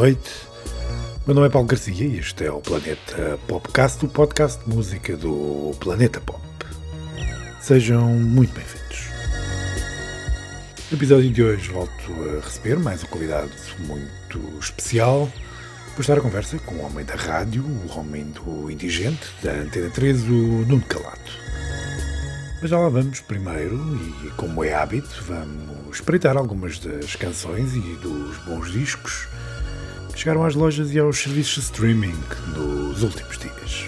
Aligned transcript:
noite. 0.00 0.48
Meu 1.26 1.34
nome 1.34 1.48
é 1.48 1.50
Paulo 1.50 1.68
Garcia 1.68 2.06
e 2.06 2.18
este 2.18 2.46
é 2.46 2.50
o 2.50 2.58
Planeta 2.58 3.38
Popcast, 3.46 4.02
o 4.02 4.08
podcast 4.08 4.64
de 4.64 4.74
música 4.74 5.14
do 5.14 5.76
Planeta 5.78 6.18
Pop. 6.22 6.40
Sejam 7.60 8.08
muito 8.08 8.54
bem-vindos. 8.54 9.10
No 10.90 10.96
episódio 10.96 11.30
de 11.30 11.42
hoje 11.42 11.70
volto 11.70 11.92
a 12.38 12.42
receber 12.42 12.78
mais 12.78 13.04
um 13.04 13.08
convidado 13.08 13.50
muito 13.80 14.40
especial. 14.58 15.30
Vou 15.88 16.00
estar 16.00 16.16
a 16.16 16.22
conversa 16.22 16.58
com 16.60 16.76
o 16.76 16.86
homem 16.86 17.04
da 17.04 17.16
rádio, 17.16 17.62
o 17.62 17.98
homem 17.98 18.24
do 18.24 18.70
indigente, 18.70 19.28
da 19.42 19.52
Antena 19.52 19.90
3, 19.90 20.22
o 20.22 20.64
Nuno 20.66 20.84
Calado. 20.86 21.20
Mas 22.62 22.70
já 22.70 22.78
lá 22.78 22.88
vamos 22.88 23.20
primeiro, 23.20 23.76
e 24.24 24.30
como 24.30 24.64
é 24.64 24.72
hábito, 24.72 25.22
vamos 25.28 25.96
espreitar 25.96 26.38
algumas 26.38 26.78
das 26.78 27.16
canções 27.16 27.74
e 27.74 27.80
dos 27.96 28.38
bons 28.46 28.72
discos 28.72 29.28
chegaram 30.20 30.44
às 30.44 30.54
lojas 30.54 30.94
e 30.94 30.98
aos 30.98 31.16
serviços 31.16 31.54
de 31.54 31.60
streaming 31.60 32.14
nos 32.54 33.02
últimos 33.02 33.38
dias. 33.38 33.86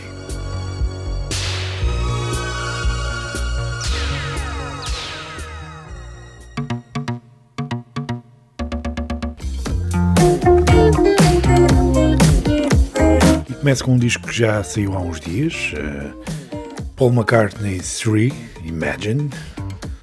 E 13.51 13.53
começo 13.53 13.85
com 13.85 13.93
um 13.93 13.99
disco 13.99 14.27
que 14.27 14.35
já 14.35 14.65
saiu 14.65 14.95
há 14.95 15.01
uns 15.03 15.21
dias, 15.21 15.75
uh, 15.75 16.95
Paul 16.97 17.13
McCartney 17.13 17.79
3, 17.79 18.33
Imagine. 18.65 19.29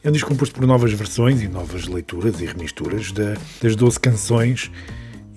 É 0.03 0.09
um 0.09 0.11
disco 0.11 0.29
composto 0.29 0.53
por 0.53 0.67
novas 0.67 0.93
versões 0.93 1.41
e 1.41 1.47
novas 1.47 1.87
leituras 1.87 2.39
e 2.39 2.45
remisturas 2.45 3.11
das 3.11 3.75
12 3.75 3.99
canções 3.99 4.71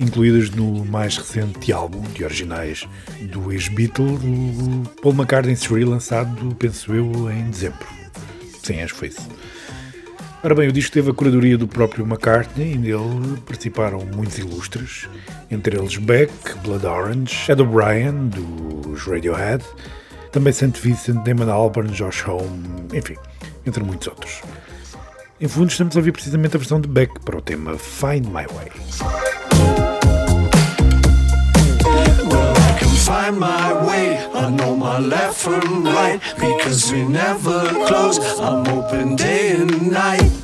incluídas 0.03 0.50
no 0.50 0.84
mais 0.84 1.17
recente 1.17 1.72
álbum 1.72 2.03
de 2.14 2.25
originais 2.25 2.86
do 3.31 3.53
ex-Beatle, 3.53 4.19
Paul 5.00 5.14
McCartney 5.14 5.56
3, 5.56 5.86
lançado, 5.86 6.55
penso 6.56 6.92
eu, 6.92 7.31
em 7.31 7.50
dezembro. 7.50 7.86
Sim, 8.62 8.83
acho 8.83 8.94
que 8.94 8.98
foi 8.98 9.09
isso. 9.09 9.28
Ora 10.44 10.56
bem, 10.56 10.69
o 10.69 10.72
disco 10.72 10.92
teve 10.92 11.11
a 11.11 11.14
curadoria 11.14 11.56
do 11.56 11.69
próprio 11.69 12.05
McCartney 12.05 12.72
e 12.72 12.77
nele 12.77 13.41
participaram 13.47 14.00
muitos 14.00 14.39
ilustres, 14.39 15.09
entre 15.50 15.78
eles 15.78 15.97
Beck, 15.97 16.33
Blood 16.64 16.84
Orange, 16.84 17.50
Ed 17.50 17.62
O'Brien, 17.62 18.28
dos 18.28 19.06
Radiohead, 19.06 19.64
também 20.33 20.53
St. 20.53 20.72
Vincent, 20.81 21.22
Damon 21.25 21.50
Albarn, 21.50 21.92
Josh 21.92 22.27
Home, 22.27 22.89
enfim, 22.92 23.14
entre 23.64 23.84
muitos 23.84 24.09
outros. 24.09 24.42
Em 25.41 25.47
fundo, 25.47 25.71
estamos 25.71 25.97
a 25.97 26.00
ouvir 26.00 26.12
precisamente 26.12 26.56
a 26.56 26.59
versão 26.59 26.81
de 26.81 26.88
Beck 26.88 27.21
para 27.21 27.37
o 27.37 27.43
tema 27.43 27.78
Find 27.78 28.26
My 28.26 28.47
Way. 28.53 29.41
Find 33.22 33.38
my 33.38 33.87
way. 33.87 34.19
I 34.34 34.50
know 34.50 34.75
my 34.75 34.99
left 34.99 35.38
from 35.38 35.84
right 35.84 36.21
because 36.41 36.91
we 36.93 37.05
never 37.05 37.69
close. 37.87 38.19
I'm 38.41 38.66
open 38.66 39.15
day 39.16 39.53
and 39.53 39.91
night. 39.93 40.41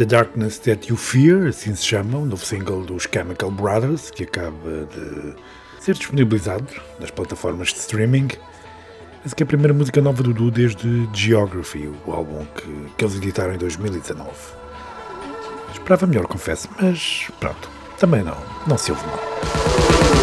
The 0.00 0.06
Darkness 0.06 0.58
That 0.60 0.88
You 0.88 0.96
Fear, 0.96 1.48
assim 1.48 1.74
se 1.74 1.84
chama, 1.84 2.16
o 2.16 2.24
novo 2.24 2.42
single 2.42 2.82
dos 2.86 3.02
Chemical 3.02 3.50
Brothers, 3.50 4.10
que 4.10 4.22
acaba 4.22 4.86
de 4.86 5.34
ser 5.78 5.94
disponibilizado 5.94 6.64
nas 6.98 7.10
plataformas 7.10 7.68
de 7.68 7.80
streaming. 7.80 8.28
Essa 9.26 9.36
que 9.36 9.42
é 9.42 9.44
a 9.44 9.46
primeira 9.46 9.74
música 9.74 10.00
nova 10.00 10.22
do 10.22 10.32
duo 10.32 10.50
desde 10.50 11.06
Geography, 11.12 11.92
o 12.06 12.12
álbum 12.12 12.46
que, 12.46 12.92
que 12.96 13.04
eles 13.04 13.16
editaram 13.16 13.52
em 13.52 13.58
2019. 13.58 14.30
Esperava 15.74 16.06
melhor, 16.06 16.26
confesso, 16.26 16.66
mas 16.80 17.28
pronto, 17.38 17.68
também 17.98 18.22
não, 18.22 18.38
não 18.66 18.78
se 18.78 18.92
ouve 18.92 19.04
mal. 19.06 20.19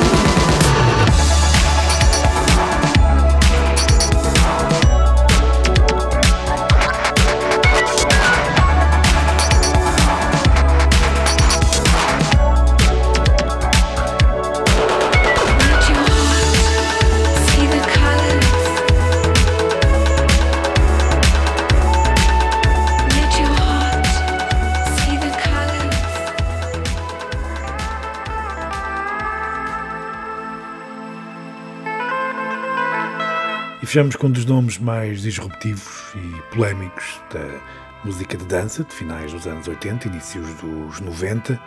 Fechamos 33.88 34.18
com 34.18 34.28
um 34.28 34.32
dos 34.32 34.44
nomes 34.44 34.78
mais 34.78 35.22
disruptivos 35.22 36.14
e 36.14 36.54
polémicos 36.54 37.22
da 37.34 37.62
música 38.04 38.36
de 38.36 38.44
dança 38.44 38.84
de 38.84 38.94
finais 38.94 39.32
dos 39.32 39.48
anos 39.48 39.66
80, 39.66 40.10
inícios 40.10 40.46
dos 40.56 41.00
90, 41.00 41.58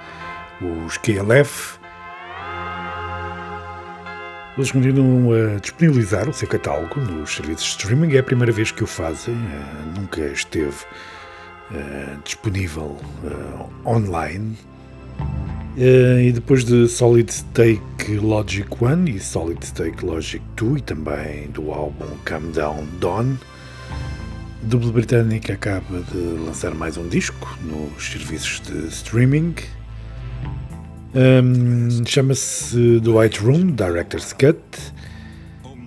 os 0.60 0.98
KLF. 0.98 1.78
Eles 4.54 4.70
continuam 4.70 5.32
a 5.32 5.58
disponibilizar 5.60 6.28
o 6.28 6.34
seu 6.34 6.46
catálogo 6.46 7.00
nos 7.00 7.34
serviços 7.34 7.64
de 7.64 7.70
streaming, 7.70 8.14
é 8.14 8.18
a 8.18 8.22
primeira 8.22 8.52
vez 8.52 8.70
que 8.70 8.84
o 8.84 8.86
fazem, 8.86 9.34
eh, 9.34 9.98
nunca 9.98 10.20
esteve 10.20 10.76
eh, 11.72 12.16
disponível 12.22 13.00
eh, 13.24 13.88
online 13.88 14.58
e 15.76 16.32
depois 16.32 16.64
de 16.64 16.88
Solid 16.88 17.32
Stake 17.32 18.16
Logic 18.16 18.68
1 18.80 19.08
e 19.08 19.20
Solid 19.20 19.64
Stake 19.64 20.04
Logic 20.04 20.42
2 20.56 20.78
e 20.78 20.82
também 20.82 21.48
do 21.48 21.70
álbum 21.70 22.06
Calm 22.24 22.50
Down 22.50 22.86
Dawn, 23.00 23.36
a 24.62 24.66
dupla 24.66 24.92
britânica 24.92 25.54
acaba 25.54 26.02
de 26.12 26.18
lançar 26.18 26.74
mais 26.74 26.96
um 26.96 27.08
disco 27.08 27.56
nos 27.62 28.10
serviços 28.10 28.60
de 28.60 28.88
streaming. 28.88 29.54
Um, 31.14 32.04
Chama-se 32.04 33.00
The 33.02 33.10
White 33.10 33.40
Room 33.40 33.72
Director's 33.72 34.32
Cut. 34.32 34.60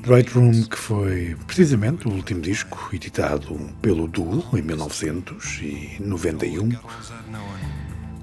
The 0.03 0.13
White 0.13 0.33
Room, 0.33 0.63
que 0.63 0.77
foi 0.77 1.35
precisamente 1.45 2.07
o 2.07 2.11
último 2.11 2.41
disco 2.41 2.89
editado 2.91 3.55
pelo 3.81 4.07
duo 4.07 4.43
em 4.53 4.61
1991 4.61 6.71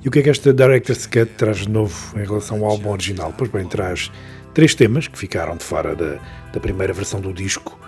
e 0.03 0.09
o 0.09 0.11
que 0.11 0.21
é 0.21 0.23
que 0.23 0.31
esta 0.31 0.53
Director's 0.53 1.07
Cut 1.07 1.27
traz 1.37 1.59
de 1.59 1.69
novo 1.69 2.19
em 2.19 2.25
relação 2.25 2.65
ao 2.65 2.71
álbum 2.71 2.91
original? 2.91 3.35
Pois 3.37 3.51
bem, 3.51 3.67
traz 3.67 4.11
três 4.55 4.75
temas 4.75 5.07
que 5.07 5.19
ficaram 5.19 5.57
de 5.57 5.65
fora 5.65 5.95
da, 5.95 6.19
da 6.53 6.61
primeira 6.61 6.93
versão 6.93 7.21
do 7.21 7.33
disco, 7.33 7.79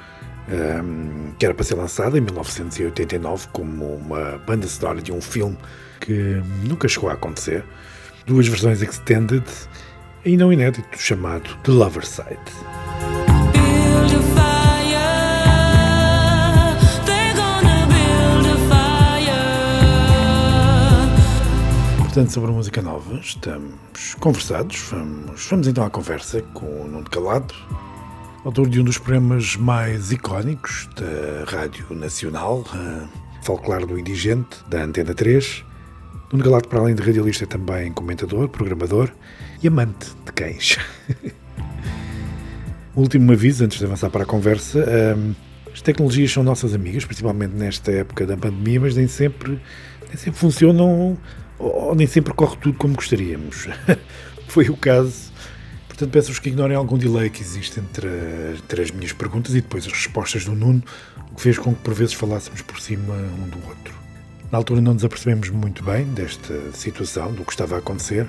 um, 0.48 1.32
que 1.38 1.46
era 1.46 1.54
para 1.54 1.64
ser 1.64 1.74
lançada 1.74 2.18
em 2.18 2.20
1989 2.20 3.48
como 3.52 3.94
uma 3.96 4.38
banda 4.46 4.66
sonora 4.66 5.00
de 5.00 5.10
um 5.10 5.20
filme 5.20 5.56
que 6.00 6.42
nunca 6.62 6.86
chegou 6.86 7.08
a 7.08 7.14
acontecer. 7.14 7.64
Duas 8.26 8.46
versões 8.46 8.82
extended, 8.82 9.44
ainda 10.24 10.46
um 10.46 10.52
inédito 10.52 10.86
chamado 10.98 11.56
The 11.62 11.72
Lover 11.72 12.06
Side. 12.06 12.81
Portanto, 22.12 22.30
sobre 22.30 22.50
música 22.50 22.82
nova, 22.82 23.14
estamos 23.20 24.14
conversados. 24.20 24.76
Vamos, 24.90 25.46
vamos 25.48 25.66
então 25.66 25.82
à 25.82 25.88
conversa 25.88 26.42
com 26.52 26.66
o 26.66 26.86
Nuno 26.86 27.08
Calado, 27.08 27.54
autor 28.44 28.68
de 28.68 28.82
um 28.82 28.84
dos 28.84 28.98
programas 28.98 29.56
mais 29.56 30.12
icónicos 30.12 30.90
da 30.94 31.50
Rádio 31.50 31.86
Nacional, 31.94 32.66
Folclore 33.40 33.86
do 33.86 33.98
Indigente, 33.98 34.58
da 34.68 34.82
Antena 34.82 35.14
3. 35.14 35.64
Nuno 36.30 36.44
Calado, 36.44 36.68
para 36.68 36.80
além 36.80 36.94
de 36.94 37.02
radialista, 37.02 37.44
é 37.44 37.46
também 37.46 37.90
comentador, 37.94 38.46
programador 38.46 39.10
e 39.62 39.68
amante 39.68 40.10
de 40.26 40.32
cães. 40.32 40.76
último 42.94 43.32
aviso, 43.32 43.64
antes 43.64 43.78
de 43.78 43.86
avançar 43.86 44.10
para 44.10 44.24
a 44.24 44.26
conversa. 44.26 44.84
As 45.72 45.80
tecnologias 45.80 46.30
são 46.30 46.42
nossas 46.42 46.74
amigas, 46.74 47.06
principalmente 47.06 47.54
nesta 47.54 47.90
época 47.90 48.26
da 48.26 48.36
pandemia, 48.36 48.80
mas 48.80 48.94
nem 48.94 49.08
sempre, 49.08 49.58
nem 50.08 50.16
sempre 50.18 50.38
funcionam 50.38 51.16
ou 51.62 51.94
nem 51.94 52.06
sempre 52.06 52.34
corre 52.34 52.56
tudo 52.56 52.76
como 52.76 52.94
gostaríamos. 52.94 53.68
Foi 54.48 54.68
o 54.68 54.76
caso. 54.76 55.32
Portanto, 55.88 56.10
peço-vos 56.10 56.38
que 56.38 56.48
ignorem 56.48 56.76
algum 56.76 56.98
delay 56.98 57.30
que 57.30 57.42
existe 57.42 57.78
entre, 57.78 58.08
entre 58.56 58.82
as 58.82 58.90
minhas 58.90 59.12
perguntas 59.12 59.54
e 59.54 59.60
depois 59.60 59.86
as 59.86 59.92
respostas 59.92 60.44
do 60.44 60.54
Nuno, 60.54 60.82
o 61.30 61.34
que 61.36 61.42
fez 61.42 61.58
com 61.58 61.74
que 61.74 61.80
por 61.80 61.94
vezes 61.94 62.14
falássemos 62.14 62.62
por 62.62 62.80
cima 62.80 63.14
um 63.14 63.48
do 63.48 63.68
outro. 63.68 63.94
Na 64.50 64.58
altura 64.58 64.80
não 64.80 64.94
nos 64.94 65.04
apercebemos 65.04 65.48
muito 65.50 65.82
bem 65.82 66.04
desta 66.06 66.72
situação, 66.72 67.32
do 67.32 67.44
que 67.44 67.52
estava 67.52 67.76
a 67.76 67.78
acontecer. 67.78 68.26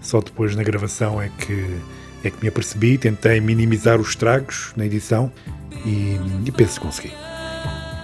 Só 0.00 0.20
depois 0.20 0.54
na 0.54 0.62
gravação 0.62 1.20
é 1.20 1.30
que, 1.38 1.80
é 2.22 2.30
que 2.30 2.40
me 2.40 2.48
apercebi, 2.48 2.96
tentei 2.96 3.40
minimizar 3.40 4.00
os 4.00 4.10
estragos 4.10 4.72
na 4.76 4.86
edição 4.86 5.30
e, 5.84 6.18
e 6.46 6.52
penso 6.52 6.80
que 6.80 6.86
consegui. 6.86 7.12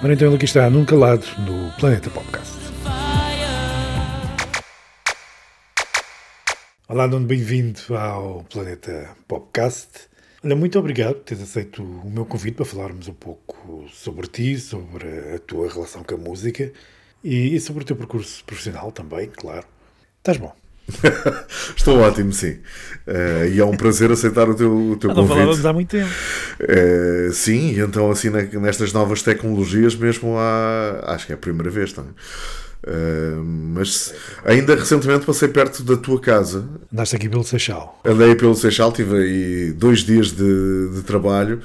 Ora 0.02 0.12
então 0.12 0.26
ele 0.26 0.36
aqui 0.36 0.44
está, 0.44 0.68
num 0.68 0.84
calado, 0.84 1.24
no 1.38 1.70
Planeta 1.78 2.10
Podcast. 2.10 2.61
Olá, 6.92 7.08
Nuno, 7.08 7.24
bem-vindo 7.24 7.80
ao 7.96 8.44
Planeta 8.52 9.16
Podcast. 9.26 9.88
Olha, 10.44 10.54
muito 10.54 10.78
obrigado 10.78 11.14
por 11.14 11.22
teres 11.22 11.42
aceito 11.42 11.82
o 11.82 12.10
meu 12.10 12.26
convite 12.26 12.56
para 12.56 12.66
falarmos 12.66 13.08
um 13.08 13.14
pouco 13.14 13.86
sobre 13.90 14.26
ti, 14.26 14.58
sobre 14.60 15.08
a 15.34 15.38
tua 15.38 15.72
relação 15.72 16.04
com 16.04 16.14
a 16.16 16.18
música 16.18 16.70
e, 17.24 17.56
e 17.56 17.60
sobre 17.60 17.82
o 17.82 17.86
teu 17.86 17.96
percurso 17.96 18.44
profissional 18.44 18.92
também, 18.92 19.30
claro. 19.34 19.64
Estás 20.18 20.36
bom? 20.36 20.54
Estou 21.74 21.98
ótimo, 21.98 22.30
sim. 22.30 22.58
Uh, 23.06 23.46
e 23.50 23.58
é 23.58 23.64
um 23.64 23.74
prazer 23.74 24.10
aceitar 24.10 24.46
o 24.50 24.54
teu, 24.54 24.70
o 24.90 24.96
teu 24.98 25.08
não 25.08 25.16
convite. 25.16 25.32
falávamos 25.32 25.64
há 25.64 25.72
muito 25.72 25.88
tempo. 25.88 26.12
Uh, 26.60 27.32
sim, 27.32 27.80
então 27.80 28.10
assim 28.10 28.28
nestas 28.28 28.92
novas 28.92 29.22
tecnologias 29.22 29.96
mesmo 29.96 30.36
há, 30.36 31.14
acho 31.14 31.24
que 31.24 31.32
é 31.32 31.36
a 31.36 31.38
primeira 31.38 31.70
vez 31.70 31.94
também. 31.94 32.12
Uh, 32.84 33.44
mas 33.44 34.12
ainda 34.44 34.74
recentemente 34.74 35.24
passei 35.24 35.48
perto 35.48 35.84
da 35.84 35.96
tua 35.96 36.20
casa. 36.20 36.68
Andaste 36.92 37.16
aqui 37.16 37.28
pelo 37.28 37.44
Seixal. 37.44 38.00
Andei 38.04 38.34
pelo 38.34 38.54
Seixal, 38.54 38.92
tive 38.92 39.16
aí 39.16 39.72
dois 39.72 40.00
dias 40.00 40.32
de, 40.32 40.90
de 40.94 41.02
trabalho 41.02 41.60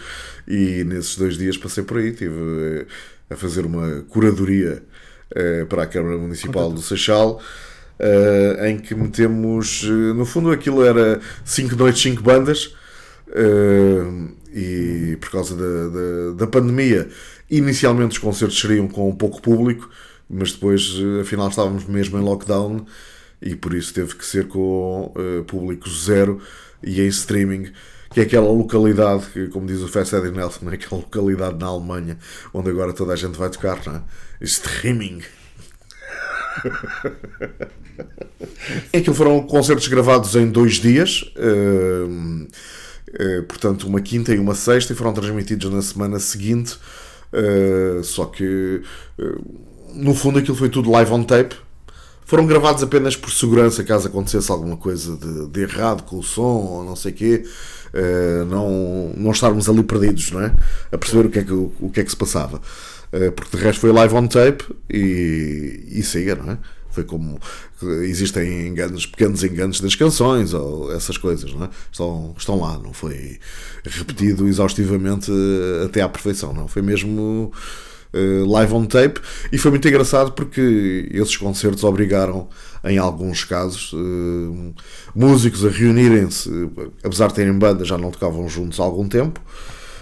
e 0.48 0.84
nesses 0.84 1.18
dois 1.18 1.38
dias 1.38 1.58
passei 1.58 1.84
por 1.84 1.98
aí, 1.98 2.10
estive 2.10 2.86
a 3.30 3.36
fazer 3.36 3.66
uma 3.66 4.04
curadoria 4.10 4.84
para 5.68 5.84
a 5.84 5.88
Câmara 5.88 6.18
Municipal 6.18 6.72
do 6.72 6.82
Seixal 6.82 7.42
uh, 8.00 8.66
em 8.66 8.78
que 8.78 8.96
metemos. 8.96 9.84
Uh, 9.84 10.14
no 10.14 10.26
fundo, 10.26 10.52
aquilo 10.52 10.84
era 10.84 11.20
5 11.44 11.76
noites, 11.76 12.02
5 12.02 12.22
bandas. 12.22 12.76
Uh, 13.28 14.30
e 14.54 15.18
por 15.20 15.30
causa 15.30 15.56
da, 15.56 15.64
da, 15.90 16.34
da, 16.38 16.48
pandemia, 16.48 17.10
inicialmente 17.50 18.14
os 18.14 18.18
concertos 18.18 18.60
seriam 18.60 18.88
com 18.88 19.14
pouco 19.14 19.42
público, 19.42 19.90
mas 20.30 20.52
depois, 20.52 20.94
afinal, 21.22 21.50
estávamos 21.50 21.86
mesmo 21.86 22.18
em 22.18 22.22
lockdown 22.22 22.86
e 23.42 23.56
por 23.56 23.74
isso 23.74 23.94
teve 23.94 24.16
que 24.16 24.26
ser 24.26 24.48
com 24.48 25.14
público 25.48 25.90
zero 25.90 26.42
e 26.84 27.02
em 27.02 27.08
streaming 27.08 27.72
que 28.12 28.22
é 28.22 28.24
aquela 28.24 28.50
localidade, 28.50 29.26
que, 29.28 29.48
como 29.50 29.68
diz 29.68 29.82
o 29.82 29.88
Fast 29.88 30.16
Eddie 30.16 30.32
Nelson, 30.32 30.68
é 30.70 30.74
aquela 30.74 31.02
localidade 31.02 31.60
na 31.60 31.68
Alemanha 31.68 32.18
onde 32.54 32.70
agora 32.70 32.94
toda 32.94 33.14
a 33.14 33.16
gente 33.16 33.38
vai 33.38 33.50
tocar, 33.50 33.80
não 33.86 33.96
é? 33.96 34.02
Streaming. 34.42 35.22
Aquilo 38.94 39.16
foram 39.16 39.46
concertos 39.46 39.88
gravados 39.88 40.36
em 40.36 40.50
dois 40.50 40.76
dias, 40.76 41.24
uh, 41.36 42.08
uh, 42.10 42.48
portanto, 43.44 43.88
uma 43.88 44.02
quinta 44.02 44.34
e 44.34 44.40
uma 44.40 44.56
sexta, 44.56 44.94
e 44.94 44.96
foram 44.96 45.14
transmitidos 45.14 45.72
na 45.72 45.82
semana 45.82 46.20
seguinte. 46.20 46.78
Uh, 47.32 48.04
só 48.04 48.26
que, 48.26 48.82
no 49.94 50.14
fundo, 50.14 50.40
aquilo 50.40 50.56
foi 50.56 50.70
tudo 50.70 50.92
live 50.92 51.12
on 51.12 51.24
tape. 51.24 51.56
Foram 52.26 52.46
gravados 52.46 52.84
apenas 52.84 53.16
por 53.16 53.32
segurança, 53.32 53.84
caso 53.84 54.08
acontecesse 54.08 54.52
alguma 54.52 54.76
coisa 54.76 55.16
de, 55.16 55.48
de 55.48 55.62
errado 55.62 56.04
com 56.04 56.18
o 56.18 56.24
som 56.24 56.42
ou 56.42 56.84
não 56.84 56.96
sei 56.96 57.14
o 57.14 57.16
quê. 57.16 57.44
não, 58.50 59.14
não 59.16 59.32
estarmos 59.32 59.70
ali 59.70 59.82
perdidos, 59.82 60.32
não 60.32 60.42
é? 60.42 60.54
A 60.92 60.98
perceber 60.98 61.28
o 61.28 61.30
que 61.30 61.40
é 61.40 61.44
que, 61.44 61.54
o, 61.54 61.72
o 61.80 61.90
que, 61.90 62.02
é 62.02 62.04
que 62.04 62.10
se 62.10 62.18
passava. 62.18 62.62
Eh, 63.12 63.32
porque 63.32 63.56
de 63.56 63.64
resto 63.64 63.80
foi 63.82 63.92
live 63.92 64.14
on 64.14 64.28
tape 64.28 64.66
e, 64.90 65.86
e 65.88 66.04
siga, 66.04 66.36
não 66.36 66.52
é? 66.52 66.58
Foi 66.92 67.04
como 67.04 67.40
existem 68.04 68.68
enganos, 68.68 69.06
pequenos 69.06 69.44
enganos 69.44 69.80
das 69.80 69.96
canções 69.96 70.54
ou 70.54 70.92
essas 70.92 71.16
coisas, 71.18 71.54
não 71.54 71.66
é? 71.66 71.70
Estão, 71.92 72.36
estão 72.38 72.60
lá, 72.60 72.78
não 72.80 72.92
foi 72.92 73.40
repetido 73.84 74.48
exaustivamente 74.48 75.32
eh, 75.32 75.86
até 75.86 76.02
à 76.02 76.10
perfeição, 76.10 76.54
não. 76.54 76.68
Foi 76.68 76.82
mesmo 76.82 77.22
uh, 77.22 77.52
live 78.48 78.74
on 78.74 78.86
tape 78.86 79.20
e 79.52 79.58
foi 79.58 79.72
muito 79.72 79.88
engraçado 79.88 80.32
porque 80.32 81.10
esses 81.12 81.38
concertos 81.38 81.84
obrigaram, 81.84 82.48
em 82.84 82.98
alguns 82.98 83.44
casos, 83.44 83.94
uh, 83.94 84.74
músicos 85.14 85.66
a 85.66 85.70
reunirem-se, 85.70 86.50
apesar 87.04 87.28
de 87.28 87.36
terem 87.36 87.54
banda, 87.54 87.86
já 87.86 87.98
não 87.98 88.12
tocavam 88.12 88.48
juntos 88.48 88.80
há 88.80 88.84
algum 88.84 89.08
tempo 89.08 89.42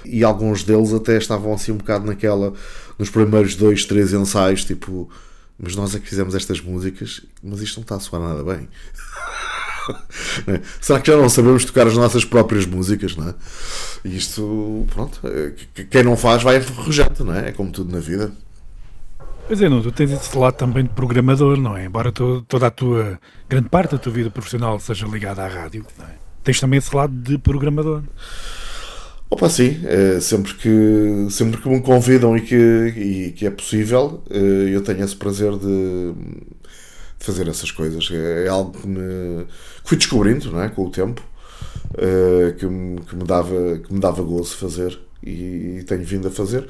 e 0.05 0.23
alguns 0.23 0.63
deles 0.63 0.93
até 0.93 1.17
estavam 1.17 1.53
assim 1.53 1.71
um 1.71 1.77
bocado 1.77 2.05
naquela 2.05 2.53
nos 2.97 3.09
primeiros 3.09 3.55
dois, 3.55 3.85
três 3.85 4.13
ensaios, 4.13 4.63
tipo, 4.63 5.09
mas 5.57 5.75
nós 5.75 5.95
é 5.95 5.99
que 5.99 6.07
fizemos 6.07 6.35
estas 6.35 6.61
músicas, 6.61 7.21
mas 7.43 7.61
isto 7.61 7.77
não 7.77 7.83
está 7.83 7.95
a 7.95 7.99
soar 7.99 8.21
nada 8.21 8.43
bem. 8.43 8.67
é? 10.47 10.61
Será 10.81 10.99
que 10.99 11.11
já 11.11 11.17
não 11.17 11.29
sabemos 11.29 11.65
tocar 11.65 11.87
as 11.87 11.95
nossas 11.95 12.25
próprias 12.25 12.65
músicas, 12.65 13.15
não 13.15 13.29
é? 13.29 13.35
E 14.03 14.15
isto, 14.15 14.85
pronto, 14.93 15.19
é, 15.23 15.83
quem 15.85 16.03
não 16.03 16.15
faz 16.15 16.43
vai 16.43 16.57
enferrujando, 16.57 17.25
não 17.25 17.33
é? 17.33 17.49
É 17.49 17.51
como 17.51 17.71
tudo 17.71 17.91
na 17.91 17.99
vida. 17.99 18.31
Pois 19.47 19.61
é, 19.61 19.69
não, 19.69 19.81
tu 19.81 19.91
tens 19.91 20.11
esse 20.11 20.35
lado 20.37 20.55
também 20.55 20.83
de 20.83 20.89
programador, 20.89 21.57
não 21.57 21.77
é? 21.77 21.85
Embora 21.85 22.11
toda 22.11 22.67
a 22.67 22.71
tua, 22.71 23.19
grande 23.47 23.69
parte 23.69 23.91
da 23.91 23.97
tua 23.97 24.11
vida 24.11 24.31
profissional 24.31 24.79
seja 24.79 25.05
ligada 25.05 25.43
à 25.43 25.47
rádio, 25.47 25.85
é? 25.99 26.15
tens 26.43 26.59
também 26.59 26.79
esse 26.79 26.95
lado 26.95 27.13
de 27.13 27.37
programador. 27.37 28.01
Opa, 29.29 29.49
sim, 29.49 29.81
é, 29.85 30.19
sempre, 30.19 30.53
que, 30.53 31.27
sempre 31.29 31.61
que 31.61 31.67
me 31.67 31.81
convidam 31.81 32.37
e 32.37 32.41
que, 32.41 32.55
e 32.55 33.31
que 33.33 33.45
é 33.45 33.51
possível, 33.51 34.23
é, 34.29 34.75
eu 34.75 34.81
tenho 34.81 35.03
esse 35.03 35.15
prazer 35.15 35.51
de, 35.57 36.13
fazer 37.25 37.47
essas 37.47 37.71
coisas. 37.71 38.09
É, 38.11 38.45
é 38.45 38.47
algo 38.47 38.71
que, 38.71 38.87
me, 38.87 39.45
que 39.45 39.89
fui 39.89 39.97
descobrindo 39.97 40.51
não 40.51 40.61
é, 40.61 40.69
com 40.69 40.85
o 40.85 40.89
tempo, 40.89 41.23
é, 41.97 42.51
que, 42.53 42.65
me, 42.65 43.01
que, 43.01 43.15
me 43.15 43.23
dava, 43.23 43.79
que 43.79 43.93
me 43.93 43.99
dava 43.99 44.21
gozo 44.21 44.55
fazer 44.55 44.97
e, 45.23 45.83
tenho 45.87 46.03
vindo 46.03 46.27
a 46.27 46.31
fazer. 46.31 46.67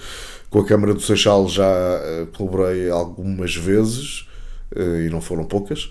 Com 0.50 0.60
a 0.60 0.66
Câmara 0.66 0.94
do 0.94 1.02
Seixal 1.02 1.48
já 1.48 1.66
é, 1.66 2.28
colaborei 2.36 2.90
algumas 2.90 3.56
vezes 3.56 4.28
e 4.76 5.10
não 5.10 5.22
foram 5.22 5.46
poucas. 5.46 5.90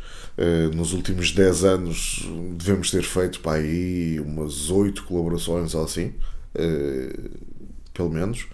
Nos 0.74 0.92
últimos 0.92 1.30
10 1.30 1.64
anos 1.64 2.28
devemos 2.58 2.90
ter 2.90 3.02
feito 3.02 3.40
para 3.40 3.58
aí 3.58 4.20
umas 4.20 4.68
8 4.68 5.04
colaborações 5.04 5.74
ou 5.74 5.84
assim. 5.84 6.12
Eh, 6.54 7.12
pelo 7.92 8.10
menos. 8.10 8.46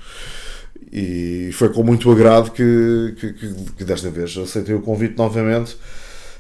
E 0.93 1.51
foi 1.53 1.69
com 1.69 1.85
muito 1.85 2.11
agrado 2.11 2.51
que, 2.51 3.15
que, 3.17 3.33
que, 3.77 3.85
desta 3.85 4.11
vez 4.11 4.37
aceitei 4.37 4.75
o 4.75 4.81
convite 4.81 5.17
novamente 5.17 5.77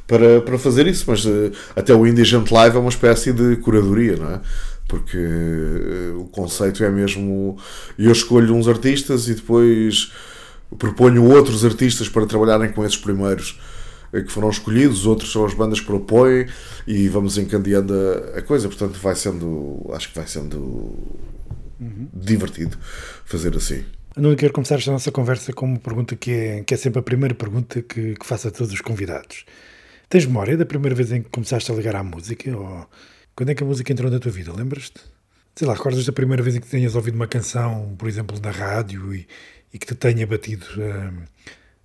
para, 0.06 0.40
para 0.40 0.58
fazer 0.58 0.86
isso. 0.88 1.04
Mas 1.06 1.24
uh, 1.24 1.52
até 1.76 1.94
o 1.94 2.06
Indigent 2.06 2.50
Live 2.50 2.76
é 2.76 2.80
uma 2.80 2.88
espécie 2.88 3.32
de 3.32 3.56
curadoria, 3.56 4.16
não 4.16 4.30
é? 4.34 4.40
Porque 4.88 5.16
uh, 5.16 6.20
o 6.20 6.24
conceito 6.28 6.82
é 6.82 6.90
mesmo. 6.90 7.56
Eu 7.96 8.10
escolho 8.10 8.54
uns 8.54 8.66
artistas 8.66 9.28
e 9.28 9.34
depois 9.34 10.12
proponho 10.78 11.24
outros 11.24 11.64
artistas 11.64 12.08
para 12.08 12.26
trabalharem 12.26 12.72
com 12.72 12.84
esses 12.84 12.98
primeiros 12.98 13.58
que 14.12 14.32
foram 14.32 14.50
escolhidos, 14.50 15.06
outros 15.06 15.30
são 15.30 15.44
as 15.44 15.54
bandas 15.54 15.78
que 15.78 15.86
propõem 15.86 16.46
e 16.86 17.08
vamos 17.08 17.38
encandeando 17.38 17.94
a, 17.94 18.38
a 18.38 18.42
coisa. 18.42 18.66
Portanto, 18.66 18.98
vai 19.00 19.14
sendo. 19.14 19.88
Acho 19.92 20.08
que 20.08 20.16
vai 20.16 20.26
sendo 20.26 20.58
uhum. 21.78 22.08
divertido 22.12 22.76
fazer 23.24 23.56
assim. 23.56 23.84
Eu 24.16 24.22
não 24.22 24.34
quero 24.34 24.52
começar 24.52 24.74
esta 24.74 24.90
nossa 24.90 25.12
conversa 25.12 25.52
com 25.52 25.66
uma 25.66 25.78
pergunta 25.78 26.16
que 26.16 26.32
é, 26.32 26.64
que 26.64 26.74
é 26.74 26.76
sempre 26.76 26.98
a 26.98 27.02
primeira 27.02 27.34
pergunta 27.34 27.80
que, 27.80 28.14
que 28.14 28.26
faço 28.26 28.48
a 28.48 28.50
todos 28.50 28.72
os 28.72 28.80
convidados. 28.80 29.44
Tens 30.08 30.26
memória 30.26 30.56
da 30.56 30.66
primeira 30.66 30.96
vez 30.96 31.12
em 31.12 31.22
que 31.22 31.30
começaste 31.30 31.70
a 31.70 31.74
ligar 31.74 31.94
à 31.94 32.02
música? 32.02 32.56
Ou 32.56 32.88
quando 33.36 33.50
é 33.50 33.54
que 33.54 33.62
a 33.62 33.66
música 33.66 33.92
entrou 33.92 34.10
na 34.10 34.18
tua 34.18 34.32
vida? 34.32 34.52
Lembras-te? 34.52 35.00
Sei 35.54 35.66
lá, 35.66 35.74
recordas 35.74 36.04
da 36.04 36.12
primeira 36.12 36.42
vez 36.42 36.56
em 36.56 36.60
que 36.60 36.66
tenhas 36.66 36.96
ouvido 36.96 37.14
uma 37.14 37.28
canção, 37.28 37.94
por 37.96 38.08
exemplo, 38.08 38.36
na 38.40 38.50
rádio 38.50 39.14
e, 39.14 39.28
e 39.72 39.78
que 39.78 39.86
te 39.86 39.94
tenha 39.94 40.26
batido 40.26 40.66
uh, 40.76 41.22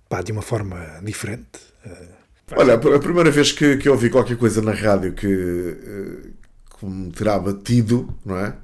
pá, 0.08 0.20
de 0.20 0.32
uma 0.32 0.42
forma 0.42 1.00
diferente? 1.04 1.60
Uh, 1.84 2.26
Olha, 2.56 2.74
a 2.74 2.98
primeira 2.98 3.30
vez 3.30 3.52
que, 3.52 3.76
que 3.76 3.88
ouvi 3.88 4.10
qualquer 4.10 4.36
coisa 4.36 4.60
na 4.60 4.72
rádio 4.72 5.12
que, 5.12 5.26
uh, 5.26 6.76
que 6.76 6.86
me 6.86 7.12
terá 7.12 7.38
batido, 7.38 8.12
não 8.24 8.36
é? 8.36 8.56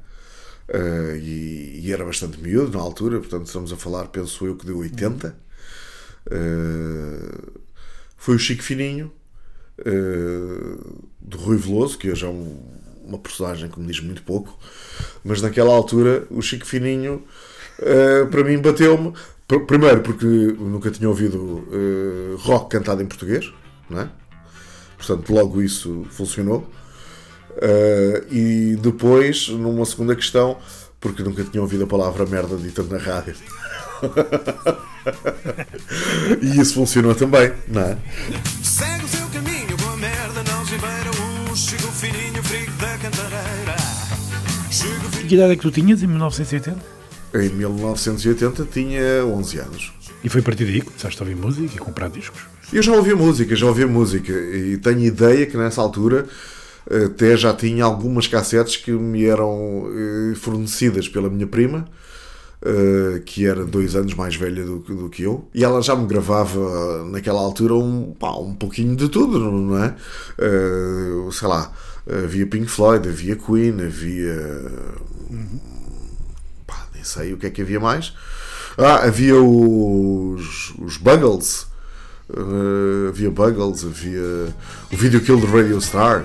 Uh, 0.73 1.17
e, 1.17 1.83
e, 1.85 1.93
era 1.93 2.03
bastante 2.03 2.41
miúdo 2.41 2.79
na 2.79 2.83
altura, 2.83 3.19
portanto 3.19 3.45
estamos 3.45 3.71
a 3.75 3.77
falar, 3.77 4.07
penso 4.07 4.47
eu, 4.47 4.57
que 4.57 4.65
de 4.65 4.73
80. 4.73 5.29
Uh, 5.29 5.35
eh, 6.31 7.61
foi 8.17 8.37
o 8.37 8.39
Chico 8.39 8.63
Fininho, 8.63 9.13
uh, 9.81 11.05
do 11.21 11.37
Rui 11.37 11.59
Veloso, 11.59 11.99
que 11.99 12.11
hoje 12.11 12.25
é 12.25 12.29
um, 12.29 12.59
uma 13.05 13.19
personagem 13.19 13.69
que 13.69 13.79
me 13.79 13.87
diz 13.87 14.01
muito 14.01 14.23
pouco, 14.23 14.59
mas 15.23 15.43
naquela 15.43 15.75
altura 15.75 16.27
o 16.31 16.41
Chico 16.41 16.65
Fininho, 16.65 17.23
para 18.31 18.45
mim, 18.45 18.59
bateu-me. 18.59 19.13
Primeiro, 19.67 20.01
porque 20.01 20.25
nunca 20.25 20.91
tinha 20.91 21.09
ouvido 21.09 21.67
rock 22.39 22.71
cantado 22.71 23.03
em 23.03 23.07
português, 23.07 23.53
não 23.91 24.01
é? 24.01 24.11
Portanto, 24.97 25.35
logo 25.35 25.61
isso 25.61 26.07
funcionou. 26.11 26.71
Uh, 27.63 28.27
e 28.29 28.77
depois, 28.77 29.49
numa 29.49 29.85
segunda 29.85 30.17
questão, 30.17 30.59
porque 31.01 31.23
nunca 31.23 31.45
tinha 31.45 31.63
ouvido 31.63 31.85
a 31.85 31.87
palavra 31.87 32.27
merda 32.27 32.57
dita 32.57 32.83
na 32.83 32.99
rádio. 32.99 33.37
e 36.43 36.61
isso 36.61 36.75
funcionou 36.75 37.15
também, 37.15 37.53
não 37.69 37.83
é? 37.83 37.97
Segue 38.65 39.05
o 39.05 39.09
seu 39.09 39.29
caminho, 39.29 39.77
boa 39.77 39.97
merda, 39.97 40.43
não 40.43 40.67
se 40.67 40.73
beira 40.73 41.11
um 41.21 41.33
Chego 41.55 41.87
fininho, 41.93 42.43
frigo 42.43 42.73
da 42.81 42.99
cantareira 42.99 43.77
E 45.23 45.27
que 45.29 45.37
idade 45.37 45.53
é 45.53 45.57
que 45.57 45.63
tu 45.63 45.71
tinhas 45.71 46.03
em 46.03 46.09
1980? 46.09 46.81
Em 47.35 47.49
1980 47.51 48.67
tinha 48.73 49.25
11 49.25 49.59
anos. 49.59 49.93
E 50.25 50.29
foi 50.29 50.41
a 50.41 50.45
partir 50.45 50.65
daí 50.65 50.81
que 50.81 50.87
começaste 50.87 51.21
a 51.21 51.25
ouvir 51.25 51.37
música 51.37 51.77
e 51.77 51.79
comprar 51.79 52.09
discos? 52.09 52.41
Eu 52.73 52.83
já 52.83 52.93
ouvia 52.93 53.15
música, 53.15 53.55
já 53.55 53.67
ouvia 53.67 53.87
música 53.87 54.33
e 54.33 54.79
tenho 54.79 54.99
ideia 55.01 55.47
que 55.47 55.57
nessa 55.57 55.81
altura 55.81 56.27
até 56.91 57.37
já 57.37 57.53
tinha 57.55 57.85
algumas 57.85 58.27
cassetes 58.27 58.77
que 58.77 58.91
me 58.91 59.25
eram 59.25 59.87
eh, 59.89 60.35
fornecidas 60.35 61.09
pela 61.09 61.31
minha 61.31 61.47
prima, 61.47 61.87
eh, 62.65 63.23
que 63.25 63.47
era 63.47 63.65
dois 63.65 63.95
anos 63.97 64.15
mais 64.15 64.37
velha 64.37 64.65
do, 64.65 64.79
do 64.79 65.09
que 65.09 65.23
eu, 65.23 65.49
e 65.55 65.65
ela 65.65 65.81
já 65.83 65.97
me 65.97 66.07
gravava 66.07 67.05
naquela 67.05 67.41
altura 67.41 67.75
um, 67.75 68.13
pá, 68.13 68.33
um 68.33 68.55
pouquinho 68.55 68.97
de 68.97 69.09
tudo, 69.09 69.39
não 69.39 69.83
é? 69.83 69.95
Eh, 70.39 71.31
sei 71.33 71.49
lá, 71.49 71.73
havia 72.25 72.47
Pink 72.47 72.67
Floyd, 72.69 73.09
havia 73.09 73.37
Queen, 73.37 73.81
havia. 73.83 74.73
pá, 76.67 76.87
nem 76.95 77.05
sei 77.05 77.33
o 77.33 77.37
que 77.37 77.47
é 77.47 77.51
que 77.51 77.63
havia 77.63 77.81
mais. 77.81 78.13
Ah, 78.79 79.05
havia 79.05 79.37
os, 79.37 80.75
os 80.79 80.97
Buggles. 80.97 81.67
Uh, 82.31 83.09
havia 83.09 83.31
Buggles, 83.31 83.85
havia 83.85 84.55
o 84.91 84.97
Video 84.97 85.21
Kill 85.21 85.39
do 85.39 85.47
Radio 85.47 85.79
Star, 85.81 86.25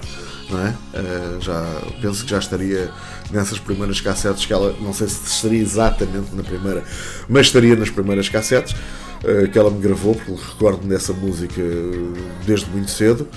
não 0.50 0.66
é? 0.66 0.70
Uh, 0.70 1.42
já, 1.42 1.82
penso 2.02 2.24
que 2.24 2.32
já 2.32 2.40
estaria 2.40 2.92
nessas 3.32 3.60
primeiras 3.60 4.00
cassetes 4.00 4.46
que 4.46 4.54
ela, 4.54 4.76
não 4.80 4.94
sei 4.94 5.08
se 5.08 5.26
estaria 5.28 5.62
exatamente 5.62 6.34
na 6.34 6.44
primeira, 6.44 6.84
mas 7.28 7.48
estaria 7.48 7.76
nas 7.76 7.90
primeiras 7.90 8.30
cassetes 8.30 8.74
uh, 8.74 9.50
que 9.52 9.58
ela 9.58 9.70
me 9.70 9.82
gravou, 9.82 10.16
porque 10.16 10.32
recordo-me 10.32 10.90
dessa 10.90 11.14
música 11.14 11.62
uh, 11.62 12.14
desde 12.46 12.70
muito 12.70 12.92
cedo. 12.92 13.28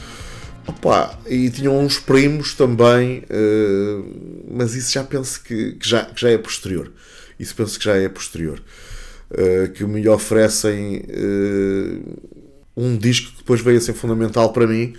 Opa, 0.66 1.18
e 1.26 1.50
tinham 1.50 1.78
uns 1.78 1.98
primos 1.98 2.54
também, 2.54 3.24
uh, 3.30 4.46
mas 4.50 4.74
isso 4.74 4.92
já 4.92 5.02
penso 5.02 5.42
que, 5.42 5.72
que 5.72 5.88
já, 5.88 6.04
que 6.04 6.20
já 6.20 6.30
é 6.30 6.38
posterior. 6.38 6.92
Isso 7.38 7.54
penso 7.54 7.78
que 7.78 7.84
já 7.84 7.96
é 7.96 8.08
posterior. 8.08 8.60
Que 9.74 9.84
me 9.84 10.06
oferecem 10.08 11.04
um 12.76 12.98
disco 12.98 13.30
que 13.30 13.38
depois 13.38 13.60
veio 13.60 13.78
a 13.78 13.80
ser 13.80 13.94
fundamental 13.94 14.52
para 14.52 14.66
mim, 14.66 14.92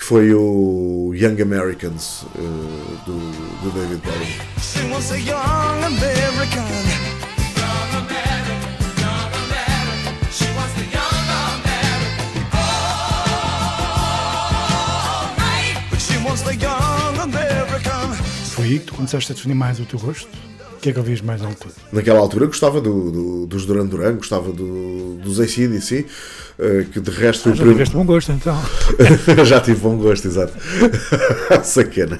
que 0.00 0.06
foi 0.06 0.32
o 0.32 1.12
Young 1.14 1.42
Americans 1.42 2.22
uh, 2.34 2.98
do, 3.04 3.18
do 3.62 3.70
David 3.70 4.00
Bowie. 4.02 4.40
She 4.58 4.82
wants 4.90 5.12
a 5.12 5.18
young 5.18 5.84
American 5.84 6.64
She 10.32 10.46
wants 10.56 10.72
the 10.72 10.84
young 10.96 11.28
American. 11.60 12.48
All 12.54 12.96
right. 15.36 15.76
But 15.90 16.00
she 16.00 16.16
wants 16.24 16.42
the 16.42 16.54
young 16.56 17.18
American 17.18 18.16
Foi 18.54 18.64
aí 18.64 18.78
que 18.78 18.86
tu 18.86 18.94
começaste 18.94 19.32
a 19.32 19.34
definir 19.34 19.54
mais 19.54 19.78
o 19.80 19.84
teu 19.84 19.98
gosto? 19.98 20.49
O 20.80 20.82
que 20.82 20.88
é 20.88 20.92
que 20.94 20.98
ouvias 20.98 21.20
mais 21.20 21.42
na 21.42 21.48
altura? 21.48 21.74
Naquela 21.92 22.18
altura 22.20 22.46
gostava 22.46 22.80
do, 22.80 23.10
do- 23.10 23.46
dos 23.46 23.66
Duran 23.66 23.84
Duran, 23.84 24.14
gostava 24.16 24.50
do, 24.50 25.16
dos 25.22 25.38
ACDC, 25.38 26.06
uh, 26.58 26.84
que 26.90 26.98
de 26.98 27.10
resto 27.10 27.50
o 27.50 27.54
Já 27.54 27.62
prim- 27.62 27.72
tiveste 27.72 27.94
bom 27.94 28.06
gosto 28.06 28.32
então. 28.32 28.58
Já 29.44 29.60
tive 29.60 29.78
bom 29.78 29.98
gosto, 29.98 30.26
exato. 30.26 30.54
Sacana. 31.62 32.18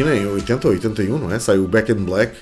Imagina, 0.00 0.16
em 0.16 0.26
80 0.26 0.66
ou 0.68 0.74
81, 0.74 1.18
não 1.18 1.32
é? 1.32 1.38
Saiu 1.38 1.64
o 1.64 1.68
Back 1.68 1.90
in 1.92 1.96
Black, 1.96 2.32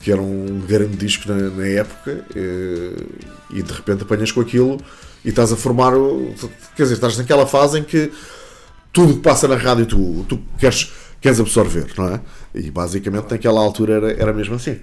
que 0.00 0.12
era 0.12 0.20
um 0.20 0.60
grande 0.66 0.96
disco 0.96 1.28
na, 1.30 1.50
na 1.50 1.66
época, 1.66 2.24
eh, 2.34 3.02
e 3.50 3.62
de 3.62 3.72
repente 3.72 4.02
apanhas 4.02 4.30
com 4.32 4.40
aquilo 4.40 4.78
e 5.24 5.28
estás 5.30 5.52
a 5.52 5.56
formar. 5.56 5.94
o- 5.94 6.34
Quer 6.76 6.84
dizer, 6.84 6.94
estás 6.94 7.16
naquela 7.18 7.46
fase 7.46 7.78
em 7.78 7.82
que 7.84 8.10
tudo 8.92 9.14
que 9.14 9.20
passa 9.20 9.46
na 9.48 9.56
rádio 9.56 9.86
tu, 9.86 10.24
tu 10.28 10.40
queres, 10.58 10.92
queres 11.20 11.40
absorver, 11.40 11.86
não 11.96 12.08
é? 12.14 12.20
E 12.54 12.70
basicamente 12.70 13.30
naquela 13.30 13.60
altura 13.60 13.94
era, 13.94 14.12
era 14.12 14.32
mesmo 14.32 14.54
assim. 14.54 14.78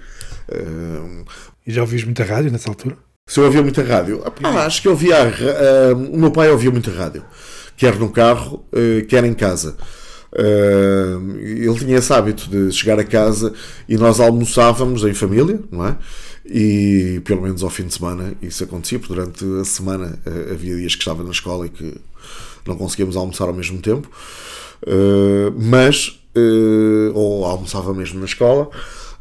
Eh, 0.49 1.23
E 1.67 1.71
já 1.73 1.81
ouvias 1.81 2.03
muita 2.03 2.23
rádio 2.23 2.51
nessa 2.51 2.69
altura? 2.69 2.97
se 3.27 3.39
eu 3.39 3.45
ouvia 3.45 3.63
muita 3.63 3.81
rádio, 3.81 4.21
ah, 4.43 4.65
acho 4.65 4.81
que 4.83 4.87
eu 4.87 4.91
ouvia. 4.91 5.15
ah, 5.17 5.93
o 5.95 6.15
meu 6.17 6.29
pai 6.29 6.47
ouvia 6.51 6.69
muita 6.69 6.91
rádio, 6.91 7.23
quer 7.75 7.95
no 7.97 8.09
carro, 8.11 8.63
eh, 8.71 9.01
quer 9.09 9.23
em 9.23 9.33
casa. 9.33 9.75
Ah, 10.33 11.19
ele 11.41 11.75
tinha 11.75 11.97
esse 11.97 12.11
hábito 12.11 12.49
de 12.49 12.71
chegar 12.71 12.99
a 12.99 13.03
casa 13.03 13.53
e 13.87 13.97
nós 13.97 14.19
almoçávamos 14.19 15.03
em 15.03 15.13
família, 15.13 15.59
não 15.71 15.85
é? 15.85 15.97
E 16.45 17.21
pelo 17.25 17.41
menos 17.41 17.63
ao 17.63 17.69
fim 17.69 17.85
de 17.87 17.93
semana 17.93 18.33
isso 18.41 18.63
acontecia, 18.63 18.99
porque 18.99 19.13
durante 19.13 19.43
a 19.59 19.65
semana 19.65 20.19
eh, 20.25 20.51
havia 20.51 20.75
dias 20.75 20.93
que 20.93 21.01
estava 21.01 21.23
na 21.23 21.31
escola 21.31 21.65
e 21.65 21.69
que 21.69 21.95
não 22.67 22.75
conseguíamos 22.75 23.15
almoçar 23.15 23.45
ao 23.47 23.53
mesmo 23.53 23.79
tempo, 23.79 24.07
Uh, 24.85 25.51
mas 25.57 26.19
uh, 26.35 27.11
ou 27.13 27.45
almoçava 27.45 27.93
mesmo 27.93 28.19
na 28.19 28.25
escola. 28.25 28.69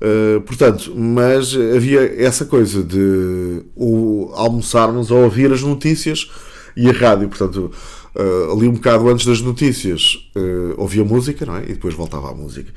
Uh, 0.01 0.41
portanto, 0.43 0.93
mas 0.95 1.55
havia 1.55 2.23
essa 2.23 2.45
coisa 2.45 2.83
de 2.83 3.63
o, 3.75 4.31
almoçarmos 4.35 5.11
ou 5.11 5.25
ouvir 5.25 5.53
as 5.53 5.63
notícias 5.63 6.31
e 6.77 6.89
a 6.89 6.93
rádio, 6.93 7.29
portanto 7.29 7.71
uh, 8.15 8.53
ali 8.53 8.69
um 8.69 8.73
bocado 8.73 9.09
antes 9.09 9.27
das 9.27 9.41
notícias 9.41 10.31
uh, 10.37 10.75
ouvia 10.81 11.05
música, 11.05 11.45
não 11.45 11.57
é? 11.57 11.65
E 11.65 11.75
depois 11.75 11.95
voltava 11.95 12.31
à 12.31 12.35
música. 12.35 12.73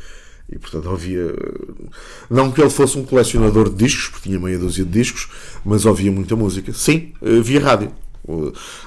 E 0.49 0.57
portanto 0.57 0.89
ouvia 0.89 1.27
uh, 1.27 1.89
não 2.29 2.51
que 2.51 2.61
ele 2.61 2.69
fosse 2.69 2.97
um 2.97 3.05
colecionador 3.05 3.69
de 3.69 3.75
discos 3.75 4.09
porque 4.09 4.29
tinha 4.29 4.39
meia 4.39 4.57
dúzia 4.57 4.85
de 4.85 4.91
discos 4.91 5.29
mas 5.65 5.85
ouvia 5.85 6.11
muita 6.11 6.35
música, 6.35 6.73
sim, 6.73 7.13
uh, 7.21 7.41
via 7.41 7.59
rádio 7.59 7.91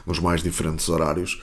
nos 0.07 0.19
mais 0.19 0.42
diferentes 0.42 0.87
horários. 0.90 1.40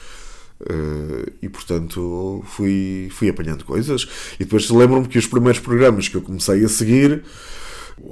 E 1.41 1.49
portanto 1.49 2.43
fui, 2.45 3.09
fui 3.11 3.27
apanhando 3.27 3.65
coisas. 3.65 4.07
E 4.39 4.43
depois 4.43 4.69
lembro-me 4.69 5.07
que 5.07 5.17
os 5.17 5.25
primeiros 5.25 5.59
programas 5.59 6.07
que 6.07 6.15
eu 6.15 6.21
comecei 6.21 6.63
a 6.63 6.69
seguir 6.69 7.23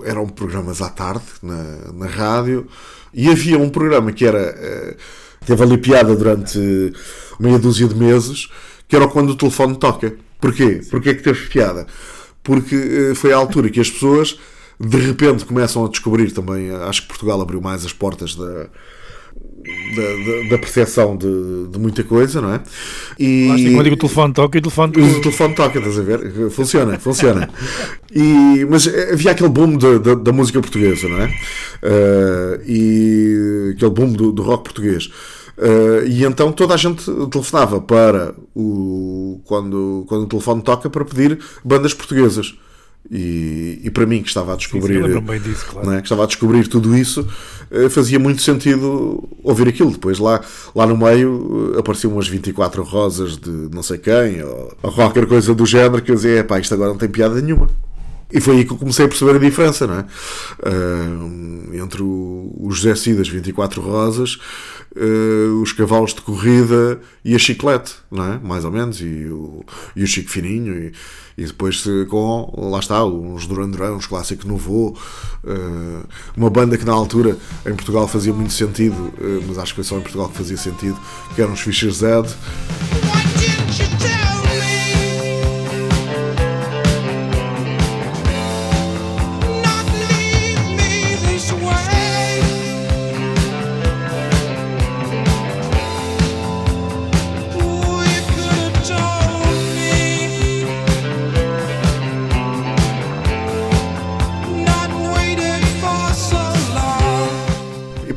eram 0.04 0.28
programas 0.28 0.82
à 0.82 0.90
tarde 0.90 1.26
na, 1.44 1.92
na 1.94 2.08
rádio. 2.08 2.68
E 3.14 3.30
havia 3.30 3.60
um 3.60 3.70
programa 3.70 4.12
que 4.12 4.26
era 4.26 4.98
teve 5.46 5.64
ali 5.64 5.78
piada 5.78 6.16
durante 6.16 6.94
meia 7.40 7.60
dúzia 7.60 7.88
de 7.88 7.96
meses 7.96 8.50
que 8.88 8.96
era 8.96 9.08
quando 9.08 9.32
o 9.32 9.36
telefone 9.36 9.78
toca 9.78 10.16
porquê? 10.40 10.82
Porquê 10.90 11.10
é 11.10 11.14
que 11.14 11.24
teve 11.24 11.48
piada? 11.48 11.88
porque 12.46 12.76
uh, 12.76 13.16
foi 13.16 13.34
a 13.34 13.38
altura 13.38 13.70
que 13.70 13.82
as 13.82 13.90
pessoas 13.90 14.40
de 14.80 14.98
repente 14.98 15.44
começam 15.44 15.84
a 15.84 15.90
descobrir 15.90 16.32
também 16.32 16.70
acho 16.70 17.02
que 17.02 17.08
Portugal 17.08 17.42
abriu 17.42 17.60
mais 17.60 17.84
as 17.84 17.92
portas 17.92 18.36
da 18.36 18.68
da, 19.96 20.50
da, 20.50 20.58
percepção 20.58 21.18
de, 21.18 21.68
de 21.70 21.80
muita 21.80 22.04
coisa, 22.04 22.42
não 22.42 22.54
é? 22.54 22.62
E 23.18 23.48
Lá 23.48 23.56
quando 23.56 23.84
digo 23.84 23.96
o 23.96 24.00
telefone 24.00 24.34
toca 24.34 24.58
o 24.58 24.62
telefone 24.62 24.92
o 24.92 25.22
telefone 25.22 25.56
toca, 25.56 25.80
estás 25.80 26.00
a 26.00 26.02
ver? 26.02 26.50
Funciona, 26.52 27.00
funciona. 27.00 27.50
E, 28.14 28.66
mas 28.70 28.88
havia 28.88 29.32
aquele 29.32 29.50
boom 29.50 29.78
da, 29.78 29.98
da, 29.98 30.16
da 30.16 30.32
música 30.32 30.60
portuguesa, 30.62 31.08
não 31.08 31.22
é? 31.22 31.26
Uh, 31.28 32.62
e 32.66 33.74
aquele 33.76 33.92
boom 33.92 34.14
do, 34.14 34.32
do 34.32 34.44
rock 34.44 34.66
português. 34.66 35.10
Uh, 35.58 36.06
e 36.06 36.26
então 36.26 36.52
toda 36.52 36.74
a 36.74 36.78
gente 36.78 37.06
telefonava 37.32 37.80
para 37.80 38.36
o 38.54 39.42
quando, 39.46 40.06
quando 40.08 40.24
o 40.24 40.28
telefone 40.28 40.62
toca 40.62 40.90
para 40.90 41.06
pedir 41.06 41.40
bandas 41.64 41.94
portuguesas. 41.94 42.56
E, 43.12 43.82
e 43.84 43.92
para 43.92 44.06
mim 44.06 44.22
que 44.24 44.28
estava 44.28 44.54
a 44.54 44.56
descobrir 44.56 44.96
Sim, 44.96 45.40
disso, 45.40 45.66
claro. 45.68 45.92
é? 45.92 45.98
que 45.98 46.06
estava 46.06 46.24
a 46.24 46.26
descobrir 46.26 46.68
tudo 46.68 46.98
isso 46.98 47.28
eh, 47.70 47.88
fazia 47.88 48.18
muito 48.18 48.42
sentido 48.42 49.24
ouvir 49.44 49.68
aquilo 49.68 49.92
depois 49.92 50.18
lá, 50.18 50.42
lá 50.74 50.88
no 50.88 50.98
meio 50.98 51.74
eh, 51.76 51.80
apareciam 51.80 52.14
umas 52.14 52.28
24 52.28 52.82
rosas 52.82 53.38
de 53.38 53.70
não 53.72 53.84
sei 53.84 54.00
quem 54.00 54.42
ou, 54.42 54.76
ou 54.82 54.92
qualquer 54.92 55.28
coisa 55.28 55.54
do 55.54 55.68
género 55.68 56.02
que 56.02 56.10
eu 56.10 56.16
dizia, 56.16 56.44
pá, 56.44 56.60
isto 56.60 56.74
agora 56.74 56.90
não 56.90 56.98
tem 56.98 57.08
piada 57.08 57.40
nenhuma 57.40 57.70
e 58.32 58.42
foi 58.42 58.58
aí 58.58 58.66
que 58.66 58.74
eu 58.74 58.78
comecei 58.78 59.06
a 59.06 59.08
perceber 59.08 59.36
a 59.36 59.40
diferença 59.40 59.88
não 59.88 60.00
é? 60.00 60.06
Ah, 60.64 61.76
entre 61.84 62.02
o, 62.02 62.54
o 62.58 62.72
José 62.72 62.96
Cid 62.96 63.18
das 63.18 63.28
24 63.28 63.82
rosas 63.82 64.38
ah, 64.96 65.62
os 65.62 65.72
cavalos 65.74 66.14
de 66.14 66.22
corrida 66.22 67.00
e 67.24 67.36
a 67.36 67.40
chiclete 67.40 67.94
não 68.12 68.34
é? 68.34 68.40
mais 68.40 68.66
ou 68.66 68.72
menos 68.72 69.00
e 69.02 69.26
o, 69.26 69.64
e 69.96 70.04
o 70.04 70.08
Chico 70.08 70.30
Fininho 70.30 70.74
e, 70.76 70.94
e 71.38 71.46
depois 71.46 71.84
eh, 71.86 72.06
com, 72.06 72.54
lá 72.70 72.80
está, 72.80 73.04
uns 73.04 73.46
Duran 73.46 73.72
uns 73.94 74.08
clássicos 74.08 74.46
no 74.46 74.58
voo, 74.58 74.98
eh, 75.46 76.06
uma 76.36 76.50
banda 76.50 76.78
que 76.78 76.86
na 76.86 76.94
altura 76.94 77.38
em 77.66 77.76
Portugal 77.76 78.08
fazia 78.08 78.34
muito 78.34 78.54
sentido, 78.54 79.14
eh, 79.20 79.44
mas 79.48 79.58
acho 79.58 79.74
que 79.74 79.76
foi 79.76 79.84
só 79.84 79.98
em 79.98 80.02
Portugal 80.02 80.30
que 80.30 80.38
fazia 80.38 80.58
sentido, 80.58 80.98
que 81.36 81.42
eram 81.42 81.54
os 81.54 81.60
Fischer 81.60 81.92
Z. 81.92 82.06
Why 82.06 82.26
didn't 83.38 83.80
you 83.80 83.88
tell 84.00 84.44
me? 84.46 84.75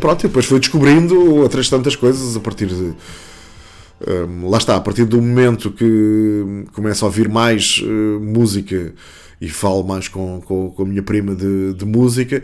Pronto, 0.08 0.24
e 0.24 0.28
depois 0.28 0.46
foi 0.46 0.58
descobrindo 0.58 1.36
outras 1.36 1.68
tantas 1.68 1.94
coisas 1.94 2.36
a 2.36 2.40
partir 2.40 2.66
de. 2.66 2.74
hum, 2.74 4.48
lá 4.48 4.58
está, 4.58 4.76
a 4.76 4.80
partir 4.80 5.04
do 5.04 5.20
momento 5.20 5.70
que 5.70 6.64
começo 6.72 7.04
a 7.04 7.08
ouvir 7.08 7.28
mais 7.28 7.82
eh, 7.84 8.18
música 8.18 8.94
e 9.40 9.48
falo 9.48 9.84
mais 9.84 10.08
com, 10.08 10.40
com, 10.40 10.70
com 10.70 10.82
a 10.82 10.86
minha 10.86 11.02
prima 11.02 11.34
de, 11.34 11.74
de 11.74 11.84
música, 11.84 12.42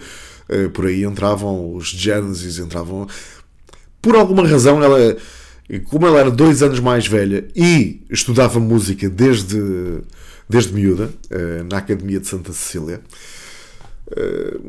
eh, 0.48 0.68
por 0.68 0.86
aí 0.86 1.04
entravam 1.04 1.74
os 1.74 1.88
Genesis, 1.88 2.58
entravam. 2.58 3.06
Por 4.02 4.14
alguma 4.14 4.46
razão, 4.46 4.82
ela, 4.82 5.16
como 5.84 6.06
ela 6.06 6.20
era 6.20 6.30
dois 6.30 6.62
anos 6.62 6.80
mais 6.80 7.06
velha 7.06 7.48
e 7.56 8.04
estudava 8.10 8.60
música 8.60 9.08
desde, 9.08 9.58
desde 10.48 10.74
miúda, 10.74 11.10
eh, 11.30 11.64
na 11.70 11.78
Academia 11.78 12.20
de 12.20 12.26
Santa 12.26 12.52
Cecília, 12.52 13.00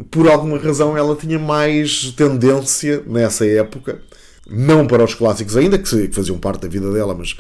por 0.09 0.27
alguma 0.29 0.57
razão 0.57 0.97
ela 0.97 1.15
tinha 1.15 1.37
mais 1.37 2.11
tendência 2.11 3.03
nessa 3.05 3.45
época, 3.45 4.01
não 4.49 4.87
para 4.87 5.03
os 5.03 5.13
clássicos 5.13 5.57
ainda, 5.57 5.77
que, 5.77 6.07
faziam 6.11 6.37
parte 6.37 6.61
da 6.61 6.67
vida 6.67 6.91
dela, 6.91 7.13
mas 7.13 7.35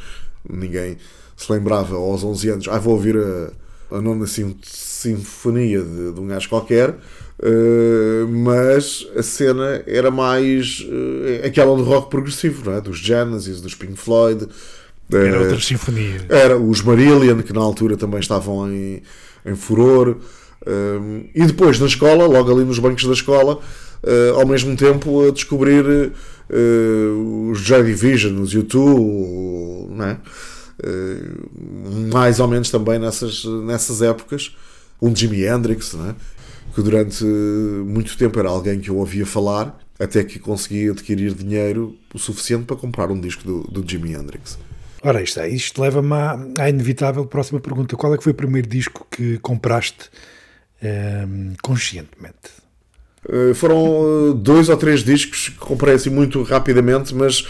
ninguém 0.49 0.97
se 1.37 1.51
lembrava 1.51 1.95
aos 1.95 2.23
11 2.23 2.49
anos, 2.49 2.67
ah, 2.69 2.79
vou 2.79 2.93
ouvir 2.93 3.17
a, 3.17 3.97
a 3.97 4.01
nona 4.01 4.25
sinfonia 4.27 5.81
de, 5.81 6.13
de 6.13 6.19
um 6.19 6.27
gajo 6.27 6.49
qualquer, 6.49 6.95
eh, 7.41 8.25
mas 8.29 9.05
a 9.15 9.21
cena 9.21 9.83
era 9.85 10.09
mais 10.09 10.85
eh, 10.89 11.45
aquela 11.45 11.75
do 11.75 11.83
rock 11.83 12.09
progressivo, 12.09 12.69
não 12.69 12.77
é? 12.77 12.81
dos 12.81 12.97
Genesis, 12.97 13.59
dos 13.59 13.75
Pink 13.75 13.97
Floyd. 13.97 14.47
Era 15.11 15.27
eh, 15.27 15.39
outras 15.39 15.65
sinfonias. 15.65 16.23
era 16.29 16.57
os 16.57 16.81
Marillion, 16.81 17.41
que 17.41 17.51
na 17.51 17.61
altura 17.61 17.97
também 17.97 18.19
estavam 18.19 18.71
em, 18.71 19.03
em 19.45 19.55
furor. 19.55 20.17
Um, 20.67 21.25
e 21.33 21.45
depois 21.45 21.79
na 21.79 21.85
escola, 21.85 22.25
logo 22.25 22.51
ali 22.51 22.65
nos 22.65 22.79
bancos 22.79 23.05
da 23.05 23.13
escola, 23.13 23.59
uh, 24.03 24.39
ao 24.39 24.45
mesmo 24.45 24.75
tempo 24.75 25.27
a 25.27 25.31
descobrir 25.31 25.85
uh, 25.85 27.49
os 27.51 27.59
Joy 27.59 27.83
Division, 27.83 28.41
os 28.41 28.55
U2, 28.55 29.89
não 29.89 30.05
é? 30.05 30.17
Uh, 30.83 32.11
mais 32.11 32.39
ou 32.39 32.47
menos 32.47 32.69
também 32.69 32.99
nessas, 32.99 33.45
nessas 33.45 34.01
épocas. 34.01 34.55
Um 35.01 35.15
Jimi 35.15 35.45
Hendrix, 35.45 35.93
não 35.93 36.09
é? 36.09 36.15
que 36.73 36.81
durante 36.81 37.23
muito 37.23 38.17
tempo 38.17 38.37
era 38.37 38.49
alguém 38.49 38.79
que 38.79 38.89
eu 38.89 38.97
ouvia 38.97 39.25
falar, 39.25 39.79
até 39.97 40.23
que 40.25 40.37
consegui 40.37 40.89
adquirir 40.89 41.33
dinheiro 41.33 41.95
o 42.13 42.19
suficiente 42.19 42.65
para 42.65 42.75
comprar 42.75 43.09
um 43.09 43.19
disco 43.19 43.43
do, 43.45 43.61
do 43.63 43.89
Jimi 43.89 44.13
Hendrix. 44.13 44.59
Ora, 45.01 45.21
isto, 45.21 45.39
isto 45.45 45.81
leva-me 45.81 46.13
à, 46.13 46.37
à 46.59 46.69
inevitável 46.69 47.25
próxima 47.25 47.61
pergunta. 47.61 47.95
Qual 47.95 48.13
é 48.13 48.17
que 48.17 48.23
foi 48.23 48.33
o 48.33 48.35
primeiro 48.35 48.67
disco 48.67 49.07
que 49.09 49.37
compraste 49.37 50.09
ehm, 50.81 51.53
conscientemente? 51.61 52.65
Uh, 53.27 53.55
foram 53.55 54.29
uh, 54.29 54.33
dois 54.33 54.69
ou 54.69 54.77
três 54.77 55.03
discos 55.03 55.49
que 55.49 55.57
comprei 55.57 55.95
assim 55.95 56.11
muito 56.11 56.43
rapidamente, 56.43 57.13
mas 57.15 57.45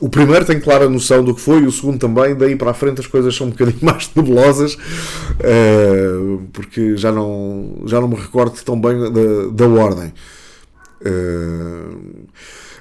o 0.00 0.08
primeiro 0.08 0.44
tenho 0.44 0.60
clara 0.60 0.88
noção 0.88 1.24
do 1.24 1.34
que 1.34 1.40
foi, 1.40 1.64
o 1.64 1.72
segundo 1.72 1.98
também, 1.98 2.36
daí 2.36 2.54
para 2.54 2.72
a 2.72 2.74
frente 2.74 3.00
as 3.00 3.06
coisas 3.06 3.34
são 3.34 3.46
um 3.46 3.50
bocadinho 3.50 3.78
mais 3.82 4.10
nebulosas, 4.14 4.74
uh, 4.74 6.46
porque 6.52 6.96
já 6.96 7.10
não, 7.10 7.82
já 7.86 8.00
não 8.00 8.08
me 8.08 8.16
recordo 8.16 8.62
tão 8.62 8.78
bem 8.78 8.98
da, 9.10 9.50
da 9.52 9.68
ordem. 9.68 10.12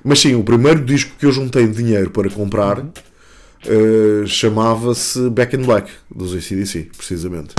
Mas 0.04 0.20
sim, 0.20 0.36
o 0.36 0.44
primeiro 0.44 0.84
disco 0.84 1.12
que 1.18 1.26
eu 1.26 1.32
juntei 1.32 1.68
dinheiro 1.68 2.10
para 2.10 2.30
comprar 2.30 2.84
chamava-se 4.26 5.30
Back 5.30 5.56
in 5.56 5.62
Black, 5.64 5.92
dos 6.10 6.34
ACDC, 6.34 6.90
precisamente. 6.98 7.54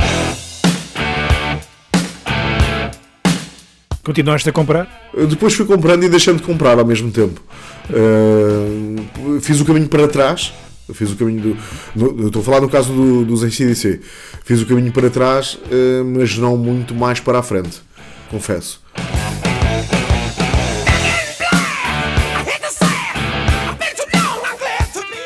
Continuaste 4.09 4.49
a 4.49 4.53
comprar? 4.55 5.11
Depois 5.29 5.53
fui 5.53 5.67
comprando 5.67 6.03
e 6.03 6.09
deixando 6.09 6.39
de 6.39 6.43
comprar 6.43 6.79
ao 6.79 6.85
mesmo 6.87 7.11
tempo. 7.11 7.43
Uh, 7.91 9.39
fiz 9.43 9.61
o 9.61 9.67
caminho 9.67 9.87
para 9.87 10.09
trás. 10.09 10.51
Fiz 10.95 11.13
o 11.13 11.17
caminho 11.17 11.43
do. 11.95 12.15
no- 12.17 12.29
estou 12.29 12.41
a 12.41 12.45
falar 12.47 12.63
no 12.63 12.71
caso 12.71 12.91
do, 12.91 13.27
dos 13.27 13.45
ACDC. 13.45 14.01
Fiz 14.47 14.63
o 14.63 14.67
caminho 14.67 14.91
para 14.93 15.11
trás, 15.11 15.59
uh, 15.67 16.03
mas 16.07 16.39
não 16.39 16.57
muito 16.57 16.95
mais 16.95 17.21
para 17.21 17.39
a 17.41 17.43
frente. 17.43 17.83
Confesso. 18.31 18.81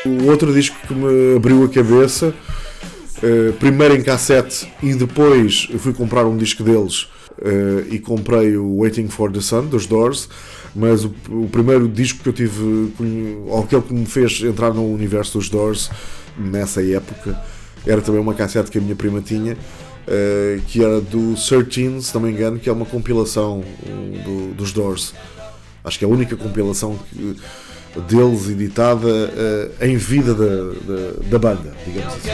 O 0.05 0.27
outro 0.29 0.53
disco 0.53 0.77
que 0.88 0.92
me 0.92 1.37
abriu 1.37 1.62
a 1.62 1.68
cabeça, 1.68 2.35
uh, 3.23 3.53
primeiro 3.61 3.95
em 3.95 4.03
cassete 4.03 4.66
e 4.83 4.92
depois 4.92 5.68
fui 5.79 5.92
comprar 5.92 6.27
um 6.27 6.37
disco 6.37 6.64
deles 6.64 7.07
uh, 7.38 7.87
e 7.95 7.99
comprei 7.99 8.57
o 8.57 8.79
Waiting 8.79 9.09
for 9.09 9.31
the 9.33 9.40
Sun 9.40 9.66
dos 9.66 9.87
Doors. 9.87 10.29
Mas 10.75 11.05
o, 11.05 11.12
o 11.29 11.49
primeiro 11.53 11.87
disco 11.88 12.23
que 12.23 12.29
eu 12.29 12.33
tive, 12.33 12.92
aquele 13.62 13.83
que 13.83 13.92
me 13.95 14.07
fez 14.07 14.40
entrar 14.42 14.73
no 14.73 14.90
universo 14.92 15.38
dos 15.38 15.49
Doors 15.51 15.90
nessa 16.38 16.83
época, 16.83 17.38
era 17.87 18.01
também 18.01 18.21
uma 18.21 18.33
cassete 18.35 18.71
que 18.71 18.79
a 18.79 18.81
minha 18.81 18.97
prima 18.97 19.21
tinha, 19.21 19.53
uh, 19.55 20.62
que 20.68 20.83
era 20.83 21.01
do 21.01 21.35
13, 21.35 22.03
se 22.03 22.14
não 22.14 22.23
me 22.23 22.31
engano, 22.31 22.59
que 22.59 22.68
é 22.68 22.73
uma 22.73 22.87
compilação 22.87 23.62
do- 24.25 24.55
dos 24.55 24.73
Doors. 24.73 25.12
Acho 25.85 25.99
que 25.99 26.05
é 26.05 26.09
a 26.09 26.11
única 26.11 26.37
compilação 26.37 26.99
que- 27.11 27.37
deles 28.09 28.49
editada 28.49 29.07
uh, 29.07 29.85
em 29.85 29.97
vida 29.99 30.33
da, 30.33 30.47
da, 30.47 31.12
da 31.33 31.38
banda, 31.38 31.75
digamos 31.87 32.14
assim. 32.14 32.31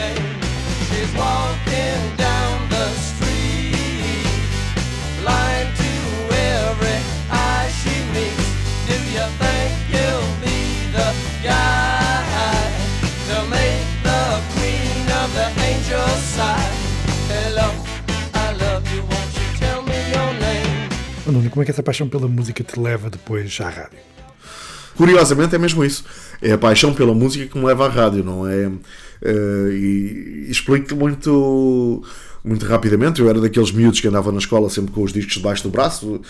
Nuno, 21.33 21.51
como 21.51 21.62
é 21.62 21.64
que 21.64 21.71
essa 21.71 21.83
paixão 21.83 22.09
pela 22.09 22.29
música 22.29 22.62
te 22.64 22.79
leva 22.79 23.11
depois 23.11 23.59
à 23.61 23.69
rádio? 23.69 23.99
Curiosamente 24.97 25.55
é 25.55 25.59
mesmo 25.59 25.85
isso. 25.85 26.05
É 26.43 26.53
a 26.53 26.59
paixão 26.59 26.93
pela 26.93 27.14
música 27.14 27.47
que 27.47 27.59
me 27.59 27.64
leva 27.64 27.87
à 27.87 27.88
rádio, 27.88 28.25
não 28.25 28.47
é? 28.47 28.71
Eh, 29.23 29.69
e 29.73 30.38
e 30.49 30.51
explico 30.51 30.97
muito, 30.97 32.03
muito 32.43 32.64
rapidamente. 32.64 33.21
Eu 33.21 33.29
era 33.29 33.41
daqueles 33.41 33.71
miúdos 33.71 34.01
que 34.01 34.09
andavam 34.09 34.33
na 34.33 34.38
escola 34.38 34.71
sempre 34.71 34.93
com 34.93 35.03
os 35.03 35.12
discos 35.12 35.35
debaixo 35.35 35.62
do 35.62 35.69
braço, 35.69 36.21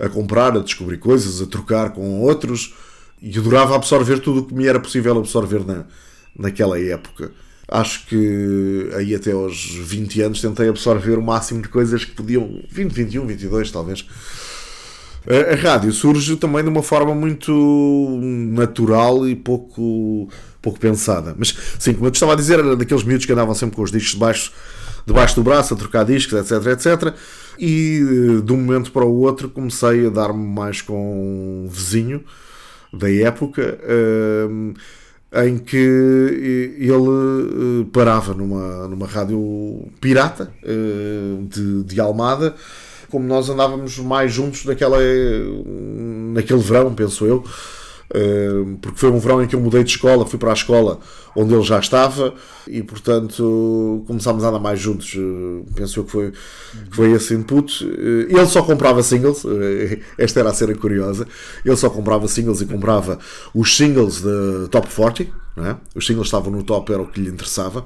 a 0.00 0.08
comprar, 0.08 0.56
a 0.56 0.60
descobrir 0.60 0.98
coisas, 0.98 1.40
a 1.40 1.46
trocar 1.46 1.90
com 1.90 2.20
outros 2.20 2.74
e 3.22 3.38
adorava 3.38 3.76
absorver 3.76 4.18
tudo 4.18 4.40
o 4.40 4.44
que 4.44 4.54
me 4.54 4.66
era 4.66 4.80
possível 4.80 5.16
absorver 5.16 5.64
na, 5.64 5.84
naquela 6.36 6.78
época. 6.78 7.30
Acho 7.68 8.06
que 8.06 8.90
aí 8.96 9.14
até 9.14 9.32
aos 9.32 9.70
20 9.70 10.22
anos 10.22 10.40
tentei 10.40 10.68
absorver 10.68 11.18
o 11.18 11.22
máximo 11.22 11.62
de 11.62 11.68
coisas 11.68 12.04
que 12.04 12.12
podiam. 12.12 12.62
20, 12.70 12.92
21, 12.92 13.26
22 13.26 13.70
talvez. 13.70 14.06
A 15.26 15.54
rádio 15.56 15.92
surge 15.92 16.36
também 16.36 16.62
de 16.62 16.68
uma 16.68 16.82
forma 16.82 17.14
muito 17.14 18.18
natural 18.22 19.28
e 19.28 19.34
pouco, 19.34 20.28
pouco 20.62 20.78
pensada. 20.78 21.34
Mas, 21.38 21.54
sim, 21.78 21.92
como 21.92 22.06
eu 22.06 22.12
estava 22.12 22.32
a 22.32 22.36
dizer, 22.36 22.60
era 22.60 22.76
daqueles 22.76 23.04
miúdos 23.04 23.26
que 23.26 23.32
andavam 23.32 23.54
sempre 23.54 23.76
com 23.76 23.82
os 23.82 23.90
discos 23.90 24.12
debaixo, 24.12 24.52
debaixo 25.06 25.34
do 25.34 25.42
braço, 25.42 25.74
a 25.74 25.76
trocar 25.76 26.04
discos, 26.04 26.38
etc, 26.38 26.66
etc. 26.68 27.14
E 27.58 28.00
eh, 28.00 28.40
de 28.42 28.52
um 28.52 28.56
momento 28.56 28.92
para 28.92 29.04
o 29.04 29.20
outro 29.20 29.48
comecei 29.48 30.06
a 30.06 30.10
dar-me 30.10 30.46
mais 30.46 30.80
com 30.80 31.64
um 31.64 31.68
vizinho 31.68 32.22
da 32.92 33.10
época. 33.12 33.78
eh, 33.82 34.48
em 35.44 35.58
que 35.58 35.76
ele 35.76 36.88
eh, 36.88 37.86
parava 37.92 38.32
numa, 38.32 38.88
numa 38.88 39.06
rádio 39.06 39.86
pirata 40.00 40.50
de, 41.50 41.84
de 41.84 42.00
Almada, 42.00 42.54
como 43.10 43.26
nós 43.26 43.48
andávamos 43.48 43.98
mais 43.98 44.32
juntos 44.32 44.64
naquela, 44.64 44.98
naquele 46.32 46.60
verão, 46.60 46.94
penso 46.94 47.24
eu, 47.26 47.44
eh, 48.14 48.64
porque 48.80 48.98
foi 48.98 49.10
um 49.10 49.18
verão 49.18 49.42
em 49.42 49.46
que 49.46 49.54
eu 49.54 49.60
mudei 49.60 49.84
de 49.84 49.90
escola, 49.90 50.24
fui 50.26 50.38
para 50.38 50.50
a 50.50 50.54
escola 50.54 50.98
onde 51.36 51.54
ele 51.54 51.62
já 51.62 51.78
estava 51.78 52.34
e, 52.66 52.82
portanto, 52.82 54.02
começámos 54.06 54.42
a 54.44 54.48
andar 54.48 54.58
mais 54.58 54.80
juntos. 54.80 55.14
eh, 55.16 55.64
Penso 55.74 56.00
eu 56.00 56.04
que 56.04 56.10
foi, 56.10 56.30
que 56.32 56.96
foi 56.96 57.12
esse 57.12 57.34
input. 57.34 57.84
Eh, 57.84 58.26
Ele 58.34 58.46
só 58.46 58.62
comprava 58.62 59.02
singles, 59.02 59.44
esta 60.16 60.40
era 60.40 60.50
a 60.50 60.54
cena 60.54 60.74
curiosa. 60.74 61.26
Ele 61.64 61.76
só 61.76 61.90
comprava 61.90 62.26
singles 62.28 62.60
e 62.60 62.66
comprava 62.66 63.18
os 63.54 63.76
singles 63.76 64.22
da 64.22 64.68
Top 64.70 64.88
40, 64.94 65.26
não 65.56 65.66
é? 65.66 65.76
os 65.94 66.06
singles 66.06 66.26
estavam 66.28 66.50
no 66.52 66.62
top, 66.62 66.92
era 66.92 67.02
o 67.02 67.06
que 67.06 67.20
lhe 67.20 67.28
interessava. 67.30 67.84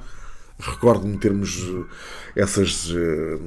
Recordo-me 0.62 1.18
termos 1.18 1.58
eh, 1.58 2.40
essas 2.40 2.88
eh, 2.94 3.38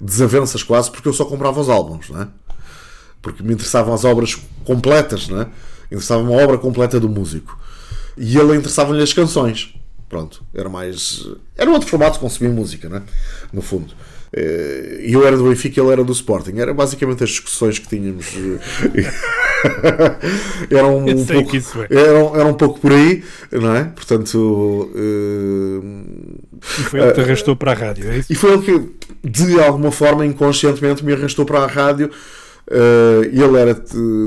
desavenças 0.00 0.62
quase, 0.62 0.90
porque 0.90 1.08
eu 1.08 1.12
só 1.12 1.24
comprava 1.24 1.60
os 1.60 1.68
álbuns, 1.68 2.10
não 2.10 2.22
é? 2.22 2.28
porque 3.22 3.42
me 3.42 3.52
interessavam 3.54 3.92
as 3.94 4.04
obras 4.04 4.36
completas, 4.64 5.28
não 5.28 5.42
é? 5.42 5.48
Interessava-me 5.86 6.32
a 6.32 6.44
obra 6.44 6.58
completa 6.58 7.00
do 7.00 7.08
músico. 7.08 7.58
E 8.16 8.36
ele 8.36 8.56
interessava-lhe 8.56 9.02
as 9.02 9.12
canções. 9.12 9.74
Pronto, 10.08 10.42
era 10.54 10.68
mais. 10.68 11.28
Era 11.56 11.70
um 11.70 11.74
outro 11.74 11.88
formato 11.88 12.14
de 12.14 12.20
consumir 12.20 12.48
música, 12.50 12.88
não 12.88 12.98
é? 12.98 13.02
No 13.52 13.62
fundo. 13.62 13.94
Eh, 14.32 15.00
E 15.08 15.12
eu 15.14 15.26
era 15.26 15.36
do 15.36 15.44
Benfica 15.48 15.80
e 15.80 15.82
ele 15.82 15.92
era 15.92 16.04
do 16.04 16.12
Sporting. 16.12 16.58
Era 16.58 16.74
basicamente 16.74 17.24
as 17.24 17.30
discussões 17.30 17.78
que 17.78 17.88
tínhamos. 17.88 18.26
eh, 18.36 19.10
era 20.70 20.86
um, 20.86 21.24
pouco, 21.26 21.56
é. 21.56 21.96
era, 22.36 22.46
um- 22.46 22.54
pouco 22.54 22.80
por 22.80 22.92
aí, 22.92 23.22
não 23.52 23.74
é? 23.74 23.84
Portanto, 23.84 24.90
eh, 24.94 25.80
E 26.62 26.82
foi 26.84 27.00
ele 27.00 27.08
que 27.08 27.14
te 27.14 27.20
arrastou 27.20 27.56
para 27.56 27.72
a 27.72 27.74
rádio, 27.74 28.10
é 28.10 28.18
isso? 28.18 28.32
e 28.32 28.36
foi 28.36 28.52
ele 28.52 28.62
que, 28.62 29.28
de 29.28 29.60
alguma 29.60 29.90
forma, 29.90 30.24
inconscientemente, 30.26 31.04
me 31.04 31.12
arrastou 31.12 31.44
para 31.44 31.60
a 31.60 31.66
rádio. 31.66 32.10
Eh, 32.70 33.30
ele 33.32 33.56
era 33.58 33.74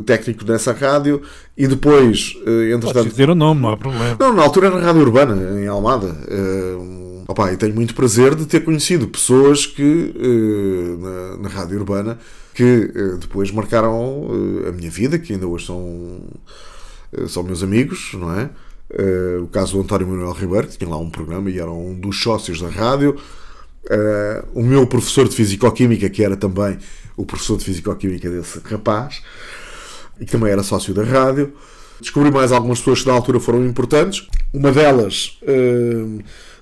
técnico 0.05 0.43
nessa 0.45 0.71
rádio 0.73 1.21
e 1.55 1.67
depois, 1.67 2.33
eh, 2.39 2.43
Podes 2.43 2.73
entretanto, 2.73 3.09
dizer 3.09 3.29
o 3.29 3.35
nome, 3.35 3.61
não 3.61 3.69
há 3.69 3.77
problema. 3.77 4.17
não, 4.19 4.33
na 4.33 4.41
altura 4.41 4.67
era 4.67 4.79
Rádio 4.79 5.01
Urbana, 5.01 5.59
em 5.61 5.67
Almada. 5.67 6.07
Uh, 6.07 7.20
opá, 7.31 7.51
e 7.51 7.57
tenho 7.57 7.73
muito 7.73 7.95
prazer 7.95 8.35
de 8.35 8.45
ter 8.45 8.63
conhecido 8.63 9.07
pessoas 9.07 9.65
que, 9.65 10.13
eh, 10.15 10.97
na, 10.99 11.37
na 11.37 11.49
Rádio 11.49 11.77
Urbana, 11.79 12.19
que 12.53 12.91
eh, 12.93 13.17
depois 13.19 13.51
marcaram 13.51 14.27
eh, 14.65 14.69
a 14.69 14.71
minha 14.71 14.89
vida, 14.89 15.17
que 15.17 15.33
ainda 15.33 15.47
hoje 15.47 15.65
são, 15.65 16.21
são 17.27 17.43
meus 17.43 17.63
amigos, 17.63 18.11
não 18.13 18.33
é? 18.33 18.49
O 19.41 19.47
caso 19.47 19.73
do 19.73 19.81
António 19.81 20.05
Manuel 20.05 20.33
Ribeiro, 20.33 20.67
que 20.67 20.77
tinha 20.77 20.89
lá 20.89 20.97
um 20.97 21.09
programa 21.09 21.49
e 21.49 21.57
era 21.57 21.71
um 21.71 21.97
dos 21.97 22.21
sócios 22.21 22.59
da 22.59 22.67
rádio. 22.67 23.15
O 24.53 24.61
meu 24.61 24.85
professor 24.85 25.29
de 25.29 25.33
Fisicoquímica, 25.33 26.09
que 26.09 26.21
era 26.21 26.35
também 26.35 26.77
o 27.15 27.25
professor 27.25 27.57
de 27.57 27.63
Fisicoquímica 27.63 28.29
desse 28.29 28.59
rapaz, 28.59 29.23
e 30.19 30.25
que 30.25 30.31
também 30.33 30.51
era 30.51 30.61
sócio 30.61 30.93
da 30.93 31.03
rádio. 31.03 31.53
Descobri 32.01 32.31
mais 32.31 32.51
algumas 32.51 32.79
pessoas 32.79 33.01
que 33.01 33.07
na 33.07 33.13
altura 33.13 33.39
foram 33.39 33.63
importantes. 33.63 34.27
Uma 34.51 34.71
delas, 34.71 35.39
hum, 35.47 36.19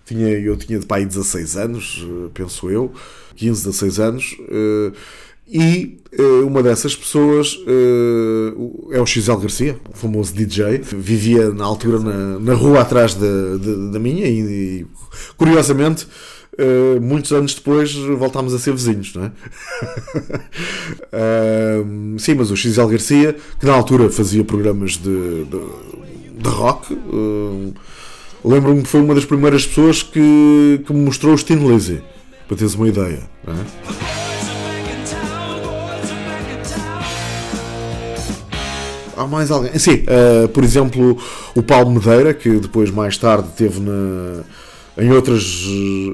tinha, 0.09 0.27
eu 0.27 0.57
tinha 0.57 0.79
de 0.79 0.85
pai 0.85 1.05
16 1.05 1.57
anos, 1.57 2.03
eh, 2.03 2.29
penso 2.33 2.69
eu, 2.69 2.91
15, 3.35 3.63
16 3.65 3.99
anos, 3.99 4.37
eh, 4.49 4.91
e 5.47 5.97
eh, 6.11 6.43
uma 6.43 6.61
dessas 6.61 6.95
pessoas 6.95 7.57
é 8.91 9.01
o 9.01 9.05
Xisel 9.05 9.37
Garcia, 9.37 9.79
o 9.91 9.97
famoso 9.97 10.31
DJ. 10.33 10.77
Vivia 10.77 11.49
na 11.49 11.65
altura 11.65 11.99
na, 11.99 12.39
na 12.39 12.53
rua 12.53 12.81
atrás 12.81 13.15
da, 13.15 13.57
da, 13.57 13.91
da 13.93 13.99
minha 13.99 14.27
e, 14.27 14.39
e, 14.41 14.87
curiosamente, 15.35 16.07
eh, 16.61 16.99
muitos 16.99 17.31
anos 17.31 17.55
depois 17.55 17.93
voltámos 17.93 18.53
a 18.53 18.59
ser 18.59 18.73
vizinhos, 18.73 19.13
não 19.15 19.23
é? 19.23 19.31
Ahm, 21.79 22.17
sim, 22.17 22.35
mas 22.35 22.51
o 22.51 22.57
Xisel 22.57 22.87
Garcia, 22.89 23.33
que 23.57 23.65
na 23.65 23.73
altura 23.73 24.09
fazia 24.09 24.43
programas 24.43 24.97
de, 24.97 25.45
de, 25.45 25.61
de 26.37 26.49
rock, 26.49 26.93
ahm, 26.93 27.71
lembro-me 28.43 28.81
que 28.83 28.87
foi 28.87 29.01
uma 29.01 29.15
das 29.15 29.25
primeiras 29.25 29.65
pessoas 29.65 30.01
que, 30.03 30.81
que 30.85 30.93
me 30.93 30.99
mostrou 31.05 31.33
o 31.33 31.37
Stin 31.37 31.55
Lizzy, 31.67 32.01
para 32.47 32.57
teres 32.57 32.75
uma 32.75 32.87
ideia. 32.87 33.21
não 33.45 33.53
é? 33.53 33.65
Há 39.17 39.27
mais 39.27 39.51
alguém? 39.51 39.77
Sim, 39.77 40.03
ah, 40.07 40.47
por 40.47 40.63
exemplo, 40.63 41.17
o 41.55 41.61
Paulo 41.61 41.91
Medeira, 41.91 42.33
que 42.33 42.49
depois, 42.57 42.89
mais 42.89 43.17
tarde, 43.17 43.49
teve 43.55 43.79
na, 43.81 44.43
em 44.97 45.11
outras, 45.11 45.65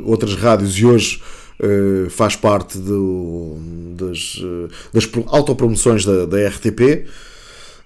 outras 0.06 0.34
rádios 0.36 0.76
e 0.80 0.86
hoje 0.86 1.22
ah, 1.62 2.10
faz 2.10 2.36
parte 2.36 2.80
do- 2.80 3.58
das, 3.96 4.42
ah, 4.44 4.68
das 4.92 5.06
pro- 5.06 5.26
autopromoções 5.28 6.04
da, 6.04 6.26
da 6.26 6.48
RTP, 6.48 7.06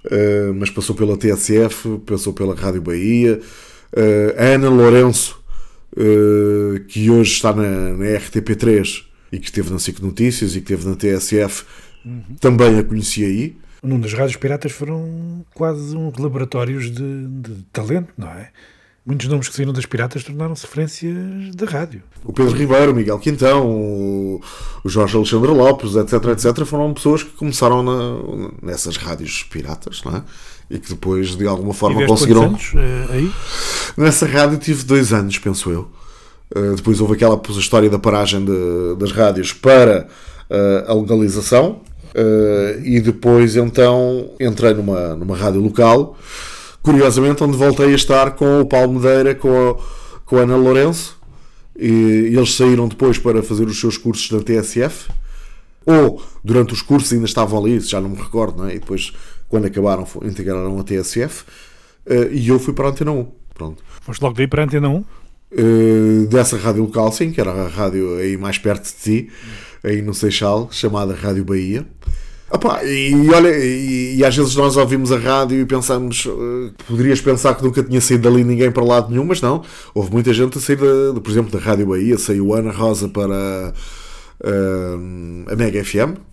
ah, 0.05 0.53
mas 0.55 0.69
passou 0.69 0.95
pela 0.95 1.17
TSF, 1.17 1.99
passou 2.05 2.31
pela 2.33 2.55
Rádio 2.55 2.81
Bahia. 2.81 3.41
Ah, 3.95 4.41
a 4.43 4.45
Ana 4.55 4.69
Lourenço, 4.69 5.39
ah, 5.97 6.79
que 6.87 7.09
hoje 7.09 7.31
está 7.33 7.53
na, 7.53 7.91
na 7.93 8.05
RTP3 8.05 9.03
e 9.31 9.39
que 9.39 9.45
esteve 9.45 9.71
na 9.71 9.79
SIC 9.79 9.99
Notícias 10.01 10.55
e 10.55 10.61
que 10.61 10.73
esteve 10.73 10.89
na 10.89 10.95
TSF, 10.95 11.63
também 12.39 12.77
a 12.79 12.83
conheci 12.83 13.23
aí. 13.23 13.57
Num 13.83 13.99
das 13.99 14.13
rádios 14.13 14.35
piratas 14.37 14.71
foram 14.71 15.45
quase 15.53 15.95
uns 15.95 16.17
laboratórios 16.17 16.91
de, 16.91 17.27
de 17.27 17.63
talento, 17.71 18.09
não 18.17 18.27
é? 18.29 18.49
Muitos 19.05 19.27
nomes 19.27 19.47
que 19.47 19.55
saíram 19.55 19.71
das 19.73 19.85
piratas 19.85 20.23
tornaram-se 20.23 20.65
referências 20.65 21.55
da 21.55 21.65
rádio. 21.65 22.03
O 22.23 22.33
Pedro 22.33 22.53
Ribeiro, 22.53 22.91
o 22.91 22.95
Miguel 22.95 23.17
Quintão, 23.17 23.65
o 23.71 24.41
Jorge 24.89 25.15
Alexandre 25.15 25.51
Lopes, 25.51 25.95
etc, 25.95 26.13
etc, 26.25 26.65
foram 26.65 26.93
pessoas 26.93 27.23
que 27.23 27.31
começaram 27.31 27.81
na- 27.81 28.51
nessas 28.61 28.97
rádios 28.97 29.43
piratas, 29.43 30.03
não 30.03 30.17
é? 30.17 30.23
E 30.69 30.77
que 30.77 30.89
depois, 30.89 31.35
de 31.35 31.47
alguma 31.47 31.73
forma, 31.73 32.05
conseguiram. 32.05 32.43
anos 32.43 32.71
eh, 32.75 33.05
aí? 33.09 33.31
Nessa 33.97 34.25
rádio 34.27 34.57
tive 34.57 34.83
dois 34.83 35.11
anos, 35.11 35.37
penso 35.39 35.71
eu. 35.71 35.89
Uh, 36.55 36.75
depois 36.75 36.99
houve 37.01 37.13
aquela 37.13 37.39
história 37.57 37.89
da 37.89 37.99
paragem 37.99 38.43
de- 38.43 38.95
das 38.97 39.11
rádios 39.11 39.53
para 39.53 40.07
uh, 40.49 40.91
a 40.91 40.93
legalização. 40.93 41.81
Uh, 42.15 42.81
e 42.83 42.99
depois 42.99 43.55
então 43.55 44.31
entrei 44.39 44.73
numa, 44.73 45.15
numa 45.15 45.37
rádio 45.37 45.61
local, 45.61 46.17
curiosamente, 46.81 47.43
onde 47.43 47.55
voltei 47.55 47.87
a 47.87 47.95
estar 47.95 48.31
com 48.31 48.61
o 48.61 48.65
Paulo 48.65 48.93
Medeira, 48.93 49.35
com 49.35 49.49
a, 49.49 50.23
com 50.25 50.37
a 50.37 50.41
Ana 50.41 50.55
Lourenço. 50.55 51.17
E, 51.77 52.29
e 52.31 52.35
eles 52.35 52.53
saíram 52.55 52.87
depois 52.87 53.17
para 53.17 53.41
fazer 53.43 53.65
os 53.65 53.79
seus 53.79 53.97
cursos 53.97 54.29
na 54.31 54.39
TSF. 54.43 55.09
Ou 55.85 56.21
durante 56.43 56.73
os 56.73 56.81
cursos 56.81 57.13
ainda 57.13 57.25
estavam 57.25 57.59
ali, 57.63 57.79
já 57.79 58.01
não 58.01 58.09
me 58.09 58.17
recordo, 58.17 58.57
não 58.57 58.67
é? 58.69 58.75
E 58.75 58.79
depois, 58.79 59.13
quando 59.49 59.65
acabaram, 59.65 60.07
integraram 60.23 60.79
a 60.79 60.83
TSF. 60.83 61.43
Uh, 62.05 62.31
e 62.31 62.47
eu 62.47 62.59
fui 62.59 62.73
para 62.73 62.87
a 62.87 62.91
Antena 62.91 63.11
1. 63.11 63.27
Pronto. 63.53 63.83
Foste 64.01 64.21
logo 64.21 64.35
daí 64.35 64.47
para 64.47 64.61
a 64.61 64.65
Antena 64.65 64.87
1? 64.87 64.95
Uh, 65.51 66.27
dessa 66.27 66.55
rádio 66.57 66.83
local, 66.83 67.11
sim, 67.11 67.31
que 67.31 67.41
era 67.41 67.51
a 67.51 67.67
rádio 67.67 68.17
aí 68.17 68.37
mais 68.37 68.57
perto 68.59 68.85
de 68.85 68.93
ti, 68.93 69.31
aí 69.83 70.01
no 70.01 70.13
Seixal, 70.13 70.69
chamada 70.71 71.13
Rádio 71.13 71.43
Bahia. 71.43 71.85
Opá, 72.51 72.83
e 72.83 73.29
olha, 73.29 73.49
e, 73.49 74.17
e 74.17 74.25
às 74.25 74.35
vezes 74.35 74.55
nós 74.55 74.75
ouvimos 74.75 75.11
a 75.11 75.17
rádio 75.17 75.59
e 75.59 75.65
pensamos, 75.65 76.25
uh, 76.25 76.73
poderias 76.87 77.21
pensar 77.21 77.53
que 77.55 77.63
nunca 77.63 77.83
tinha 77.83 78.01
saído 78.01 78.23
dali 78.29 78.43
ninguém 78.43 78.71
para 78.71 78.83
lado 78.83 79.09
nenhum, 79.09 79.25
mas 79.25 79.41
não. 79.41 79.63
Houve 79.93 80.11
muita 80.11 80.33
gente 80.33 80.57
a 80.57 80.61
sair, 80.61 80.75
da, 80.75 81.11
de, 81.13 81.19
por 81.19 81.29
exemplo, 81.29 81.51
da 81.51 81.59
Rádio 81.59 81.87
Bahia, 81.87 82.17
saiu 82.17 82.53
Ana 82.53 82.71
Rosa 82.71 83.07
para 83.07 83.73
uh, 84.43 85.51
a 85.51 85.55
Mega 85.55 85.83
FM. 85.83 86.28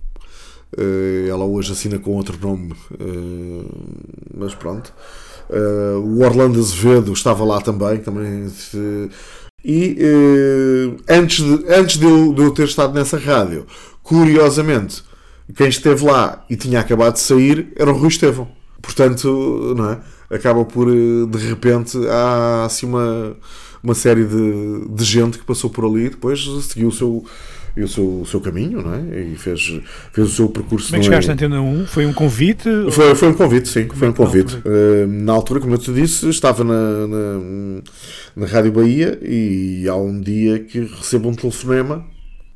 Uh, 0.77 1.29
ela 1.29 1.45
hoje 1.45 1.73
assina 1.73 1.99
com 1.99 2.11
outro 2.13 2.39
nome, 2.41 2.73
uh, 2.93 3.65
mas 4.37 4.55
pronto. 4.55 4.93
Uh, 5.49 5.99
o 5.99 6.23
Orlando 6.23 6.59
Azevedo 6.59 7.13
estava 7.13 7.45
lá 7.45 7.61
também, 7.61 7.99
também 7.99 8.51
e 9.65 9.97
antes, 11.09 11.43
de, 11.45 11.73
antes 11.73 11.99
de, 11.99 12.05
eu, 12.05 12.33
de 12.33 12.43
eu 12.43 12.51
ter 12.53 12.67
estado 12.67 12.95
nessa 12.95 13.19
rádio, 13.19 13.67
curiosamente, 14.03 15.03
quem 15.57 15.69
esteve 15.69 16.05
lá 16.05 16.45
e 16.49 16.57
tinha 16.57 16.79
acabado 16.79 17.15
de 17.15 17.21
sair 17.21 17.73
era 17.77 17.91
o 17.91 17.97
Rui 17.97 18.09
Estevão. 18.09 18.49
Portanto, 18.81 19.75
não 19.77 19.91
é? 19.91 20.01
acaba 20.31 20.65
por 20.65 20.87
de 20.87 21.39
repente 21.39 21.97
há 22.09 22.65
assim 22.65 22.87
uma, 22.87 23.37
uma 23.83 23.95
série 23.95 24.25
de, 24.25 24.89
de 24.89 25.05
gente 25.05 25.39
que 25.39 25.45
passou 25.45 25.71
por 25.71 25.85
ali 25.85 26.07
e 26.07 26.11
depois 26.11 26.45
seguiu 26.65 26.89
o 26.89 26.93
seu, 26.93 27.25
o 27.83 27.89
seu, 27.89 28.21
o 28.23 28.27
seu 28.27 28.41
caminho 28.41 28.83
não 28.83 28.95
é? 28.95 29.21
e 29.21 29.37
fez, 29.37 29.81
fez 30.13 30.29
o 30.29 30.31
seu 30.31 30.49
percurso. 30.49 30.89
Como 30.89 30.97
é 30.97 31.01
que 31.01 31.05
chegaste 31.05 31.31
à 31.31 31.35
Antena 31.35 31.61
1? 31.61 31.87
Foi 31.87 32.07
um 32.07 32.13
convite? 32.13 32.69
foi, 32.91 33.15
foi 33.15 33.29
um 33.29 33.35
convite, 33.35 33.69
sim, 33.69 33.89
foi 33.89 34.09
um 34.09 34.13
é 34.13 34.15
convite. 34.15 34.55
altura? 34.57 34.75
Uh, 34.75 35.07
na 35.07 35.33
altura, 35.33 35.61
como 35.61 35.75
eu 35.75 35.79
te 35.79 35.93
disse, 35.93 36.29
estava 36.29 36.65
na, 36.65 37.07
na, 37.07 37.83
na 38.35 38.47
Rádio 38.47 38.73
Bahia 38.73 39.19
e 39.23 39.87
há 39.89 39.97
um 39.97 40.21
dia 40.21 40.59
que 40.59 40.81
recebo 40.81 41.29
um 41.29 41.35
telefonema 41.35 42.05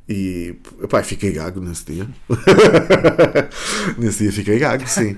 e 0.09 0.55
epá, 0.83 1.01
fiquei 1.03 1.31
gago 1.31 1.61
nesse 1.61 1.85
dia. 1.85 2.07
nesse 3.97 4.23
dia 4.23 4.31
fiquei 4.31 4.59
gago, 4.59 4.87
sim. 4.87 5.15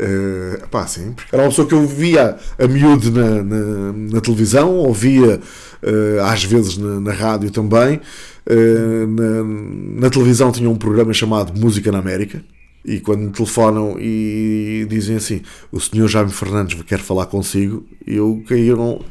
Uh, 0.00 0.54
epá, 0.64 0.86
sim. 0.86 1.12
porque 1.12 1.34
Era 1.34 1.42
uma 1.42 1.50
pessoa 1.50 1.68
que 1.68 1.74
eu 1.74 1.86
via 1.86 2.36
a 2.58 2.66
miúdo 2.66 3.10
na, 3.10 3.42
na, 3.42 3.92
na 3.92 4.20
televisão, 4.20 4.76
ouvia 4.76 5.40
uh, 5.82 6.20
às 6.24 6.44
vezes 6.44 6.78
na, 6.78 7.00
na 7.00 7.12
rádio 7.12 7.50
também. 7.50 8.00
Uh, 8.48 9.06
na, 9.06 10.02
na 10.02 10.10
televisão 10.10 10.50
tinha 10.50 10.70
um 10.70 10.76
programa 10.76 11.12
chamado 11.12 11.58
Música 11.58 11.92
na 11.92 11.98
América. 11.98 12.42
E 12.82 12.98
quando 12.98 13.20
me 13.20 13.30
telefonam 13.30 13.96
e 14.00 14.86
dizem 14.88 15.16
assim: 15.16 15.42
o 15.70 15.78
senhor 15.78 16.08
Jaime 16.08 16.30
Fernandes 16.30 16.80
quer 16.82 16.98
falar 16.98 17.26
consigo, 17.26 17.84
eu 18.06 18.42
caíram, 18.48 19.04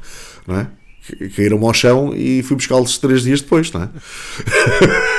não 0.48 0.56
é? 0.56 0.79
Caíram 1.36 1.66
ao 1.66 1.74
chão 1.74 2.14
e 2.16 2.42
fui 2.44 2.56
buscá-los 2.56 2.98
três 2.98 3.24
dias 3.24 3.42
depois, 3.42 3.72
não 3.72 3.84
é? 3.84 3.90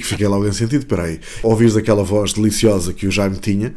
Fiquei 0.00 0.26
logo 0.26 0.46
em 0.46 0.52
sentido: 0.52 0.82
espera 0.82 1.04
aí, 1.04 1.20
ouvires 1.42 1.76
aquela 1.76 2.02
voz 2.04 2.32
deliciosa 2.32 2.92
que 2.92 3.06
o 3.06 3.10
Jaime 3.10 3.36
tinha, 3.36 3.74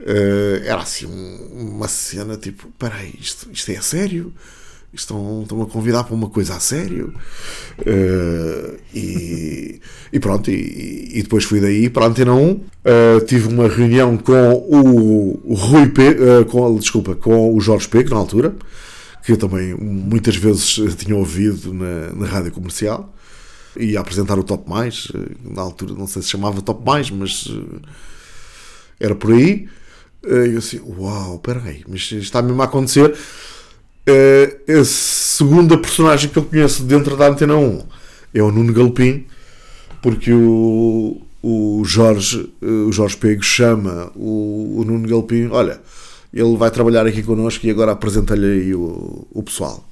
eh, 0.00 0.62
era 0.64 0.80
assim 0.82 1.06
um- 1.06 1.74
uma 1.76 1.88
cena 1.88 2.36
tipo: 2.36 2.68
espera 2.68 2.94
aí, 2.96 3.14
isto, 3.20 3.48
isto 3.52 3.70
é 3.72 3.76
a 3.76 3.82
sério? 3.82 4.32
Estão- 4.92 5.40
Estão-me 5.42 5.64
a 5.64 5.66
convidar 5.66 6.04
para 6.04 6.14
uma 6.14 6.28
coisa 6.30 6.54
a 6.54 6.60
sério? 6.60 7.12
Eh, 7.84 8.74
e, 8.94 9.80
e 10.12 10.20
pronto, 10.20 10.50
e, 10.50 11.10
e 11.18 11.22
depois 11.22 11.42
fui 11.44 11.60
daí 11.60 11.88
para 11.90 12.04
a 12.04 12.08
Antena 12.08 12.32
1. 12.34 12.60
eh, 12.84 13.20
tive 13.26 13.48
uma 13.48 13.66
reunião 13.66 14.16
com 14.16 14.52
o, 14.52 15.54
Rui 15.54 15.88
P, 15.88 16.14
com, 16.48 16.76
desculpa, 16.76 17.16
com 17.16 17.52
o 17.56 17.60
Jorge 17.60 17.88
Pego 17.88 18.10
na 18.10 18.16
altura, 18.16 18.54
que 19.24 19.32
eu 19.32 19.36
também 19.36 19.74
muitas 19.74 20.36
vezes 20.36 20.78
tinha 20.96 21.16
ouvido 21.16 21.72
na, 21.72 22.12
na 22.14 22.26
rádio 22.26 22.52
comercial. 22.52 23.12
E 23.76 23.96
a 23.96 24.00
apresentar 24.00 24.38
o 24.38 24.44
Top 24.44 24.68
Mais, 24.70 25.08
eh, 25.14 25.32
na 25.42 25.60
altura 25.62 25.94
não 25.94 26.06
sei 26.06 26.22
se 26.22 26.28
chamava 26.28 26.62
Top 26.62 26.84
Mais, 26.86 27.10
mas 27.10 27.48
eh, 27.50 27.88
era 29.00 29.14
por 29.16 29.32
aí. 29.32 29.68
Eh, 30.24 30.50
Eu 30.54 30.58
assim, 30.58 30.80
uau, 30.98 31.38
peraí, 31.40 31.82
mas 31.88 32.12
está 32.12 32.40
mesmo 32.40 32.62
a 32.62 32.66
acontecer. 32.66 33.16
Eh, 34.06 34.58
A 34.80 34.84
segunda 34.84 35.76
personagem 35.78 36.30
que 36.30 36.36
eu 36.38 36.44
conheço 36.44 36.84
dentro 36.84 37.16
da 37.16 37.26
Antena 37.28 37.56
1 37.56 37.82
é 38.34 38.42
o 38.42 38.52
Nuno 38.52 38.72
Galopim, 38.72 39.26
porque 40.02 40.32
o, 40.32 41.20
o 41.42 41.82
Jorge, 41.84 42.52
eh, 42.62 42.66
o 42.66 42.92
Jorge 42.92 43.16
Pego 43.16 43.42
chama 43.42 44.12
o, 44.14 44.80
o 44.80 44.84
Nuno 44.84 45.08
Galopim, 45.08 45.48
olha, 45.50 45.80
ele 46.34 46.56
vai 46.56 46.70
trabalhar 46.70 47.06
aqui 47.06 47.22
connosco 47.22 47.64
e 47.66 47.70
agora 47.70 47.92
apresenta-lhe 47.92 48.44
aí 48.46 48.74
o, 48.74 49.26
o 49.30 49.42
pessoal. 49.42 49.84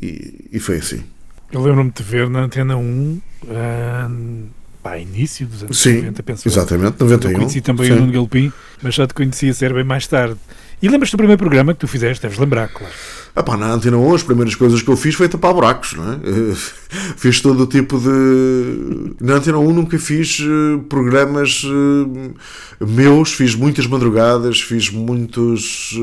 E, 0.00 0.48
e 0.52 0.60
foi 0.60 0.76
assim. 0.78 1.02
Eu 1.52 1.62
lembro-me 1.62 1.90
de 1.90 2.02
ver 2.02 2.28
na 2.28 2.40
Antena 2.44 2.76
1, 2.76 3.20
ah, 3.50 4.10
pá, 4.82 4.98
início 4.98 5.46
dos 5.46 5.62
anos 5.62 5.78
Sim, 5.78 5.96
90, 5.96 6.22
penso 6.22 6.48
eu. 6.48 6.52
exatamente, 6.52 7.00
Eu 7.00 7.06
91. 7.08 7.32
conheci 7.34 7.60
também 7.60 7.86
sim. 7.86 7.92
o 7.92 7.96
Nuno 7.96 8.12
Galpim, 8.12 8.52
mas 8.82 8.94
já 8.94 9.06
te 9.06 9.14
conhecia 9.14 9.52
ser 9.54 9.72
bem 9.72 9.84
mais 9.84 10.06
tarde. 10.06 10.36
E 10.82 10.88
lembras-te 10.88 11.12
do 11.12 11.18
primeiro 11.18 11.38
programa 11.38 11.72
que 11.72 11.80
tu 11.80 11.88
fizeste? 11.88 12.22
Deves 12.22 12.38
lembrar, 12.38 12.68
claro. 12.68 12.92
Ah 13.34 13.42
pá, 13.42 13.56
na 13.56 13.72
Antena 13.72 13.96
1 13.96 14.14
as 14.14 14.22
primeiras 14.22 14.54
coisas 14.54 14.80
que 14.80 14.88
eu 14.88 14.96
fiz 14.96 15.14
foi 15.14 15.28
tapar 15.28 15.52
buracos, 15.52 15.94
não 15.94 16.12
é? 16.12 16.16
Eh, 16.16 16.54
fiz 17.16 17.40
todo 17.40 17.64
o 17.64 17.66
tipo 17.66 17.98
de... 17.98 19.14
Na 19.20 19.34
Antena 19.34 19.58
1 19.58 19.72
nunca 19.72 19.98
fiz 19.98 20.38
eh, 20.40 20.82
programas 20.88 21.62
eh, 21.64 22.84
meus, 22.84 23.32
fiz 23.32 23.54
muitas 23.54 23.86
madrugadas, 23.86 24.60
fiz 24.60 24.90
muitos... 24.90 25.94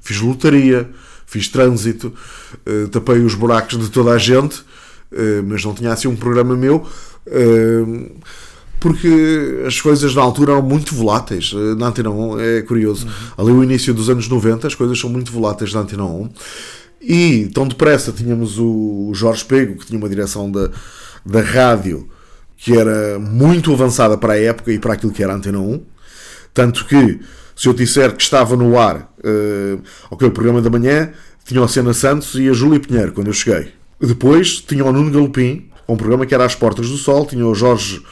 fiz 0.00 0.20
lotaria, 0.20 0.90
fiz 1.26 1.48
trânsito, 1.48 2.12
tapei 2.90 3.20
os 3.20 3.34
buracos 3.34 3.78
de 3.78 3.90
toda 3.90 4.12
a 4.12 4.18
gente, 4.18 4.62
mas 5.46 5.64
não 5.64 5.72
tinha 5.72 5.92
assim 5.92 6.08
um 6.08 6.16
programa 6.16 6.54
meu... 6.54 6.86
eh, 7.26 8.10
porque 8.82 9.62
as 9.64 9.80
coisas 9.80 10.14
na 10.14 10.20
altura 10.20 10.52
eram 10.52 10.62
muito 10.62 10.94
voláteis. 10.94 11.52
Eh, 11.54 11.74
Na 11.76 11.86
Antena 11.86 12.10
1 12.10 12.40
é 12.40 12.62
curioso. 12.62 13.06
Ali 13.38 13.52
o 13.52 13.62
início 13.62 13.94
dos 13.94 14.10
anos 14.10 14.28
90 14.28 14.66
as 14.66 14.74
coisas 14.74 14.98
são 14.98 15.08
muito 15.08 15.30
voláteis 15.30 15.72
na 15.72 15.80
Antena 15.80 16.04
1. 16.04 16.28
E 17.00 17.50
tão 17.54 17.66
depressa 17.66 18.10
tínhamos 18.12 18.58
o 18.58 19.12
Jorge 19.14 19.44
Pego, 19.44 19.76
que 19.78 19.86
tinha 19.86 19.98
uma 19.98 20.08
direção 20.08 20.50
da, 20.50 20.68
da 21.24 21.40
rádio 21.40 22.08
que 22.56 22.76
era 22.76 23.18
muito 23.18 23.72
avançada 23.72 24.18
para 24.18 24.34
a 24.34 24.38
época 24.38 24.72
e 24.72 24.78
para 24.78 24.94
aquilo 24.94 25.12
que 25.12 25.22
era 25.22 25.32
a 25.32 25.36
Antena 25.36 25.58
1. 25.58 25.80
Tanto 26.52 26.84
que, 26.84 27.20
se 27.54 27.68
eu 27.68 27.72
disser 27.72 28.14
que 28.14 28.22
estava 28.22 28.56
no 28.56 28.78
ar, 28.78 29.12
eh, 29.22 29.78
ok, 30.10 30.28
o 30.28 30.30
programa 30.32 30.60
da 30.60 30.68
manhã, 30.70 31.12
tinha 31.44 31.62
a 31.62 31.68
Cena 31.68 31.92
Santos 31.92 32.34
e 32.34 32.48
a 32.48 32.52
Júlia 32.52 32.80
Pinheiro, 32.80 33.12
quando 33.12 33.28
eu 33.28 33.32
cheguei. 33.32 33.72
Depois 34.00 34.60
tinha 34.60 34.84
o 34.84 34.92
Nuno 34.92 35.10
Galopim, 35.10 35.68
um 35.88 35.96
programa 35.96 36.26
que 36.26 36.34
era 36.34 36.44
às 36.44 36.54
Portas 36.54 36.88
do 36.88 36.96
Sol, 36.96 37.26
tinha 37.26 37.46
o 37.46 37.54
Jorge, 37.54 38.02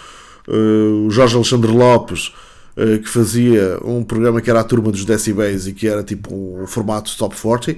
eh, 0.51 1.07
o 1.07 1.11
Jorge 1.11 1.37
Alexandre 1.37 1.71
Lopes, 1.73 2.33
eh, 2.77 2.99
que 2.99 3.09
fazia 3.09 3.79
um 3.85 4.03
programa 4.05 4.41
que 4.41 4.51
era 4.51 4.61
a 4.61 4.65
Turma 4.65 4.91
dos 4.93 5.05
Decibéis 5.05 5.67
e 5.67 5.73
que 5.73 5.87
era 5.89 6.03
tipo 6.03 6.35
um 6.35 6.67
formato 6.67 7.17
top 7.17 7.35
40, 7.41 7.77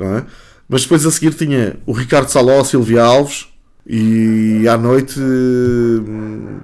não 0.00 0.16
é? 0.18 0.26
Mas 0.68 0.82
depois 0.82 1.04
a 1.06 1.10
seguir 1.10 1.34
tinha 1.34 1.76
o 1.86 1.92
Ricardo 1.92 2.28
Saló, 2.28 2.62
Silvia 2.64 3.02
Alves, 3.04 3.46
e 3.86 4.66
à 4.68 4.76
noite 4.76 5.20
hum, 5.20 6.58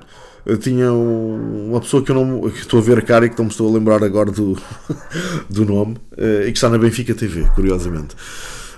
tinha 0.60 0.92
um- 0.92 1.70
uma 1.70 1.80
pessoa 1.80 2.02
que 2.02 2.10
eu 2.10 2.14
não 2.16 2.50
que 2.50 2.58
estou 2.58 2.80
a 2.80 2.82
ver 2.82 2.98
a 2.98 3.02
cara 3.02 3.26
e 3.26 3.30
que 3.30 3.38
não 3.38 3.44
me 3.44 3.50
estou 3.52 3.68
a 3.70 3.72
lembrar 3.72 4.02
agora 4.02 4.30
do, 4.32 4.58
do 5.48 5.64
nome 5.64 5.96
eh, 6.16 6.46
e 6.48 6.52
que 6.52 6.58
está 6.58 6.68
na 6.68 6.78
Benfica 6.78 7.14
TV, 7.14 7.42
curiosamente. 7.54 8.16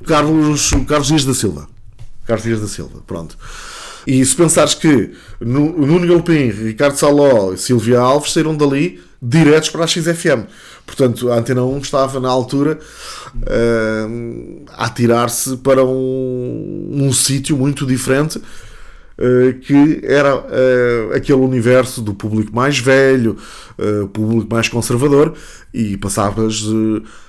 Carlos, 0.06 0.72
Carlos 0.86 1.08
Dias 1.08 1.24
da 1.24 1.32
Silva. 1.32 1.66
Carlos 2.26 2.44
Dias 2.44 2.60
da 2.60 2.68
Silva, 2.68 3.00
pronto. 3.06 3.38
E 4.06 4.24
se 4.24 4.36
pensares 4.36 4.74
que 4.74 5.12
Nuno 5.40 6.06
Galpim, 6.06 6.50
Ricardo 6.50 6.96
Saló 6.96 7.52
e 7.52 7.58
Silvia 7.58 8.00
Alves 8.00 8.32
saíram 8.32 8.56
dali 8.56 9.00
diretos 9.20 9.70
para 9.70 9.84
a 9.84 9.86
XFM. 9.86 10.46
Portanto, 10.84 11.30
a 11.32 11.36
Antena 11.36 11.64
1 11.64 11.78
estava 11.78 12.20
na 12.20 12.28
altura 12.28 12.78
eh, 13.46 14.06
a 14.76 14.84
atirar-se 14.84 15.56
para 15.58 15.82
um, 15.82 16.88
um 16.92 17.12
sítio 17.12 17.56
muito 17.56 17.86
diferente 17.86 18.40
eh, 19.16 19.52
que 19.60 20.00
era 20.02 20.44
eh, 20.50 21.16
aquele 21.16 21.38
universo 21.38 22.02
do 22.02 22.12
público 22.14 22.54
mais 22.54 22.78
velho, 22.80 23.36
eh, 23.78 24.08
público 24.12 24.52
mais 24.52 24.68
conservador, 24.68 25.34
e 25.72 25.96
passavas 25.96 26.64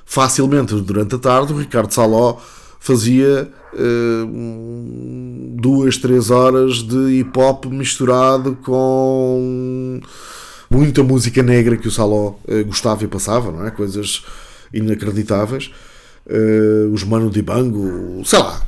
facilmente 0.03 0.73
durante 0.75 1.15
a 1.15 1.19
tarde. 1.19 1.53
O 1.53 1.57
Ricardo 1.57 1.93
Saló 1.93 2.39
fazia 2.85 3.49
eh, 3.73 4.25
duas, 5.55 5.97
três 5.97 6.29
horas 6.29 6.83
de 6.83 7.19
hip 7.19 7.39
hop 7.39 7.65
misturado 7.65 8.55
com 8.63 9.99
muita 10.69 11.01
música 11.01 11.41
negra 11.41 11.77
que 11.77 11.87
o 11.87 11.91
Saló 11.91 12.35
eh, 12.47 12.61
gostava 12.61 13.03
e 13.03 13.07
passava, 13.07 13.51
não 13.51 13.65
é? 13.65 13.71
Coisas 13.71 14.23
inacreditáveis. 14.71 15.71
Eh, 16.29 16.87
os 16.93 17.03
Mano 17.03 17.31
Dibango, 17.31 18.23
sei 18.23 18.37
lá, 18.37 18.61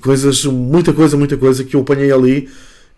coisas, 0.00 0.44
muita 0.44 0.92
coisa, 0.92 1.16
muita 1.16 1.36
coisa 1.36 1.62
que 1.62 1.76
eu 1.76 1.82
apanhei 1.82 2.10
ali 2.10 2.48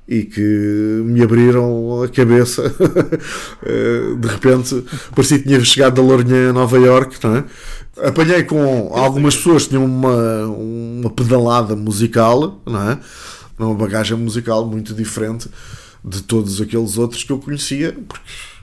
e 0.08 0.22
que 0.24 0.40
me 0.40 1.22
abriram 1.22 2.02
a 2.02 2.08
cabeça. 2.08 2.62
Eh, 3.62 4.14
de 4.18 4.28
repente, 4.28 4.84
parecia 5.14 5.38
que 5.38 5.44
tinha 5.44 5.60
chegado 5.60 5.96
da 5.96 6.02
Lourinhã 6.02 6.50
a 6.50 6.52
Nova 6.52 6.78
York, 6.78 7.16
não 7.22 7.36
é? 7.36 7.44
Apanhei 8.06 8.44
com 8.44 8.90
algumas 8.94 9.36
pessoas 9.36 9.64
que 9.64 9.70
tinham 9.70 9.84
uma, 9.84 10.46
uma 10.46 11.10
pedalada 11.10 11.74
musical, 11.74 12.60
não 12.64 12.90
é? 12.90 12.98
Uma 13.58 13.74
bagagem 13.74 14.16
musical 14.16 14.64
muito 14.64 14.94
diferente 14.94 15.48
de 16.04 16.22
todos 16.22 16.60
aqueles 16.60 16.96
outros 16.96 17.24
que 17.24 17.32
eu 17.32 17.38
conhecia, 17.38 17.96
porque 18.06 18.22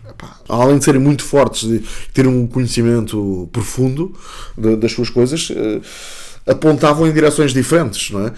epá, 0.10 0.40
além 0.48 0.78
de 0.80 0.86
serem 0.86 1.02
muito 1.02 1.24
fortes, 1.24 1.68
de 1.68 1.84
ter 2.14 2.26
um 2.26 2.48
conhecimento 2.48 3.50
profundo 3.52 4.14
de- 4.58 4.78
das 4.78 4.94
suas 4.94 5.10
coisas, 5.10 5.52
eh, 5.54 5.82
apontavam 6.48 7.06
em 7.06 7.12
direções 7.14 7.54
diferentes, 7.54 8.12
não 8.12 8.26
é? 8.28 8.34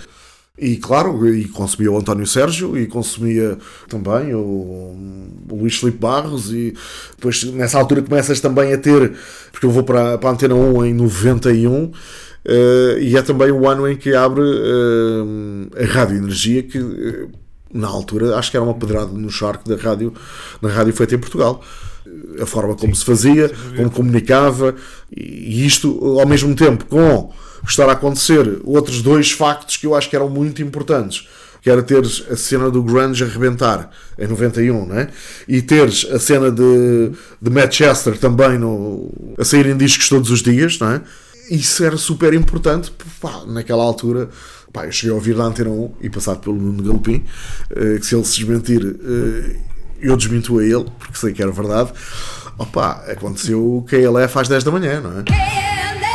E 0.60 0.78
claro, 0.78 1.28
e 1.28 1.48
consumia 1.48 1.92
o 1.92 1.98
António 1.98 2.26
Sérgio 2.26 2.76
e 2.76 2.88
consumia 2.88 3.60
também 3.88 4.34
o, 4.34 4.40
o 4.40 5.56
Luís 5.56 5.76
Filipe 5.76 6.00
Barros 6.00 6.52
e 6.52 6.74
depois 7.16 7.44
nessa 7.44 7.78
altura 7.78 8.02
começas 8.02 8.40
também 8.40 8.74
a 8.74 8.78
ter, 8.78 9.14
porque 9.52 9.68
eu 9.68 9.70
vou 9.70 9.84
para, 9.84 10.18
para 10.18 10.30
a 10.30 10.34
Antena 10.34 10.56
1 10.56 10.86
em 10.86 10.94
91 10.96 11.92
eh, 12.44 12.98
e 13.02 13.18
é 13.18 13.22
também 13.22 13.52
o 13.52 13.68
ano 13.68 13.88
em 13.88 13.96
que 13.96 14.16
abre 14.16 14.42
eh, 14.42 15.84
a 15.84 15.86
Rádio 15.86 16.18
Energia 16.18 16.64
que 16.64 16.78
eh, 16.78 17.28
na 17.74 17.88
altura 17.88 18.38
acho 18.38 18.50
que 18.50 18.56
era 18.56 18.64
uma 18.64 18.74
pedrada 18.74 19.12
no 19.12 19.30
charco 19.30 19.68
da 19.70 19.76
rádio, 19.76 20.14
na 20.62 20.70
rádio 20.70 20.94
feita 20.94 21.14
em 21.14 21.20
Portugal. 21.20 21.62
A 22.42 22.46
forma 22.46 22.74
como 22.76 22.96
se 22.96 23.04
fazia, 23.04 23.52
como 23.76 23.92
comunicava, 23.92 24.74
e 25.16 25.66
isto 25.66 26.20
ao 26.20 26.26
mesmo 26.26 26.56
tempo 26.56 26.86
com 26.86 27.32
estar 27.66 27.88
a 27.90 27.94
acontecer 27.94 28.60
outros 28.64 29.02
dois 29.02 29.32
factos 29.32 29.78
que 29.78 29.86
eu 29.86 29.96
acho 29.96 30.10
que 30.10 30.16
eram 30.16 30.30
muito 30.30 30.62
importantes. 30.62 31.28
Que 31.62 31.70
era 31.70 31.82
teres 31.82 32.24
a 32.30 32.36
cena 32.36 32.70
do 32.70 32.84
grunge 32.84 33.24
a 33.24 33.28
rebentar 33.28 33.90
em 34.18 34.28
91, 34.28 34.86
né? 34.86 35.10
e 35.48 35.62
teres 35.62 36.06
a 36.12 36.20
cena 36.20 36.52
de, 36.52 37.12
de 37.42 37.50
Manchester 37.50 38.18
também 38.18 38.58
no, 38.58 39.12
a 39.38 39.44
saírem 39.44 39.76
discos 39.76 40.08
todos 40.08 40.30
os 40.30 40.42
dias, 40.42 40.80
não 40.80 40.92
é? 40.92 41.02
Isso 41.50 41.84
era 41.84 41.98
super 41.98 42.34
importante, 42.34 42.92
pá, 43.22 43.44
naquela 43.48 43.84
altura. 43.84 44.30
Pá, 44.72 44.86
eu 44.86 44.92
cheguei 44.92 45.12
a 45.12 45.16
ouvir 45.16 45.36
da 45.36 45.44
Antena 45.44 45.70
1 45.70 45.94
e 46.02 46.10
passado 46.10 46.40
pelo 46.40 46.58
Nuno 46.58 46.84
Galopim, 46.84 47.24
eh, 47.72 47.98
que 48.00 48.06
se 48.06 48.16
ele 48.16 48.26
se 48.26 48.38
desmentir, 48.38 48.82
eh, 48.84 49.56
eu 50.02 50.18
desminto 50.18 50.60
a 50.60 50.64
ele, 50.64 50.86
porque 51.00 51.18
sei 51.18 51.34
que 51.34 51.42
era 51.42 51.52
verdade. 51.52 51.92
Opa, 52.58 53.04
aconteceu 53.08 53.78
o 53.78 53.84
KLF 53.84 54.40
às 54.40 54.48
10 54.50 54.64
da 54.64 54.72
manhã, 54.72 55.00
não 55.00 55.20
é? 55.20 56.07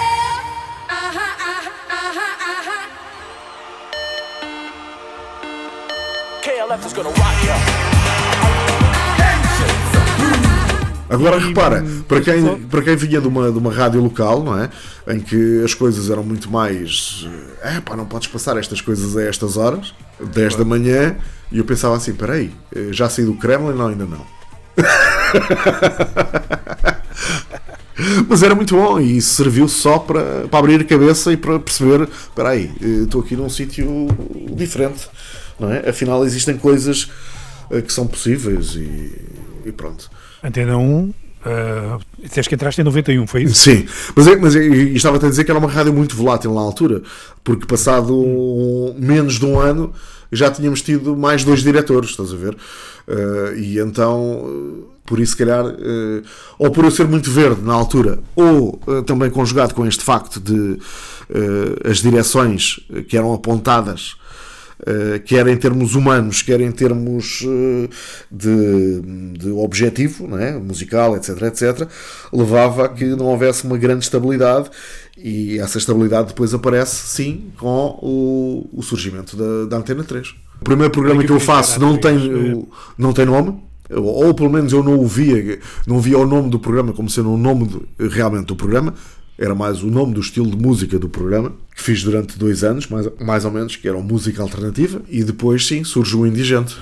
Agora 11.12 11.38
repara, 11.38 11.84
para 12.08 12.22
quem, 12.22 12.58
para 12.62 12.80
quem 12.80 12.96
vinha 12.96 13.20
de 13.20 13.28
uma, 13.28 13.52
de 13.52 13.58
uma 13.58 13.70
rádio 13.70 14.00
local, 14.00 14.42
não 14.42 14.58
é? 14.58 14.70
Em 15.08 15.20
que 15.20 15.62
as 15.62 15.74
coisas 15.74 16.08
eram 16.08 16.24
muito 16.24 16.50
mais. 16.50 17.28
É 17.62 17.82
pá, 17.82 17.94
não 17.94 18.06
podes 18.06 18.28
passar 18.28 18.56
estas 18.56 18.80
coisas 18.80 19.14
a 19.14 19.22
estas 19.22 19.58
horas, 19.58 19.92
10 20.18 20.56
da 20.56 20.64
manhã, 20.64 21.14
e 21.50 21.58
eu 21.58 21.66
pensava 21.66 21.94
assim: 21.94 22.14
peraí, 22.14 22.50
eh, 22.74 22.88
já 22.92 23.10
saí 23.10 23.26
do 23.26 23.34
Kremlin? 23.34 23.76
Não, 23.76 23.88
ainda 23.88 24.06
não. 24.06 24.24
Mas 28.26 28.42
era 28.42 28.54
muito 28.54 28.74
bom 28.74 28.98
e 28.98 29.18
isso 29.18 29.34
serviu 29.34 29.68
só 29.68 29.98
para, 29.98 30.48
para 30.48 30.58
abrir 30.58 30.80
a 30.80 30.84
cabeça 30.84 31.30
e 31.30 31.36
para 31.36 31.58
perceber: 31.58 32.08
espera 32.08 32.48
aí, 32.48 32.70
eh, 32.80 33.02
estou 33.04 33.20
aqui 33.20 33.36
num 33.36 33.50
sítio 33.50 34.08
diferente, 34.54 35.10
não 35.60 35.70
é? 35.70 35.90
Afinal, 35.90 36.24
existem 36.24 36.56
coisas 36.56 37.10
eh, 37.70 37.82
que 37.82 37.92
são 37.92 38.06
possíveis 38.06 38.76
e, 38.76 39.12
e 39.66 39.72
pronto. 39.72 40.10
Antena 40.42 40.76
1, 40.76 41.12
Uh, 41.44 41.98
disseste 42.22 42.48
que 42.48 42.54
entraste 42.54 42.80
em 42.80 42.84
91, 42.84 43.26
foi 43.26 43.42
isso? 43.42 43.56
Sim, 43.56 43.84
mas, 44.14 44.28
é- 44.28 44.36
mas 44.36 44.54
é- 44.54 44.64
estava 44.64 45.16
a 45.16 45.28
dizer 45.28 45.42
que 45.42 45.50
era 45.50 45.58
uma 45.58 45.68
rádio 45.68 45.92
muito 45.92 46.14
volátil 46.14 46.54
na 46.54 46.60
altura, 46.60 47.02
porque 47.42 47.66
passado 47.66 48.16
um- 48.16 48.94
menos 48.96 49.40
de 49.40 49.44
um 49.44 49.58
ano 49.58 49.92
já 50.30 50.52
tínhamos 50.52 50.82
tido 50.82 51.16
mais 51.16 51.42
dois 51.42 51.60
diretores, 51.64 52.10
estás 52.10 52.32
a 52.32 52.36
ver? 52.36 52.54
Uh, 53.08 53.56
e 53.58 53.80
então, 53.80 54.44
uh, 54.44 54.86
por 55.04 55.18
isso, 55.18 55.32
se 55.32 55.38
calhar, 55.38 55.66
uh, 55.66 56.22
ou 56.60 56.70
por 56.70 56.84
eu 56.84 56.92
ser 56.92 57.08
muito 57.08 57.28
verde 57.28 57.60
na 57.60 57.72
altura, 57.74 58.20
ou 58.36 58.80
também 59.04 59.28
conjugado 59.28 59.74
com 59.74 59.84
este 59.84 60.04
facto 60.04 60.38
de 60.38 60.78
as 61.90 61.98
direções 61.98 62.78
que 63.08 63.16
eram 63.16 63.34
apontadas 63.34 64.14
quer 65.24 65.46
em 65.46 65.56
termos 65.56 65.94
humanos, 65.94 66.42
quer 66.42 66.60
em 66.60 66.70
termos 66.72 67.42
uh, 67.42 67.88
de, 68.30 69.00
de 69.38 69.50
objetivo, 69.50 70.36
é? 70.36 70.52
musical, 70.58 71.16
etc, 71.16 71.40
etc, 71.42 71.88
levava 72.32 72.86
a 72.86 72.88
que 72.88 73.04
não 73.04 73.26
houvesse 73.26 73.64
uma 73.64 73.78
grande 73.78 74.04
estabilidade 74.04 74.70
e 75.16 75.58
essa 75.58 75.78
estabilidade 75.78 76.28
depois 76.28 76.52
aparece, 76.52 76.96
sim, 77.08 77.52
com 77.58 77.98
o, 78.02 78.68
o 78.72 78.82
surgimento 78.82 79.36
da, 79.36 79.66
da 79.66 79.76
Antena 79.76 80.02
3. 80.02 80.28
O 80.60 80.64
primeiro 80.64 80.92
programa 80.92 81.22
que 81.24 81.30
eu 81.30 81.40
faço 81.40 81.80
não 81.80 81.96
tem, 81.96 82.66
não 82.96 83.12
tem 83.12 83.24
nome, 83.24 83.60
ou 83.90 84.32
pelo 84.34 84.50
menos 84.50 84.72
eu 84.72 84.82
não 84.82 84.98
o 84.98 85.06
via, 85.06 85.58
não 85.86 86.00
via 86.00 86.18
o 86.18 86.26
nome 86.26 86.48
do 86.50 86.58
programa 86.58 86.92
como 86.92 87.10
sendo 87.10 87.30
o 87.30 87.36
nome 87.36 87.66
de- 87.66 88.08
realmente 88.08 88.46
do 88.46 88.56
programa, 88.56 88.94
era 89.42 89.56
mais 89.56 89.82
o 89.82 89.88
nome 89.88 90.14
do 90.14 90.20
estilo 90.20 90.48
de 90.48 90.56
música 90.56 91.00
do 91.00 91.08
programa, 91.08 91.52
que 91.74 91.82
fiz 91.82 92.04
durante 92.04 92.38
dois 92.38 92.62
anos, 92.62 92.86
mais, 92.86 93.08
mais 93.20 93.44
ou 93.44 93.50
menos, 93.50 93.74
que 93.74 93.88
era 93.88 93.96
uma 93.96 94.06
música 94.06 94.40
alternativa, 94.40 95.02
e 95.08 95.24
depois 95.24 95.66
sim 95.66 95.82
surge 95.82 96.16
o 96.16 96.24
Indigente. 96.24 96.76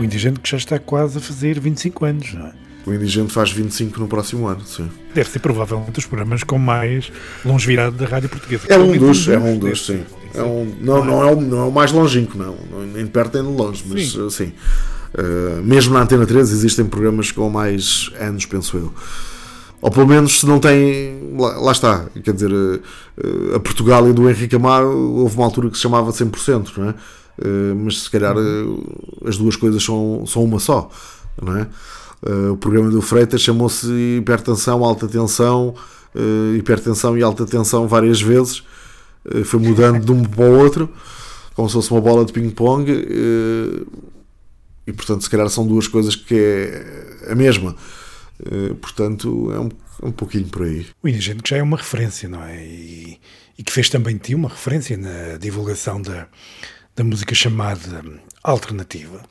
O 0.00 0.02
Indigente 0.04 0.40
que 0.40 0.50
já 0.50 0.56
está 0.56 0.78
quase 0.78 1.18
a 1.18 1.20
fazer 1.20 1.60
25 1.60 2.04
anos, 2.06 2.32
não 2.32 2.46
é? 2.46 2.52
O 2.86 2.94
Indigente 2.94 3.30
faz 3.30 3.52
25 3.52 4.00
no 4.00 4.08
próximo 4.08 4.46
ano, 4.46 4.64
sim. 4.64 4.88
Deve 5.14 5.28
ser 5.28 5.40
provavelmente 5.40 5.98
os 5.98 6.06
programas 6.06 6.42
com 6.42 6.56
mais 6.56 7.12
longevidade 7.44 7.96
da 7.96 8.06
rádio 8.06 8.30
portuguesa. 8.30 8.64
É 8.70 8.78
um 8.78 8.96
dos, 8.96 9.28
é 9.28 9.38
um 9.38 9.58
dos, 9.58 9.84
sim. 9.84 10.02
É 10.34 10.42
um, 10.42 10.74
não, 10.80 11.04
não, 11.04 11.22
é 11.22 11.32
o, 11.32 11.38
não 11.38 11.58
é 11.58 11.64
o 11.64 11.70
mais 11.70 11.92
longínquo, 11.92 12.38
não. 12.38 12.56
Nem 12.94 13.04
de 13.04 13.10
perto 13.10 13.42
nem 13.42 13.52
de 13.52 13.58
longe, 13.62 13.84
mas 13.86 14.12
Sim. 14.12 14.30
sim. 14.30 14.52
Uh, 15.14 15.62
mesmo 15.62 15.94
na 15.94 16.02
Antena 16.02 16.26
13 16.26 16.52
existem 16.52 16.84
programas 16.84 17.32
com 17.32 17.48
mais 17.48 18.10
anos, 18.20 18.44
penso 18.44 18.76
eu. 18.76 18.92
Ou 19.80 19.90
pelo 19.90 20.06
menos 20.06 20.40
se 20.40 20.46
não 20.46 20.58
tem. 20.58 21.34
Lá, 21.36 21.58
lá 21.58 21.72
está. 21.72 22.06
Quer 22.22 22.34
dizer, 22.34 22.52
uh, 22.52 23.54
a 23.54 23.60
Portugal 23.60 24.08
e 24.08 24.12
do 24.12 24.28
Henrique 24.28 24.56
Amaro 24.56 24.90
houve 24.90 25.36
uma 25.36 25.44
altura 25.44 25.70
que 25.70 25.76
se 25.76 25.82
chamava 25.82 26.10
100%, 26.12 26.76
não 26.76 26.90
é? 26.90 26.94
Uh, 27.38 27.74
mas 27.76 28.02
se 28.02 28.10
calhar 28.10 28.34
as 29.24 29.36
duas 29.36 29.56
coisas 29.56 29.82
são, 29.82 30.24
são 30.26 30.44
uma 30.44 30.58
só, 30.58 30.90
não 31.40 31.56
é? 31.56 31.66
O 32.50 32.56
programa 32.56 32.90
do 32.90 33.00
Freitas 33.00 33.40
chamou-se 33.40 33.86
hipertensão, 34.18 34.82
alta 34.82 35.06
tensão, 35.06 35.72
hipertensão 36.56 37.16
e 37.16 37.22
alta 37.22 37.46
tensão 37.46 37.86
várias 37.86 38.20
vezes. 38.20 38.64
Foi 39.44 39.60
mudando 39.60 40.04
de 40.04 40.10
um 40.10 40.24
para 40.24 40.44
o 40.44 40.58
outro, 40.58 40.90
como 41.54 41.68
se 41.68 41.74
fosse 41.74 41.92
uma 41.92 42.00
bola 42.00 42.24
de 42.24 42.32
ping-pong. 42.32 42.90
E 44.88 44.92
portanto, 44.94 45.22
se 45.22 45.28
calhar 45.28 45.46
são 45.50 45.66
duas 45.66 45.86
coisas 45.86 46.16
que 46.16 46.34
é 46.34 47.32
a 47.32 47.34
mesma. 47.34 47.76
Uh, 48.40 48.74
portanto, 48.76 49.52
é 49.52 49.60
um, 49.60 49.68
um 50.02 50.10
pouquinho 50.10 50.46
por 50.46 50.62
aí. 50.62 50.86
O 51.02 51.08
Indigente 51.08 51.42
que 51.42 51.50
já 51.50 51.58
é 51.58 51.62
uma 51.62 51.76
referência, 51.76 52.26
não 52.26 52.42
é? 52.42 52.64
E, 52.64 53.20
e 53.58 53.62
que 53.62 53.70
fez 53.70 53.90
também 53.90 54.16
ti 54.16 54.34
uma 54.34 54.48
referência 54.48 54.96
na 54.96 55.36
divulgação 55.36 56.00
da, 56.00 56.26
da 56.96 57.04
música 57.04 57.34
chamada 57.34 58.02
alternativa. 58.42 59.22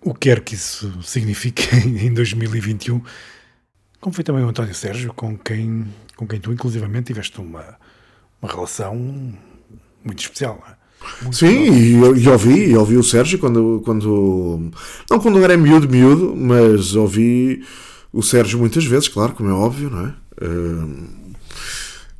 O 0.00 0.12
que 0.14 0.30
quer 0.30 0.40
que 0.40 0.54
isso 0.56 1.00
signifique 1.04 1.62
em 1.86 2.12
2021, 2.12 3.00
como 4.00 4.12
foi 4.12 4.24
também 4.24 4.42
o 4.42 4.48
António 4.48 4.74
Sérgio, 4.74 5.14
com 5.14 5.38
quem, 5.38 5.86
com 6.16 6.26
quem 6.26 6.40
tu 6.40 6.52
inclusivamente 6.52 7.06
tiveste 7.06 7.40
uma, 7.40 7.78
uma 8.40 8.50
relação 8.50 8.96
muito 10.02 10.18
especial. 10.18 10.60
É? 10.68 10.81
Muito 11.22 11.36
Sim, 11.36 11.72
e, 11.72 11.92
eu- 12.24 12.32
ouvi, 12.32 12.70
e 12.70 12.76
ouvi 12.76 12.96
o 12.96 13.02
Sérgio 13.02 13.38
quando, 13.38 13.80
quando. 13.84 14.70
Não 15.10 15.18
quando 15.18 15.38
eu 15.38 15.44
era 15.44 15.56
miúdo, 15.56 15.88
miúdo, 15.88 16.34
mas 16.36 16.94
ouvi 16.94 17.62
o 18.12 18.22
Sérgio 18.22 18.58
muitas 18.58 18.84
vezes, 18.84 19.08
claro, 19.08 19.32
como 19.32 19.48
é 19.48 19.52
óbvio, 19.52 19.90
não 19.90 20.06
é? 20.06 20.14
Hum, 20.42 21.06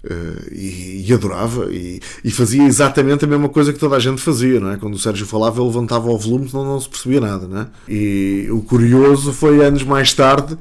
eh, 0.04 0.48
e, 0.52 1.04
e 1.08 1.12
adorava 1.14 1.72
e, 1.72 2.00
e 2.24 2.30
fazia 2.30 2.64
exatamente 2.64 3.24
a 3.24 3.28
mesma 3.28 3.48
coisa 3.48 3.72
que 3.72 3.78
toda 3.78 3.96
a 3.96 4.00
gente 4.00 4.20
fazia, 4.20 4.58
não 4.60 4.70
é? 4.70 4.76
Quando 4.76 4.94
o 4.94 4.98
Sérgio 4.98 5.26
falava, 5.26 5.60
ele 5.60 5.68
levantava 5.68 6.08
o 6.10 6.18
volume, 6.18 6.48
senão 6.48 6.64
não 6.64 6.80
se 6.80 6.88
percebia 6.88 7.20
nada, 7.20 7.46
não 7.46 7.60
é? 7.60 7.66
E 7.88 8.48
o 8.50 8.60
curioso 8.62 9.32
foi 9.32 9.64
anos 9.64 9.82
mais 9.84 10.12
tarde, 10.12 10.56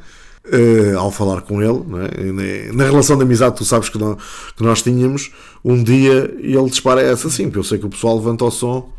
eh, 0.45 0.93
ao 0.97 1.11
falar 1.11 1.41
com 1.41 1.61
ele, 1.61 1.83
não 1.87 2.01
é? 2.01 2.71
Na, 2.71 2.85
relação 2.85 3.17
de 3.17 3.23
amizade, 3.23 3.55
tu 3.57 3.65
sabes 3.65 3.89
que 3.89 3.97
nós, 3.97 4.17
que 4.55 4.63
nós 4.63 4.81
tínhamos, 4.81 5.31
um 5.63 5.83
dia 5.83 6.33
ele 6.39 6.69
dispara 6.69 7.01
essa 7.01 7.27
assim, 7.27 7.45
porque 7.45 7.59
eu 7.59 7.63
sei 7.63 7.77
que 7.77 7.85
o 7.85 7.89
pessoal 7.89 8.17
levanta 8.17 8.45
o 8.45 8.51
som 8.51 8.91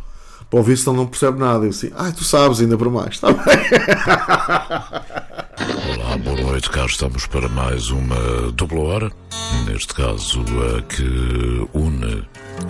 para 0.49 0.59
ouvir, 0.59 0.77
senão 0.77 0.95
não 0.95 1.07
percebe 1.07 1.39
nada. 1.39 1.65
Eu 1.65 1.71
assim, 1.71 1.91
ah, 1.97 2.13
tu 2.13 2.23
sabes 2.23 2.61
ainda 2.61 2.77
para 2.77 2.91
mais, 2.91 3.15
está 3.15 3.33
bem? 3.33 3.43
Olá, 5.97 6.17
boa 6.19 6.41
noite. 6.43 6.71
Cá 6.71 6.85
estamos 6.87 7.27
para 7.27 7.49
mais 7.49 7.91
uma 7.91 8.53
dupla 8.53 8.81
hora. 8.81 9.13
Neste 9.67 9.95
caso, 9.95 10.45
a 10.77 10.83
que 10.83 11.03
une 11.73 12.25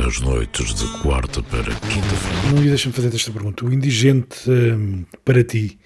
as 0.06 0.20
noites 0.20 0.74
de 0.74 0.86
quarta 1.00 1.42
para 1.42 1.64
quinta-feira. 1.64 2.52
Não, 2.52 2.64
e 2.64 2.68
deixa-me 2.68 2.94
fazer 2.94 3.14
esta 3.14 3.30
pergunta. 3.30 3.64
O 3.64 3.72
indigente, 3.72 4.48
hum, 4.48 5.04
para 5.24 5.44
ti, 5.44 5.78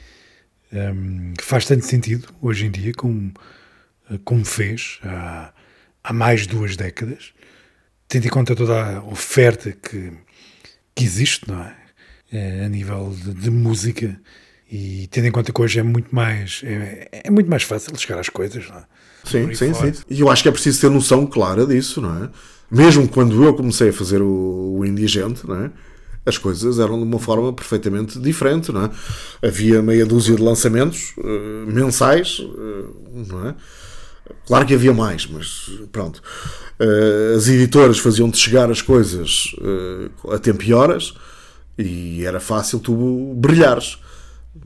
hum, 0.72 1.34
faz 1.40 1.64
tanto 1.64 1.84
sentido 1.84 2.28
hoje 2.40 2.66
em 2.66 2.70
dia 2.70 2.92
como, 2.94 3.32
como 4.24 4.44
fez 4.44 4.98
há, 5.02 5.52
há 6.02 6.12
mais 6.12 6.42
de 6.42 6.48
duas 6.48 6.76
décadas, 6.76 7.32
tendo 8.08 8.26
em 8.26 8.30
conta 8.30 8.54
toda 8.54 8.98
a 8.98 9.04
oferta 9.04 9.72
que, 9.72 10.12
que 10.94 11.04
existe, 11.04 11.48
não 11.50 11.62
é? 11.62 11.76
Eh, 12.32 12.64
a 12.64 12.68
nível 12.68 13.14
de, 13.14 13.34
de 13.34 13.50
música 13.50 14.20
e 14.70 15.06
tendo 15.12 15.28
em 15.28 15.30
conta 15.30 15.52
que 15.52 15.62
hoje 15.62 15.78
é 15.78 15.82
muito 15.84 16.12
mais 16.12 16.60
é, 16.64 17.08
é 17.24 17.30
muito 17.30 17.48
mais 17.48 17.62
fácil 17.62 17.96
chegar 17.96 18.18
às 18.18 18.28
coisas, 18.28 18.68
não 18.68 18.78
é? 18.78 18.84
Sim, 19.24 19.54
sim, 19.54 19.72
fora. 19.72 19.94
sim. 19.94 20.02
E 20.10 20.20
eu 20.20 20.28
acho 20.28 20.42
que 20.42 20.48
é 20.48 20.52
preciso 20.52 20.80
ter 20.80 20.90
noção 20.90 21.24
clara 21.26 21.64
disso, 21.64 22.00
não 22.00 22.24
é? 22.24 22.30
Mesmo 22.68 23.08
quando 23.08 23.44
eu 23.44 23.54
comecei 23.54 23.90
a 23.90 23.92
fazer 23.92 24.20
o, 24.20 24.78
o 24.78 24.84
indigente, 24.84 25.46
não 25.46 25.66
é? 25.66 25.70
As 26.26 26.36
coisas 26.36 26.80
eram 26.80 26.98
de 26.98 27.04
uma 27.04 27.20
forma 27.20 27.52
perfeitamente 27.52 28.18
diferente, 28.18 28.72
não 28.72 28.86
é? 28.86 28.90
Havia 29.46 29.80
meia 29.80 30.04
dúzia 30.04 30.34
de 30.34 30.42
lançamentos 30.42 31.14
eh, 31.18 31.70
mensais, 31.70 32.40
eh, 32.40 32.84
não 33.28 33.48
é? 33.48 33.54
Claro 34.44 34.66
que 34.66 34.74
havia 34.74 34.92
mais, 34.92 35.24
mas 35.24 35.70
pronto. 35.92 36.20
Eh, 36.80 37.34
as 37.36 37.46
editoras 37.46 38.00
faziam-te 38.00 38.38
chegar 38.38 38.68
as 38.72 38.82
coisas 38.82 39.54
a 40.28 40.38
tempo 40.38 40.64
e 40.64 40.74
horas 40.74 41.14
e 41.78 42.24
era 42.24 42.40
fácil 42.40 42.80
tu 42.80 43.32
brilhares. 43.36 43.98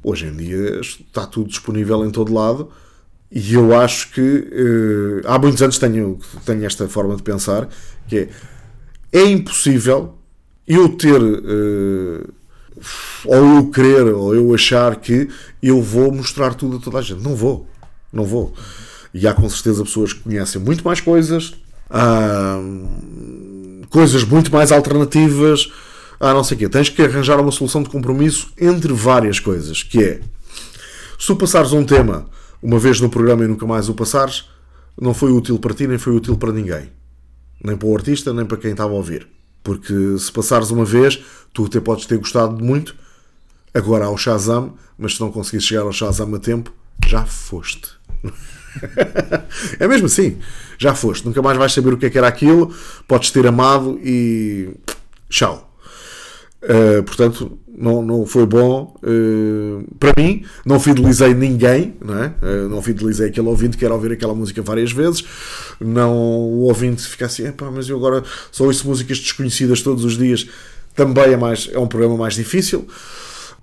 Hoje 0.03 0.29
em 0.29 0.35
dia 0.35 0.81
está 0.81 1.27
tudo 1.27 1.51
disponível 1.51 2.07
em 2.07 2.11
todo 2.11 2.33
lado 2.33 2.71
e 3.31 3.53
eu 3.53 3.79
acho 3.79 4.13
que 4.13 4.49
há 5.27 5.39
muitos 5.39 5.61
anos 5.61 5.77
tenho, 5.77 6.19
tenho 6.47 6.65
esta 6.65 6.89
forma 6.89 7.15
de 7.17 7.23
pensar 7.23 7.69
que 8.09 8.19
é, 8.19 8.29
é 9.13 9.25
impossível 9.25 10.20
eu 10.73 10.89
ter 10.91 11.21
eh, 11.21 12.27
ou 13.25 13.57
eu 13.57 13.71
querer 13.71 14.15
ou 14.15 14.35
eu 14.35 14.55
achar 14.55 14.95
que 14.97 15.29
eu 15.61 15.83
vou 15.83 16.13
mostrar 16.13 16.55
tudo 16.55 16.77
a 16.77 16.81
toda 16.81 16.99
a 16.99 17.03
gente. 17.03 17.23
Não 17.23 17.35
vou. 17.35 17.67
Não 18.13 18.25
vou. 18.25 18.55
E 19.13 19.27
há 19.27 19.35
com 19.35 19.49
certeza 19.51 19.83
pessoas 19.83 20.13
que 20.13 20.21
conhecem 20.21 20.61
muito 20.61 20.85
mais 20.85 21.01
coisas, 21.01 21.55
hum, 22.63 23.83
coisas 23.91 24.23
muito 24.23 24.53
mais 24.53 24.71
alternativas, 24.71 25.73
há 26.21 26.33
não 26.33 26.45
sei 26.45 26.57
o 26.57 26.61
quê. 26.61 26.69
Tens 26.69 26.89
que 26.89 27.03
arranjar 27.03 27.41
uma 27.41 27.51
solução 27.51 27.83
de 27.83 27.89
compromisso 27.89 28.53
entre 28.57 28.93
várias 28.93 29.41
coisas, 29.41 29.83
que 29.83 30.01
é 30.01 30.21
se 31.19 31.27
tu 31.27 31.35
passares 31.35 31.73
um 31.73 31.85
tema 31.85 32.27
uma 32.63 32.79
vez 32.79 33.01
no 33.01 33.11
programa 33.11 33.45
e 33.45 33.49
nunca 33.49 33.67
mais 33.67 33.89
o 33.89 33.95
passares, 33.95 34.49
não 35.01 35.15
foi 35.15 35.33
útil 35.33 35.59
para 35.59 35.75
ti, 35.75 35.89
nem 35.89 35.99
foi 35.99 36.15
útil 36.15 36.37
para 36.37 36.53
ninguém. 36.53 36.93
Nem 37.63 37.77
para 37.77 37.89
o 37.89 37.95
artista, 37.95 38.33
nem 38.33 38.47
para 38.47 38.57
quem 38.57 38.71
estava 38.71 38.93
a 38.93 38.97
ouvir. 38.97 39.40
Porque 39.63 40.19
se 40.19 40.33
passares 40.33 40.71
uma 40.71 40.85
vez, 40.85 41.23
tu 41.53 41.67
até 41.67 41.81
podes 41.81 42.07
ter 42.07 42.19
gostado 42.19 42.63
muito, 42.63 42.95
agora 43.75 44.07
há 44.07 44.11
o 44.11 44.17
Shazam, 44.17 44.75
mas 44.99 45.17
se 45.17 45.21
não 45.21 45.31
conseguires 45.31 45.67
chegar 45.67 45.83
ao 45.83 45.93
Shazam 45.93 46.35
a 46.35 46.39
tempo, 46.39 46.73
já 47.07 47.25
foste. 47.25 47.91
é 49.79 49.89
mesmo 49.89 50.07
assim, 50.07 50.39
já 50.79 50.95
foste. 50.95 51.27
Nunca 51.27 51.43
mais 51.43 51.59
vais 51.59 51.73
saber 51.73 51.93
o 51.93 51.99
que 51.99 52.07
é 52.07 52.11
que 52.11 52.19
era 52.19 52.29
aquilo, 52.29 52.75
podes 53.07 53.31
ter 53.31 53.47
amado 53.47 53.99
e. 54.03 54.71
Tchau. 55.29 55.70
Uh, 56.63 57.03
portanto, 57.05 57.59
não, 57.67 58.03
não 58.03 58.27
foi 58.27 58.45
bom 58.45 58.95
uh, 59.03 59.97
para 59.99 60.13
mim. 60.23 60.45
Não 60.67 60.79
fidelizei 60.79 61.33
ninguém, 61.33 61.95
não, 62.05 62.23
é? 62.23 62.35
Uh, 62.43 62.69
não 62.69 62.83
fidelizei 62.83 63.29
aquele 63.29 63.49
ouvinte 63.49 63.77
que 63.79 63.85
quer 63.87 63.93
ouvir 63.93 64.13
aquela 64.13 64.35
música 64.35 64.61
várias 64.61 64.93
vezes. 64.93 65.25
Não 65.81 66.13
o 66.15 66.61
ouvinte 66.65 67.03
fica 67.07 67.27
assim, 67.27 67.45
mas 67.73 67.89
eu 67.89 67.97
agora 67.97 68.23
só 68.53 68.65
ouço 68.65 68.87
músicas 68.87 69.19
desconhecidas 69.19 69.81
todos 69.81 70.05
os 70.05 70.19
dias. 70.19 70.47
também 70.95 71.33
é, 71.33 71.37
mais, 71.37 71.69
é 71.73 71.79
um 71.79 71.87
programa 71.87 72.17
mais 72.17 72.35
difícil. 72.35 72.87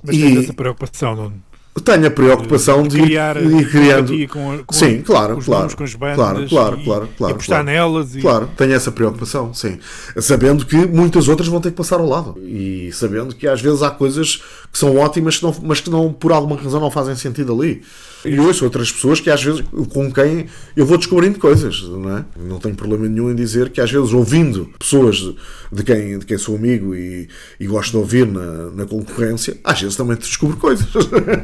Mas 0.03 0.15
E- 0.15 0.21
tens 0.21 0.43
essa 0.45 0.53
preocupação, 0.53 1.15
Nuno. 1.15 1.43
Tenho 1.83 2.07
a 2.07 2.11
preocupação 2.11 2.83
de, 2.83 3.01
criar 3.01 3.39
de 3.39 3.55
ir 3.55 3.69
criando. 3.69 4.27
com, 4.27 4.63
com 4.65 4.73
Sim, 4.73 5.01
claro, 5.01 5.37
claro, 5.37 5.61
nomes, 5.61 5.75
com 5.75 5.83
as 5.83 5.95
bandas 5.95 6.17
claro, 6.17 6.47
claro, 6.47 6.77
e, 6.79 6.83
claro, 6.83 7.09
claro, 7.17 7.31
e 7.31 7.35
apostar 7.35 7.63
claro. 7.63 7.65
nelas 7.65 8.15
e 8.15 8.21
Claro, 8.21 8.49
tenho 8.57 8.73
essa 8.73 8.91
preocupação, 8.91 9.53
sim. 9.53 9.79
Sabendo 10.17 10.65
que 10.65 10.75
muitas 10.75 11.27
outras 11.27 11.47
vão 11.47 11.61
ter 11.61 11.71
que 11.71 11.77
passar 11.77 11.99
ao 11.99 12.07
lado. 12.07 12.35
E 12.41 12.91
sabendo 12.93 13.35
que 13.35 13.47
às 13.47 13.61
vezes 13.61 13.83
há 13.83 13.91
coisas 13.91 14.41
que 14.77 14.79
são 14.79 14.95
ótimas, 14.95 15.41
mas 15.63 15.81
que 15.81 15.89
não, 15.89 16.13
por 16.13 16.31
alguma 16.31 16.55
razão 16.55 16.79
não 16.79 16.91
fazem 16.91 17.15
sentido 17.15 17.51
ali. 17.51 17.81
E 18.23 18.39
ouço 18.39 18.63
outras 18.63 18.91
pessoas 18.91 19.19
que 19.19 19.27
às 19.27 19.43
vezes, 19.43 19.63
com 19.89 20.11
quem 20.11 20.45
eu 20.75 20.85
vou 20.85 20.99
descobrindo 20.99 21.39
coisas, 21.39 21.81
não 21.81 22.15
é? 22.15 22.25
Não 22.39 22.59
tenho 22.59 22.75
problema 22.75 23.07
nenhum 23.07 23.31
em 23.31 23.35
dizer 23.35 23.71
que 23.71 23.81
às 23.81 23.89
vezes 23.89 24.13
ouvindo 24.13 24.69
pessoas 24.77 25.33
de 25.71 25.83
quem, 25.83 26.19
de 26.19 26.25
quem 26.27 26.37
sou 26.37 26.55
amigo 26.55 26.93
e, 26.93 27.27
e 27.59 27.65
gosto 27.65 27.91
de 27.91 27.97
ouvir 27.97 28.27
na, 28.27 28.69
na 28.69 28.85
concorrência, 28.85 29.57
às 29.63 29.81
vezes 29.81 29.95
também 29.95 30.15
descubro 30.15 30.57
coisas. 30.57 30.85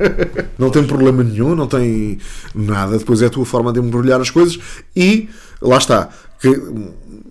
não 0.60 0.70
tem 0.70 0.84
problema 0.84 1.24
nenhum, 1.24 1.56
não 1.56 1.68
tem 1.68 2.20
nada. 2.54 3.00
Depois 3.00 3.24
é 3.24 3.26
a 3.26 3.32
tua 3.32 3.46
forma 3.46 3.74
de 3.74 3.80
embrulhar 3.80 4.22
as 4.22 4.30
coisas 4.30 4.60
e 4.96 5.28
lá 5.60 5.80
está. 5.80 6.10
Que, 6.40 6.62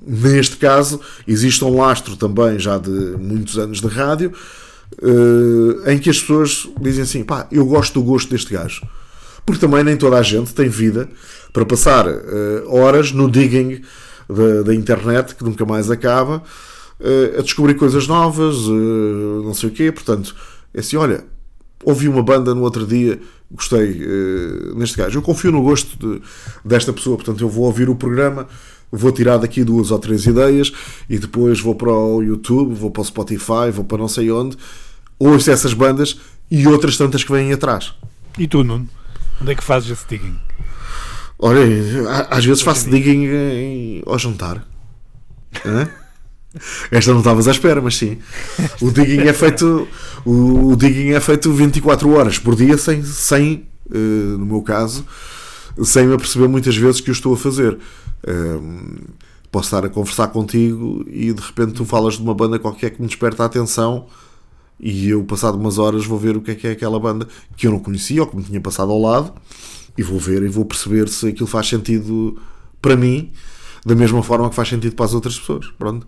neste 0.05 0.57
caso, 0.57 1.01
existe 1.29 1.65
um 1.65 1.77
lastro 1.77 2.17
também 2.17 2.59
já 2.59 2.77
de 2.77 2.91
muitos 2.91 3.57
anos 3.57 3.81
de 3.81 3.87
rádio 3.87 4.33
eh, 5.01 5.93
em 5.93 5.99
que 5.99 6.11
as 6.11 6.21
pessoas 6.21 6.69
dizem 6.81 7.03
assim: 7.03 7.25
pá, 7.25 7.47
eu 7.51 7.65
gosto 7.67 7.95
do 7.95 8.03
gosto 8.03 8.31
deste 8.31 8.53
gajo. 8.53 8.83
Porque 9.45 9.61
também 9.61 9.83
nem 9.83 9.97
toda 9.97 10.17
a 10.19 10.23
gente 10.23 10.55
tem 10.55 10.69
vida 10.69 11.09
para 11.53 11.65
passar 11.65 12.07
eh, 12.07 12.63
horas 12.67 13.13
no 13.13 13.31
digging 13.31 13.83
da, 14.65 14.75
internet, 14.75 15.35
que 15.35 15.45
nunca 15.45 15.65
mais 15.65 15.91
acaba, 15.91 16.43
eh, 17.01 17.37
a 17.39 17.43
descobrir 17.43 17.75
coisas 17.75 18.07
novas, 18.07 18.57
não 18.67 19.53
sei 19.55 19.69
o 19.69 19.73
quê. 19.73 19.91
Portanto, 19.91 20.35
é 20.73 20.81
assim: 20.81 20.97
olha, 20.97 21.25
ouvi 21.85 22.09
uma 22.09 22.23
banda 22.23 22.55
no 22.55 22.63
outro 22.63 22.87
dia, 22.87 23.21
gostei 23.51 24.01
eh, 24.03 24.75
neste 24.75 24.97
gajo. 24.97 25.19
Eu 25.19 25.23
confio 25.23 25.53
no 25.53 25.63
gosto 25.63 25.99
de- 25.99 26.23
desta 26.65 26.93
pessoa, 26.93 27.17
portanto, 27.17 27.41
eu 27.43 27.49
vou 27.49 27.65
ouvir 27.65 27.89
o 27.89 27.95
programa, 27.95 28.47
vou 28.93 29.11
tirar 29.11 29.39
daqui 29.39 29.65
duas 29.65 29.91
ou 29.91 29.99
três 29.99 30.27
ideias 30.27 30.71
e 31.09 31.19
depois 31.19 31.59
vou 31.61 31.75
para 31.75 31.91
o 31.91 32.23
YouTube, 32.23 32.75
vou 32.75 32.91
para 32.91 33.01
o 33.01 33.05
Spotify, 33.05 33.71
vou 33.73 33.85
para 33.85 33.99
não 33.99 34.09
sei 34.09 34.31
onde, 34.31 34.57
ouço 35.19 35.51
essas 35.51 35.73
bandas 35.73 36.19
e 36.51 36.67
outras 36.69 36.97
tantas 36.99 37.25
que 37.25 37.33
vêm 37.33 37.53
atrás. 37.53 37.95
E 38.39 38.47
tu, 38.47 38.63
Nuno? 38.63 38.89
Onde 39.41 39.53
é 39.53 39.55
que 39.55 39.65
fazes 39.65 39.91
esse 39.91 40.07
digging? 40.09 40.37
Olha, 41.39 41.61
às 42.31 42.45
vezes 42.45 42.63
faço 42.63 42.89
digging 42.89 43.25
em- 43.27 44.03
ao 44.07 44.19
jantar. 44.19 44.65
Hã? 45.67 45.89
Esta 46.91 47.11
não 47.13 47.21
estavas 47.21 47.49
à 47.49 47.51
espera, 47.51 47.81
mas 47.81 47.97
sim. 47.97 48.19
O 48.81 48.91
digging 48.91 49.23
é 49.23 49.33
feito, 49.33 49.89
o, 50.25 50.73
o 50.73 50.77
digging 50.77 51.13
é 51.13 51.21
feito 51.21 51.51
24 51.53 52.11
horas 52.13 52.39
por 52.39 52.55
dia, 52.55 52.77
sem, 52.77 53.03
sem 53.03 53.67
eh, 53.91 53.97
no 54.39 54.45
meu 54.47 54.63
caso, 54.63 55.05
sem 55.83 56.07
me 56.07 56.15
aperceber 56.15 56.49
muitas 56.49 56.77
vezes 56.77 57.01
que 57.01 57.11
o 57.11 57.13
estou 57.13 57.35
a 57.35 57.37
fazer. 57.37 57.79
Ehm, 58.27 58.97
posso 59.51 59.67
estar 59.67 59.85
a 59.85 59.89
conversar 59.89 60.29
contigo 60.29 61.05
e 61.09 61.33
de 61.33 61.41
repente 61.41 61.73
tu 61.73 61.85
falas 61.85 62.15
de 62.15 62.23
uma 62.23 62.35
banda 62.35 62.59
qualquer 62.59 62.91
que 62.91 63.03
me 63.03 63.07
desperta 63.07 63.43
a 63.43 63.47
atenção 63.47 64.07
e 64.81 65.11
eu, 65.11 65.23
passado 65.25 65.57
umas 65.57 65.79
horas, 65.79 66.07
vou 66.07 66.19
ver 66.19 66.37
o 66.37 66.41
que 66.41 66.51
é 66.51 66.55
que 66.55 66.67
é 66.67 66.71
aquela 66.73 66.99
banda 66.99 67.29
que 67.57 67.67
eu 67.67 67.71
não 67.71 67.79
conhecia 67.79 68.23
ou 68.23 68.27
que 68.27 68.37
me 68.37 68.43
tinha 68.43 68.61
passado 68.61 68.91
ao 68.91 69.01
lado 69.01 69.33
e 69.97 70.03
vou 70.03 70.19
ver 70.19 70.43
e 70.43 70.49
vou 70.49 70.65
perceber 70.65 71.09
se 71.09 71.29
aquilo 71.29 71.47
faz 71.47 71.69
sentido 71.69 72.41
para 72.81 72.97
mim 72.97 73.31
da 73.85 73.95
mesma 73.95 74.23
forma 74.23 74.49
que 74.49 74.57
faz 74.57 74.69
sentido 74.69 74.95
para 74.95 75.05
as 75.05 75.15
outras 75.15 75.39
pessoas. 75.39 75.67
Pronto. 75.79 76.07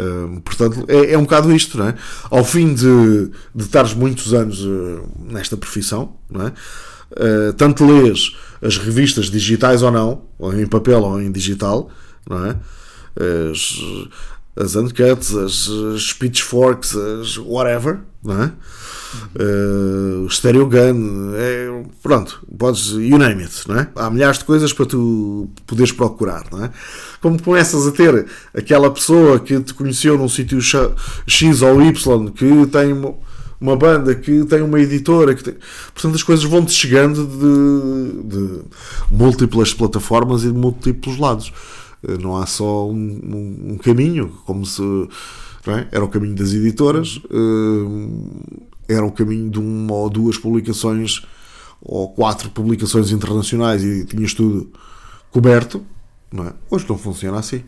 Hum, 0.00 0.40
portanto, 0.40 0.84
é, 0.88 1.12
é 1.12 1.18
um 1.18 1.22
bocado 1.22 1.54
isto, 1.54 1.76
não 1.76 1.88
é? 1.88 1.94
Ao 2.30 2.44
fim 2.44 2.72
de, 2.74 3.30
de 3.54 3.64
estares 3.64 3.92
muitos 3.92 4.32
anos 4.32 4.64
eh, 4.64 5.02
nesta 5.30 5.56
profissão, 5.56 6.16
não 6.30 6.46
é? 6.46 6.52
Eh, 7.16 7.52
tanto 7.56 7.84
lês 7.84 8.34
as 8.62 8.78
revistas 8.78 9.26
digitais 9.26 9.82
ou 9.82 9.90
não, 9.90 10.22
ou 10.38 10.54
em 10.54 10.66
papel 10.66 11.02
ou 11.02 11.20
em 11.20 11.30
digital, 11.30 11.90
não 12.28 12.46
é? 12.46 12.56
As, 13.50 13.76
as 14.56 14.76
Uncuts, 14.76 15.34
as, 15.34 15.68
as 15.94 16.12
Pitchforks, 16.12 16.96
as 16.96 17.36
whatever, 17.38 18.00
não 18.22 18.44
é? 18.44 18.52
Uh, 19.34 20.24
o 20.24 20.30
Stereo 20.30 20.66
Gun, 20.66 21.32
é, 21.34 21.84
pronto, 22.02 22.46
podes, 22.56 22.92
you 22.92 23.18
name 23.18 23.42
it, 23.42 23.68
não 23.68 23.80
é? 23.80 23.88
Há 23.96 24.08
milhares 24.08 24.38
de 24.38 24.44
coisas 24.44 24.72
para 24.72 24.86
tu 24.86 25.50
poderes 25.66 25.92
procurar, 25.92 26.44
não 26.50 26.64
é? 26.64 26.70
Como 27.20 27.42
começas 27.42 27.86
a 27.86 27.90
ter 27.90 28.26
aquela 28.54 28.90
pessoa 28.90 29.38
que 29.38 29.60
te 29.60 29.74
conheceu 29.74 30.16
num 30.16 30.28
sítio 30.28 30.60
X 31.26 31.62
ou 31.62 31.82
Y 31.82 32.30
que 32.30 32.66
tem 32.68 32.94
uma, 33.62 33.76
banda, 33.76 34.14
que 34.14 34.44
tem 34.44 34.60
uma 34.62 34.80
editora, 34.80 35.34
que 35.34 35.44
tem... 35.44 35.54
portanto 35.94 36.14
as 36.16 36.22
coisas 36.22 36.44
vão-te 36.44 36.72
chegando 36.72 37.26
de, 37.26 38.28
de 38.36 38.60
múltiplas 39.10 39.72
plataformas 39.72 40.42
e 40.44 40.48
de 40.48 40.58
múltiplos 40.58 41.18
lados. 41.18 41.52
Uh, 42.02 42.18
Não 42.20 42.36
há 42.36 42.46
só 42.46 42.88
um, 42.88 42.94
um- 42.94 43.72
um 43.74 43.78
caminho, 43.78 44.28
como 44.44 44.66
se 44.66 44.82
é? 45.66 45.86
era 45.92 46.04
o 46.04 46.08
caminho 46.08 46.34
das 46.34 46.52
editoras, 46.52 47.16
uh, 47.30 48.30
era 48.88 49.04
o 49.06 49.12
caminho 49.12 49.48
de 49.48 49.58
uma 49.60 49.94
ou 49.94 50.10
duas 50.10 50.36
publicações 50.36 51.22
ou 51.80 52.08
quatro 52.12 52.50
publicações 52.50 53.10
internacionais 53.10 53.82
e 53.82 54.04
tinhas 54.04 54.34
tudo 54.34 54.70
coberto. 55.30 55.82
Não 56.32 56.44
é? 56.46 56.52
Hoje 56.70 56.86
não 56.88 56.96
funciona 56.98 57.38
assim. 57.38 57.62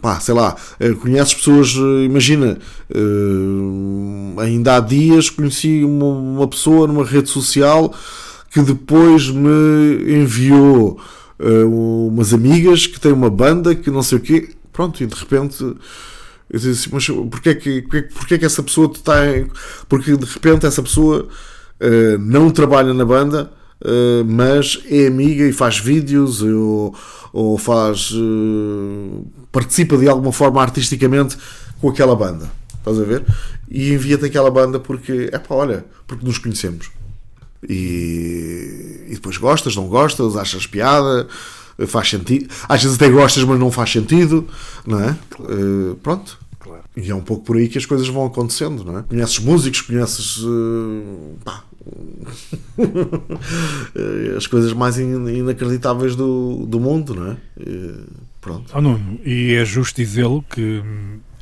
Pá, 0.00 0.20
sei 0.20 0.34
lá, 0.34 0.54
eh, 0.80 0.92
conheces 0.92 1.34
pessoas, 1.34 1.74
eh, 1.76 2.04
imagina, 2.04 2.58
eh, 2.90 4.42
ainda 4.42 4.76
há 4.76 4.80
dias 4.80 5.30
conheci 5.30 5.82
uma, 5.82 6.06
uma 6.06 6.48
pessoa 6.48 6.86
numa 6.86 7.04
rede 7.04 7.30
social 7.30 7.94
que 8.50 8.60
depois 8.60 9.30
me 9.30 10.20
enviou 10.22 11.00
umas 11.66 12.32
amigas 12.32 12.86
que 12.86 13.00
têm 13.00 13.12
uma 13.12 13.28
banda 13.28 13.74
que 13.74 13.90
não 13.90 14.02
sei 14.02 14.18
o 14.18 14.20
quê, 14.20 14.50
pronto, 14.72 15.02
e 15.02 15.06
de 15.06 15.14
repente 15.14 15.62
eu 16.54 16.60
disse 16.60 16.70
assim, 16.70 16.90
mas 16.92 17.06
porquê 17.30 17.54
que, 17.54 17.82
porquê, 17.82 18.38
que 18.38 18.44
essa 18.44 18.62
pessoa 18.62 18.90
está 18.92 19.26
em... 19.26 19.48
porque 19.88 20.16
de 20.16 20.24
repente 20.24 20.66
essa 20.66 20.82
pessoa 20.82 21.28
eh, 21.80 22.16
não 22.18 22.50
trabalha 22.50 22.94
na 22.94 23.04
banda 23.04 23.50
eh, 23.84 24.22
mas 24.24 24.82
é 24.88 25.06
amiga 25.06 25.44
e 25.44 25.52
faz 25.52 25.78
vídeos 25.78 26.42
ou, 26.42 26.94
ou 27.32 27.58
faz 27.58 28.12
eh, 28.14 29.43
participa 29.54 29.96
de 29.96 30.06
alguma 30.08 30.32
forma 30.32 30.60
artisticamente 30.60 31.38
com 31.80 31.88
aquela 31.88 32.14
banda 32.14 32.50
estás 32.78 32.98
a 33.00 33.04
ver? 33.04 33.24
e 33.70 33.92
envia-te 33.94 34.26
aquela 34.26 34.50
banda 34.50 34.78
porque 34.78 35.30
é 35.32 35.38
pá, 35.38 35.54
olha, 35.54 35.84
porque 36.06 36.26
nos 36.26 36.36
conhecemos 36.38 36.90
e, 37.66 39.04
e 39.08 39.14
depois 39.14 39.36
gostas, 39.38 39.74
não 39.74 39.86
gostas, 39.88 40.36
achas 40.36 40.66
piada 40.66 41.26
faz 41.88 42.08
sentido, 42.10 42.46
às 42.68 42.82
vezes 42.82 42.96
até 42.96 43.08
gostas 43.08 43.42
mas 43.44 43.58
não 43.58 43.70
faz 43.70 43.90
sentido 43.90 44.46
não 44.86 45.00
é? 45.00 45.16
Eh, 45.40 45.94
pronto 46.02 46.38
Claro. 46.60 46.82
e 46.96 47.10
é 47.10 47.14
um 47.14 47.20
pouco 47.22 47.44
por 47.44 47.56
aí 47.56 47.68
que 47.68 47.76
as 47.78 47.84
coisas 47.86 48.06
vão 48.08 48.24
acontecendo, 48.26 48.84
não 48.84 48.98
é? 48.98 49.02
Conheces 49.02 49.38
músicos, 49.38 49.80
conheces 49.82 50.38
eh, 50.44 51.36
pá, 51.44 51.62
eh, 53.96 54.34
as 54.36 54.46
coisas 54.46 54.72
mais 54.72 54.98
in- 54.98 55.28
inacreditáveis 55.28 56.14
do, 56.16 56.64
do 56.66 56.80
mundo, 56.80 57.14
não 57.14 57.26
é? 57.32 57.36
Eh, 57.60 57.94
Pronto. 58.44 58.70
Oh, 58.74 58.80
Nuno, 58.80 59.18
e 59.24 59.54
é 59.54 59.64
justo 59.64 59.96
dizê-lo 59.96 60.44
que, 60.50 60.82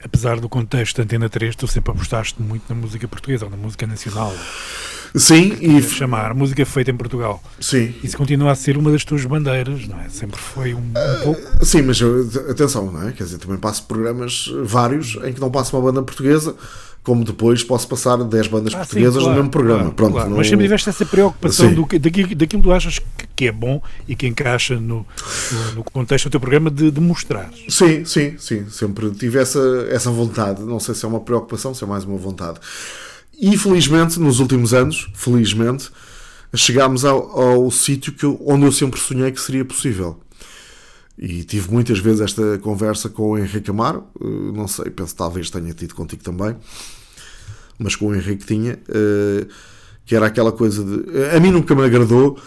apesar 0.05 0.39
do 0.39 0.49
contexto 0.49 0.97
da 0.99 1.03
Antena 1.03 1.29
3, 1.29 1.57
tu 1.57 1.67
sempre 1.67 1.91
apostaste 1.91 2.41
muito 2.41 2.63
na 2.69 2.75
música 2.81 3.07
portuguesa 3.09 3.45
ou 3.47 3.51
na 3.51 3.57
música 3.57 3.87
nacional, 3.89 4.33
Sim, 5.15 5.57
e 5.61 5.83
chamar 5.83 6.33
música 6.33 6.65
feita 6.65 6.91
em 6.91 6.97
Portugal. 6.97 7.43
sim, 7.61 7.95
Isso 8.03 8.17
continua 8.17 8.53
a 8.53 8.55
ser 8.55 8.79
uma 8.79 8.91
das 8.91 9.05
tuas 9.05 9.25
bandeiras, 9.27 9.87
não 9.87 10.01
é? 10.01 10.09
Sempre 10.09 10.39
foi 10.41 10.73
um, 10.75 10.79
um 10.79 11.23
pouco. 11.25 11.65
sim, 11.67 11.83
mas 11.83 12.01
atenção, 12.49 12.91
não 12.91 13.09
é? 13.09 13.13
Quer 13.13 13.25
dizer, 13.25 13.39
também 13.39 13.59
passo 13.59 13.83
programas 13.85 14.47
vários 14.63 15.17
em 15.25 15.33
que 15.35 15.41
não 15.41 15.51
passo 15.51 15.77
uma 15.77 15.83
banda 15.83 16.03
portuguesa, 16.03 16.57
como 17.03 17.25
depois 17.25 17.65
posso 17.65 17.89
passar 17.89 18.17
10 18.23 18.47
bandas 18.47 18.73
Ah, 18.75 18.79
sim, 18.85 18.91
portuguesas 18.91 19.15
claro, 19.15 19.29
no 19.31 19.35
mesmo 19.37 19.51
programa. 19.51 19.79
claro, 19.81 19.95
Pronto, 19.97 20.13
claro. 20.13 20.31
não- 20.31 20.37
Mas 20.39 20.49
sempre 20.49 20.65
tiveste 20.67 20.89
essa 20.89 21.05
preocupação 21.05 21.69
Sim. 21.69 21.75
do 21.75 21.85
que, 21.87 21.99
daqui- 21.99 22.35
daquilo 22.35 22.63
que 22.63 22.69
tu 22.69 22.73
achas 22.73 23.01
que, 23.35 23.47
é 23.49 23.51
bom 23.53 23.83
e 24.07 24.15
que 24.15 24.27
encaixa 24.29 24.77
no, 24.79 25.05
no, 25.51 25.73
no 25.77 25.85
contexto 25.85 26.27
do 26.29 26.31
teu 26.31 26.39
programa 26.41 26.71
de, 26.71 26.93
de 26.93 27.01
mostrar. 27.01 27.51
Sim, 27.69 28.05
sim, 28.05 28.37
sim. 28.39 28.69
Sempre 28.71 29.11
tive 29.11 29.41
essa, 29.41 29.59
essa 29.91 30.11
vontade. 30.13 30.63
Não 30.63 30.79
sei 30.79 30.95
se 30.95 31.05
é 31.05 31.09
uma 31.09 31.19
preocupação, 31.19 31.75
se 31.75 31.83
é 31.83 31.87
mais 31.89 32.05
uma 32.05 32.17
vontade. 32.17 32.61
E 33.41 33.59
felizmente, 33.59 34.21
nos 34.21 34.39
últimos 34.39 34.73
anos, 34.73 35.11
felizmente, 35.15 35.91
chegámos 36.55 37.05
ao, 37.05 37.41
ao 37.41 37.71
sítio 37.73 38.13
que 38.13 38.25
eu- 38.25 38.41
onde 38.47 38.65
eu 38.65 38.71
sempre 38.71 39.01
sonhei 39.01 39.33
que 39.33 39.41
seria 39.41 39.65
possível. 39.65 40.21
E 41.19 41.45
tive 41.45 41.71
muitas 41.71 41.99
vezes 41.99 42.21
esta 42.21 42.59
conversa 42.59 43.09
com 43.09 43.31
o 43.33 43.39
Henrique 43.39 43.71
Amaro. 43.71 44.05
eh, 44.21 44.25
Não 44.55 44.67
sei, 44.67 44.91
penso 44.91 45.15
talvez 45.15 45.51
tenha 45.51 45.73
tido 45.75 45.95
contigo 45.95 46.23
também. 46.23 46.57
Mas 47.79 47.97
com 47.97 48.07
o 48.09 48.15
Henrique 48.15 48.45
tinha. 48.47 48.79
eh, 48.89 49.47
Que 50.05 50.17
era 50.17 50.27
aquela 50.27 50.53
coisa 50.53 50.83
de. 50.85 51.37
A 51.37 51.41
mim 51.41 51.51
nunca 51.51 51.75
me 51.75 51.83
agradou 51.85 52.39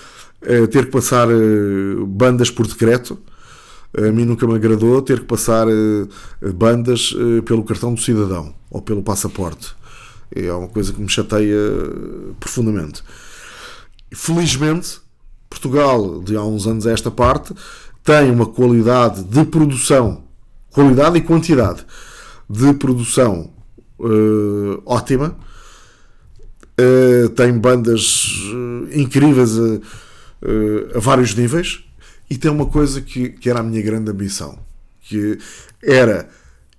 eh, 0.41 0.67
ter 0.67 0.85
que 0.85 0.91
passar 0.91 1.27
bandas 2.07 2.49
por 2.51 2.67
decreto 2.67 3.17
A 3.97 4.11
mim 4.11 4.25
nunca 4.25 4.45
me 4.45 4.55
agradou 4.55 5.01
ter 5.01 5.19
que 5.21 5.25
passar 5.25 5.65
bandas 6.53 7.15
pelo 7.45 7.63
cartão 7.63 7.93
do 7.93 8.01
cidadão 8.01 8.53
ou 8.69 8.81
pelo 8.81 9.01
passaporte. 9.01 9.73
É 10.35 10.51
uma 10.51 10.67
coisa 10.67 10.91
que 10.91 10.99
me 11.01 11.07
chateia 11.07 11.57
profundamente. 12.39 13.01
Felizmente, 14.13 14.99
Portugal, 15.49 16.19
de 16.21 16.35
há 16.35 16.43
uns 16.43 16.67
anos 16.67 16.85
a 16.85 16.91
esta 16.91 17.09
parte, 17.09 17.53
tem 18.05 18.29
uma 18.29 18.45
qualidade 18.45 19.23
de 19.23 19.43
produção, 19.45 20.23
qualidade 20.69 21.17
e 21.17 21.21
quantidade 21.21 21.83
de 22.47 22.71
produção 22.75 23.51
eh, 23.99 24.81
ótima. 24.85 25.35
Eh, 26.77 27.29
tem 27.35 27.57
bandas 27.57 28.27
eh, 28.91 28.99
incríveis 28.99 29.57
a, 29.57 30.97
a 30.97 30.99
vários 30.99 31.33
níveis 31.33 31.83
e 32.29 32.37
tem 32.37 32.51
uma 32.51 32.67
coisa 32.67 33.01
que, 33.01 33.29
que 33.29 33.49
era 33.49 33.61
a 33.61 33.63
minha 33.63 33.81
grande 33.81 34.11
ambição, 34.11 34.59
que 35.01 35.39
era 35.81 36.29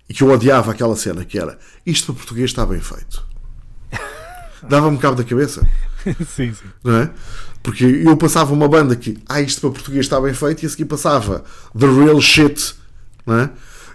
e 0.08 0.14
que 0.14 0.22
eu 0.22 0.30
odiava 0.30 0.70
aquela 0.70 0.94
cena, 0.94 1.24
que 1.24 1.36
era 1.36 1.58
isto 1.84 2.12
para 2.12 2.22
português 2.22 2.50
está 2.50 2.64
bem 2.64 2.80
feito. 2.80 3.26
Dava-me 4.62 4.98
cabo 4.98 5.16
da 5.16 5.24
cabeça 5.24 5.66
sim, 6.26 6.52
sim. 6.52 6.66
não 6.82 6.96
é? 6.96 7.10
Porque 7.62 7.84
eu 7.84 8.16
passava 8.16 8.52
uma 8.52 8.68
banda 8.68 8.94
que, 8.94 9.18
ah, 9.28 9.40
isto 9.40 9.60
para 9.60 9.70
português 9.70 10.06
está 10.06 10.20
bem 10.20 10.32
feito, 10.32 10.62
e 10.62 10.66
a 10.66 10.68
seguir 10.68 10.84
passava 10.84 11.44
The 11.76 11.86
Real 11.86 12.20
Shit, 12.20 12.74
não 13.26 13.40
é? 13.40 13.50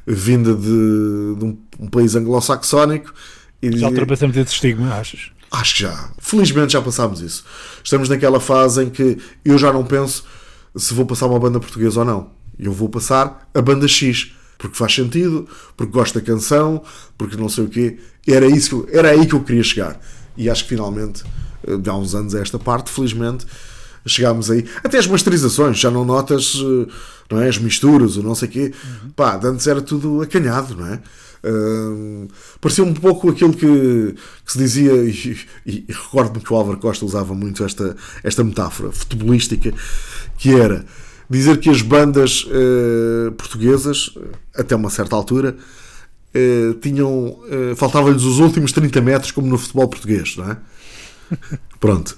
Vinda 0.05 0.53
de, 0.53 0.61
de 0.65 1.45
um, 1.45 1.57
um 1.79 1.87
país 1.87 2.15
anglo-saxónico. 2.15 3.13
e 3.61 3.77
Já 3.77 3.87
ultrapassamos 3.87 4.35
esse 4.35 4.53
estigma, 4.53 4.93
achas? 4.93 5.31
Acho 5.51 5.75
que 5.75 5.81
já. 5.83 6.09
Felizmente 6.19 6.73
já 6.73 6.81
passámos 6.81 7.21
isso. 7.21 7.45
Estamos 7.83 8.09
naquela 8.09 8.39
fase 8.39 8.83
em 8.83 8.89
que 8.89 9.17
eu 9.43 9.57
já 9.57 9.71
não 9.71 9.85
penso 9.85 10.25
se 10.75 10.93
vou 10.93 11.05
passar 11.05 11.27
uma 11.27 11.39
banda 11.39 11.59
portuguesa 11.59 11.99
ou 11.99 12.05
não. 12.05 12.29
Eu 12.57 12.71
vou 12.71 12.89
passar 12.89 13.49
a 13.53 13.61
banda 13.61 13.87
X. 13.87 14.33
Porque 14.57 14.77
faz 14.77 14.93
sentido, 14.93 15.47
porque 15.75 15.91
gosto 15.91 16.19
da 16.19 16.25
canção, 16.25 16.83
porque 17.17 17.35
não 17.35 17.49
sei 17.49 17.63
o 17.63 17.67
quê. 17.67 17.97
Era, 18.27 18.45
isso, 18.45 18.87
era 18.91 19.09
aí 19.09 19.25
que 19.25 19.33
eu 19.33 19.43
queria 19.43 19.63
chegar. 19.63 19.99
E 20.37 20.49
acho 20.49 20.63
que 20.63 20.69
finalmente, 20.69 21.23
eh, 21.67 21.77
de 21.77 21.89
há 21.89 21.95
uns 21.95 22.15
anos 22.15 22.33
a 22.35 22.39
esta 22.39 22.57
parte, 22.59 22.89
felizmente, 22.91 23.45
chegámos 24.05 24.49
aí. 24.49 24.65
Até 24.83 24.97
as 24.97 25.07
masterizações, 25.07 25.77
já 25.79 25.91
não 25.91 26.03
notas 26.05 26.55
eh, 26.57 26.91
não 27.29 27.41
é? 27.41 27.47
as 27.47 27.57
misturas, 27.57 28.17
o 28.17 28.23
não 28.23 28.35
sei 28.35 28.47
o 28.47 28.51
quê. 28.51 28.73
Pá, 29.15 29.37
de 29.37 29.47
antes 29.47 29.67
era 29.67 29.81
tudo 29.81 30.21
acanhado, 30.21 30.75
não 30.75 30.87
é? 30.87 30.99
Hum, 31.43 32.27
parecia 32.59 32.83
um 32.83 32.93
pouco 32.93 33.29
aquilo 33.29 33.51
que, 33.53 34.15
que 34.45 34.51
se 34.51 34.57
dizia, 34.59 34.93
e, 34.93 35.37
e- 35.65 35.85
e 35.89 35.91
recordo-me 35.91 36.39
que 36.43 36.53
o 36.53 36.55
Álvaro 36.55 36.77
Costa 36.77 37.03
usava 37.03 37.33
muito 37.33 37.63
esta, 37.63 37.95
esta 38.23 38.43
metáfora 38.43 38.91
futebolística, 38.91 39.73
que 40.37 40.53
era 40.53 40.85
dizer 41.29 41.57
que 41.59 41.69
as 41.69 41.81
bandas 41.81 42.45
portuguesas, 43.37 44.11
até 44.55 44.75
uma 44.75 44.89
certa 44.89 45.15
altura, 45.15 45.55
eh, 46.33 46.75
tinham 46.81 47.39
eh, 47.49 47.75
faltavam-lhes 47.75 48.23
os 48.23 48.39
últimos 48.39 48.71
30 48.71 49.01
metros, 49.01 49.31
como 49.31 49.47
no 49.47 49.57
futebol 49.57 49.87
português, 49.87 50.37
não 50.37 50.51
é? 50.51 50.57
Pronto. 51.79 52.15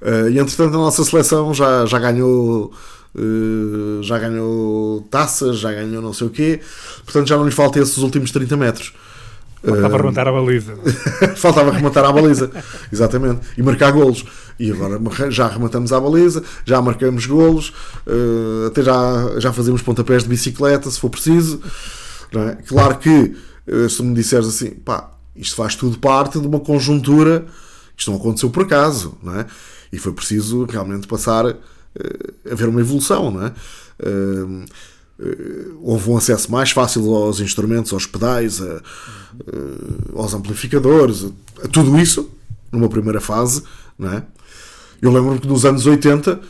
Eh, 0.00 0.30
e 0.32 0.38
entretanto 0.38 0.74
a 0.74 0.78
nossa 0.78 1.04
seleção 1.04 1.52
já, 1.52 1.84
já 1.84 1.98
ganhou 1.98 2.72
eh, 3.16 4.02
já 4.02 4.18
ganhou 4.18 5.02
taças, 5.10 5.58
já 5.58 5.72
ganhou 5.72 6.00
não 6.00 6.12
sei 6.12 6.26
o 6.26 6.30
quê, 6.30 6.60
portanto 7.04 7.28
já 7.28 7.36
não 7.36 7.44
lhe 7.44 7.50
falta 7.50 7.78
esses 7.78 7.98
últimos 7.98 8.30
30 8.30 8.56
metros. 8.56 8.94
Estava 9.62 9.94
a 9.94 9.98
rematar 9.98 10.26
a 10.26 10.32
baliza. 10.32 10.74
Faltava 11.36 11.70
rematar 11.70 12.02
à 12.02 12.10
baliza, 12.10 12.50
exatamente, 12.90 13.40
e 13.58 13.62
marcar 13.62 13.92
golos. 13.92 14.24
E 14.58 14.70
agora 14.70 14.98
já 15.30 15.48
rematamos 15.48 15.92
à 15.92 16.00
baliza, 16.00 16.42
já 16.64 16.80
marcamos 16.80 17.26
golos, 17.26 17.74
até 18.66 18.82
já, 18.82 19.38
já 19.38 19.52
fazemos 19.52 19.82
pontapés 19.82 20.22
de 20.22 20.30
bicicleta 20.30 20.90
se 20.90 20.98
for 20.98 21.10
preciso. 21.10 21.60
é? 22.34 22.56
Claro 22.66 22.96
que 22.96 23.36
se 23.88 24.02
me 24.02 24.14
disseres 24.14 24.46
assim, 24.48 24.70
pá, 24.70 25.10
isto 25.36 25.54
faz 25.56 25.74
tudo 25.74 25.98
parte 25.98 26.38
de 26.40 26.46
uma 26.46 26.60
conjuntura, 26.60 27.46
isto 27.96 28.10
não 28.10 28.18
aconteceu 28.18 28.50
por 28.50 28.62
acaso, 28.64 29.16
não 29.22 29.38
é? 29.38 29.46
E 29.92 29.98
foi 29.98 30.12
preciso 30.12 30.64
realmente 30.64 31.06
passar 31.06 31.46
eh, 31.46 31.56
a 32.50 32.54
ver 32.54 32.68
uma 32.68 32.80
evolução, 32.80 33.30
não 33.30 33.46
é? 33.46 33.52
Eh, 33.98 34.64
eh, 35.20 35.66
houve 35.82 36.10
um 36.10 36.16
acesso 36.16 36.50
mais 36.50 36.70
fácil 36.70 37.12
aos 37.14 37.40
instrumentos, 37.40 37.92
aos 37.92 38.06
pedais, 38.06 38.60
a- 38.60 38.80
eh, 39.46 40.14
aos 40.14 40.32
amplificadores, 40.34 41.26
a, 41.62 41.68
tudo 41.68 41.98
isso, 41.98 42.30
numa 42.72 42.88
primeira 42.88 43.20
fase, 43.20 43.62
não 43.98 44.12
é? 44.12 44.22
Eu 45.02 45.10
lembro-me 45.12 45.40
que 45.40 45.46
nos 45.48 45.64
anos 45.64 45.86
80 45.86 46.40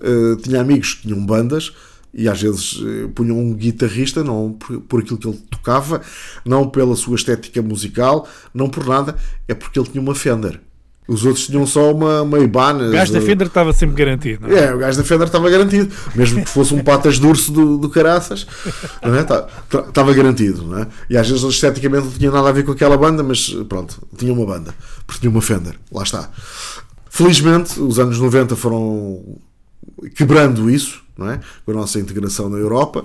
eh, 0.00 0.36
tinha 0.42 0.60
amigos 0.60 0.94
que 0.94 1.02
tinham 1.02 1.24
bandas 1.24 1.72
e 2.12 2.28
às 2.28 2.40
vezes 2.40 2.80
eh, 2.82 3.08
punham 3.14 3.38
um 3.38 3.52
guitarrista, 3.54 4.24
não 4.24 4.52
por, 4.52 4.80
por 4.82 5.00
aquilo 5.00 5.18
que 5.18 5.28
ele 5.28 5.38
tocava, 5.50 6.00
não 6.44 6.68
pela 6.68 6.96
sua 6.96 7.16
estética 7.16 7.60
musical, 7.60 8.26
não 8.54 8.68
por 8.68 8.86
nada, 8.86 9.16
é 9.46 9.54
porque 9.54 9.78
ele 9.78 9.88
tinha 9.88 10.02
uma 10.02 10.14
Fender. 10.14 10.60
Os 11.08 11.24
outros 11.24 11.46
tinham 11.46 11.64
só 11.66 11.92
uma, 11.92 12.22
uma 12.22 12.38
Ibanez. 12.40 12.88
O 12.88 12.92
gajo 12.92 13.12
da 13.12 13.18
eh, 13.18 13.22
Fender 13.22 13.46
estava 13.46 13.72
sempre 13.72 13.94
garantido. 13.94 14.48
Não 14.48 14.56
é? 14.56 14.64
é, 14.64 14.74
o 14.74 14.78
gajo 14.78 14.98
da 14.98 15.04
Fender 15.04 15.26
estava 15.26 15.48
garantido. 15.48 15.94
Mesmo 16.16 16.42
que 16.42 16.50
fosse 16.50 16.74
um 16.74 16.82
patas 16.82 17.20
de 17.20 17.26
urso 17.26 17.52
do, 17.52 17.78
do 17.78 17.88
caraças, 17.88 18.44
não 19.02 19.14
é? 19.14 19.22
Tá- 19.22 19.42
tá- 19.70 19.84
estava 19.88 20.12
garantido. 20.12 20.64
Não 20.64 20.78
é? 20.80 20.88
E 21.08 21.16
às 21.16 21.28
vezes 21.28 21.44
esteticamente 21.44 22.06
não 22.06 22.12
tinha 22.12 22.30
nada 22.30 22.48
a 22.48 22.52
ver 22.52 22.64
com 22.64 22.72
aquela 22.72 22.96
banda, 22.96 23.22
mas 23.22 23.50
pronto, 23.68 24.02
tinha 24.16 24.32
uma 24.32 24.44
banda. 24.44 24.74
Porque 25.06 25.20
tinha 25.20 25.30
uma 25.30 25.40
Fender. 25.40 25.76
Lá 25.92 26.02
está. 26.02 26.28
Felizmente, 27.08 27.80
os 27.80 28.00
anos 28.00 28.18
90 28.18 28.56
foram 28.56 29.38
quebrando 30.16 30.68
isso, 30.68 31.02
não 31.16 31.30
é? 31.30 31.40
Com 31.64 31.72
a 31.72 31.74
nossa 31.74 31.98
integração 31.98 32.48
na 32.48 32.58
Europa. 32.58 33.04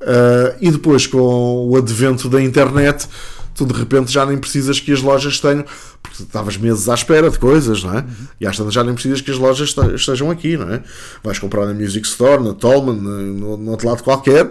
Uh, 0.00 0.56
e 0.60 0.70
depois, 0.70 1.06
com 1.06 1.68
o 1.68 1.76
advento 1.76 2.28
da 2.28 2.40
internet, 2.40 3.08
tu 3.54 3.66
de 3.66 3.74
repente 3.74 4.12
já 4.12 4.24
nem 4.24 4.38
precisas 4.38 4.78
que 4.78 4.92
as 4.92 5.02
lojas 5.02 5.40
tenham, 5.40 5.64
porque 6.00 6.22
estavas 6.22 6.56
meses 6.56 6.88
à 6.88 6.94
espera 6.94 7.28
de 7.28 7.38
coisas, 7.38 7.82
não 7.82 7.98
é? 7.98 8.04
E 8.40 8.46
às 8.46 8.56
tantas 8.56 8.72
já 8.74 8.84
nem 8.84 8.94
precisas 8.94 9.20
que 9.20 9.30
as 9.32 9.36
lojas 9.36 9.68
este- 9.68 9.94
estejam 9.96 10.30
aqui, 10.30 10.56
não 10.56 10.72
é? 10.72 10.82
Vais 11.24 11.38
comprar 11.40 11.66
na 11.66 11.74
Music 11.74 12.06
Store, 12.06 12.42
na 12.42 12.54
Tolman, 12.54 12.94
no, 12.94 13.56
no 13.56 13.70
outro 13.72 13.88
lado 13.88 14.02
qualquer. 14.04 14.48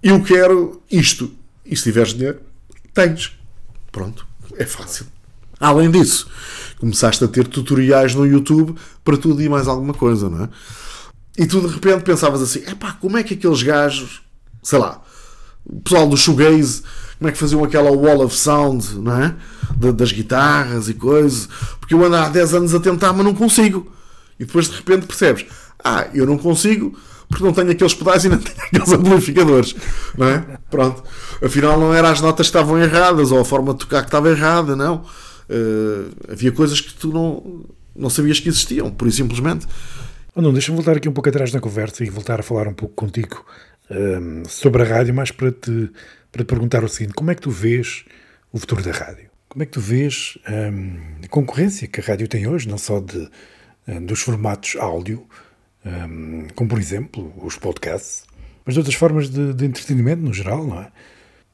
Eu 0.00 0.22
quero 0.22 0.80
isto. 0.90 1.30
E 1.66 1.76
se 1.76 1.84
tiveres 1.84 2.14
dinheiro, 2.14 2.38
tens. 2.92 3.32
Pronto, 3.90 4.26
é 4.56 4.64
fácil. 4.64 5.06
Além 5.58 5.90
disso, 5.90 6.28
começaste 6.78 7.24
a 7.24 7.28
ter 7.28 7.46
tutoriais 7.48 8.14
no 8.14 8.26
YouTube 8.26 8.76
para 9.02 9.16
tudo 9.16 9.42
e 9.42 9.48
mais 9.48 9.66
alguma 9.66 9.94
coisa, 9.94 10.28
não 10.28 10.44
é? 10.44 10.48
E 11.36 11.46
tu 11.46 11.60
de 11.60 11.66
repente 11.74 12.02
pensavas 12.04 12.40
assim: 12.42 12.60
epá, 12.60 12.92
como 13.00 13.16
é 13.18 13.22
que 13.22 13.34
aqueles 13.34 13.62
gajos, 13.62 14.22
sei 14.62 14.78
lá, 14.78 15.02
o 15.66 15.80
pessoal 15.80 16.06
do 16.08 16.16
shoegaze, 16.16 16.82
como 17.18 17.28
é 17.28 17.32
que 17.32 17.38
faziam 17.38 17.64
aquela 17.64 17.90
wall 17.90 18.24
of 18.24 18.36
sound, 18.36 18.94
não 18.98 19.22
é? 19.22 19.34
Da- 19.76 19.90
das 19.92 20.12
guitarras 20.12 20.88
e 20.88 20.94
coisas, 20.94 21.48
porque 21.80 21.94
eu 21.94 22.04
ando 22.04 22.16
há 22.16 22.28
10 22.28 22.54
anos 22.54 22.74
a 22.74 22.80
tentar, 22.80 23.12
mas 23.12 23.24
não 23.24 23.34
consigo. 23.34 23.90
E 24.38 24.44
depois 24.44 24.68
de 24.68 24.76
repente 24.76 25.06
percebes: 25.06 25.46
ah, 25.82 26.06
eu 26.14 26.26
não 26.26 26.38
consigo 26.38 26.96
porque 27.28 27.42
não 27.42 27.52
tenho 27.52 27.70
aqueles 27.70 27.94
pedais 27.94 28.24
e 28.24 28.28
não 28.28 28.38
tenho 28.38 28.56
aqueles 28.66 28.92
amplificadores, 28.92 29.74
não 30.16 30.28
é? 30.28 30.58
Pronto. 30.70 31.02
Afinal, 31.42 31.80
não 31.80 31.92
eram 31.92 32.10
as 32.10 32.20
notas 32.20 32.46
que 32.46 32.50
estavam 32.56 32.78
erradas 32.78 33.32
ou 33.32 33.40
a 33.40 33.44
forma 33.44 33.72
de 33.72 33.80
tocar 33.80 34.02
que 34.02 34.08
estava 34.08 34.28
errada, 34.30 34.76
não. 34.76 35.04
Eh, 35.48 36.04
havia 36.32 36.52
coisas 36.52 36.80
que 36.80 36.94
tu 36.94 37.08
não, 37.08 37.64
não 37.96 38.08
sabias 38.08 38.38
que 38.38 38.48
existiam, 38.48 38.90
por 38.90 39.10
simplesmente. 39.10 39.66
Oh, 40.36 40.42
não, 40.42 40.52
deixa-me 40.52 40.74
voltar 40.74 40.96
aqui 40.96 41.08
um 41.08 41.12
pouco 41.12 41.28
atrás 41.28 41.52
na 41.52 41.60
conversa 41.60 42.02
e 42.02 42.10
voltar 42.10 42.40
a 42.40 42.42
falar 42.42 42.66
um 42.66 42.74
pouco 42.74 42.92
contigo 42.96 43.46
hum, 43.88 44.42
sobre 44.48 44.82
a 44.82 44.84
rádio, 44.84 45.14
mais 45.14 45.30
para 45.30 45.52
te, 45.52 45.92
para 46.32 46.42
te 46.42 46.48
perguntar 46.48 46.82
o 46.82 46.88
seguinte: 46.88 47.14
como 47.14 47.30
é 47.30 47.36
que 47.36 47.42
tu 47.42 47.52
vês 47.52 48.04
o 48.52 48.58
futuro 48.58 48.82
da 48.82 48.90
rádio? 48.90 49.30
Como 49.48 49.62
é 49.62 49.66
que 49.66 49.70
tu 49.70 49.80
vês 49.80 50.36
hum, 50.50 50.98
a 51.22 51.28
concorrência 51.28 51.86
que 51.86 52.00
a 52.00 52.02
rádio 52.02 52.26
tem 52.26 52.48
hoje, 52.48 52.68
não 52.68 52.76
só 52.78 52.98
de, 52.98 53.30
hum, 53.86 54.06
dos 54.06 54.22
formatos 54.22 54.74
áudio, 54.74 55.24
hum, 55.86 56.48
como 56.56 56.68
por 56.68 56.80
exemplo 56.80 57.32
os 57.36 57.56
podcasts, 57.56 58.24
mas 58.64 58.74
de 58.74 58.80
outras 58.80 58.96
formas 58.96 59.30
de, 59.30 59.54
de 59.54 59.64
entretenimento 59.64 60.22
no 60.22 60.34
geral, 60.34 60.66
não 60.66 60.80
é? 60.80 60.90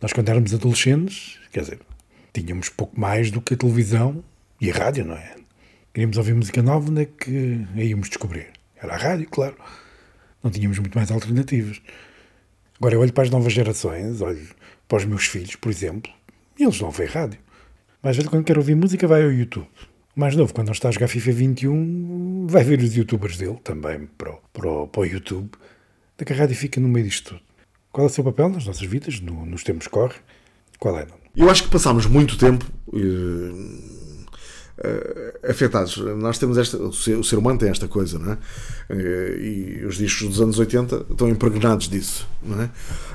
Nós, 0.00 0.14
quando 0.14 0.30
éramos 0.30 0.54
adolescentes, 0.54 1.38
quer 1.52 1.60
dizer, 1.60 1.80
tínhamos 2.32 2.70
pouco 2.70 2.98
mais 2.98 3.30
do 3.30 3.42
que 3.42 3.52
a 3.52 3.56
televisão 3.58 4.24
e 4.58 4.70
a 4.70 4.74
rádio, 4.74 5.04
não 5.04 5.16
é? 5.16 5.36
Queríamos 5.92 6.16
ouvir 6.16 6.34
música 6.34 6.62
nova, 6.62 6.90
onde 6.90 7.02
é 7.02 7.04
que 7.04 7.66
a 7.76 7.82
íamos 7.82 8.08
descobrir? 8.08 8.59
Era 8.82 8.94
a 8.94 8.96
rádio, 8.96 9.28
claro. 9.30 9.56
Não 10.42 10.50
tínhamos 10.50 10.78
muito 10.78 10.96
mais 10.96 11.10
alternativas. 11.10 11.80
Agora 12.78 12.94
eu 12.94 13.00
olho 13.00 13.12
para 13.12 13.24
as 13.24 13.30
novas 13.30 13.52
gerações, 13.52 14.20
olho 14.20 14.46
para 14.88 14.98
os 14.98 15.04
meus 15.04 15.26
filhos, 15.26 15.54
por 15.56 15.70
exemplo, 15.70 16.10
e 16.58 16.62
eles 16.64 16.80
não 16.80 16.86
ouvem 16.88 17.06
rádio. 17.06 17.38
Mais 18.02 18.16
velho, 18.16 18.30
quando 18.30 18.44
quer 18.44 18.56
ouvir 18.56 18.74
música, 18.74 19.06
vai 19.06 19.22
ao 19.22 19.30
YouTube. 19.30 19.68
Mais 20.16 20.34
novo, 20.34 20.52
quando 20.54 20.68
não 20.68 20.72
está 20.72 20.88
a 20.88 20.92
jogar 20.92 21.08
FIFA 21.08 21.32
21, 21.32 22.46
vai 22.48 22.64
ver 22.64 22.80
os 22.80 22.94
youtubers 22.96 23.36
dele 23.36 23.58
também 23.62 24.08
para 24.18 24.32
o, 24.32 24.38
para 24.52 24.68
o, 24.68 24.88
para 24.88 25.00
o 25.02 25.04
YouTube. 25.04 25.50
Da 26.16 26.24
que 26.24 26.32
a 26.32 26.36
rádio 26.36 26.56
fica 26.56 26.80
no 26.80 26.88
meio 26.88 27.06
disto 27.06 27.30
tudo. 27.34 27.40
Qual 27.92 28.06
é 28.06 28.10
o 28.10 28.12
seu 28.12 28.24
papel 28.24 28.48
nas 28.48 28.64
nossas 28.66 28.86
vidas, 28.86 29.20
no- 29.20 29.44
nos 29.46 29.62
tempos 29.62 29.86
que 29.86 29.92
corre? 29.92 30.14
Qual 30.78 30.98
é? 30.98 31.06
Eu 31.36 31.50
acho 31.50 31.64
que 31.64 31.70
passámos 31.70 32.06
muito 32.06 32.36
tempo 32.38 32.64
eh, 34.82 35.40
afetados. 35.50 35.96
Nós 36.16 36.38
temos 36.38 36.56
esta, 36.58 36.76
o 36.76 36.92
ser, 36.92 37.16
o 37.18 37.24
ser 37.24 37.36
humano 37.36 37.58
tem 37.58 37.68
esta 37.68 37.86
coisa, 37.88 38.18
não 38.18 38.32
é? 38.32 38.38
Eh, 38.90 39.80
E 39.80 39.84
os 39.86 39.96
discos 39.96 40.28
dos 40.28 40.40
anos 40.40 40.58
80 40.58 41.06
estão 41.10 41.28
impregnados 41.28 41.88
disso, 41.88 42.26
não 42.42 42.60
é? 42.62 42.70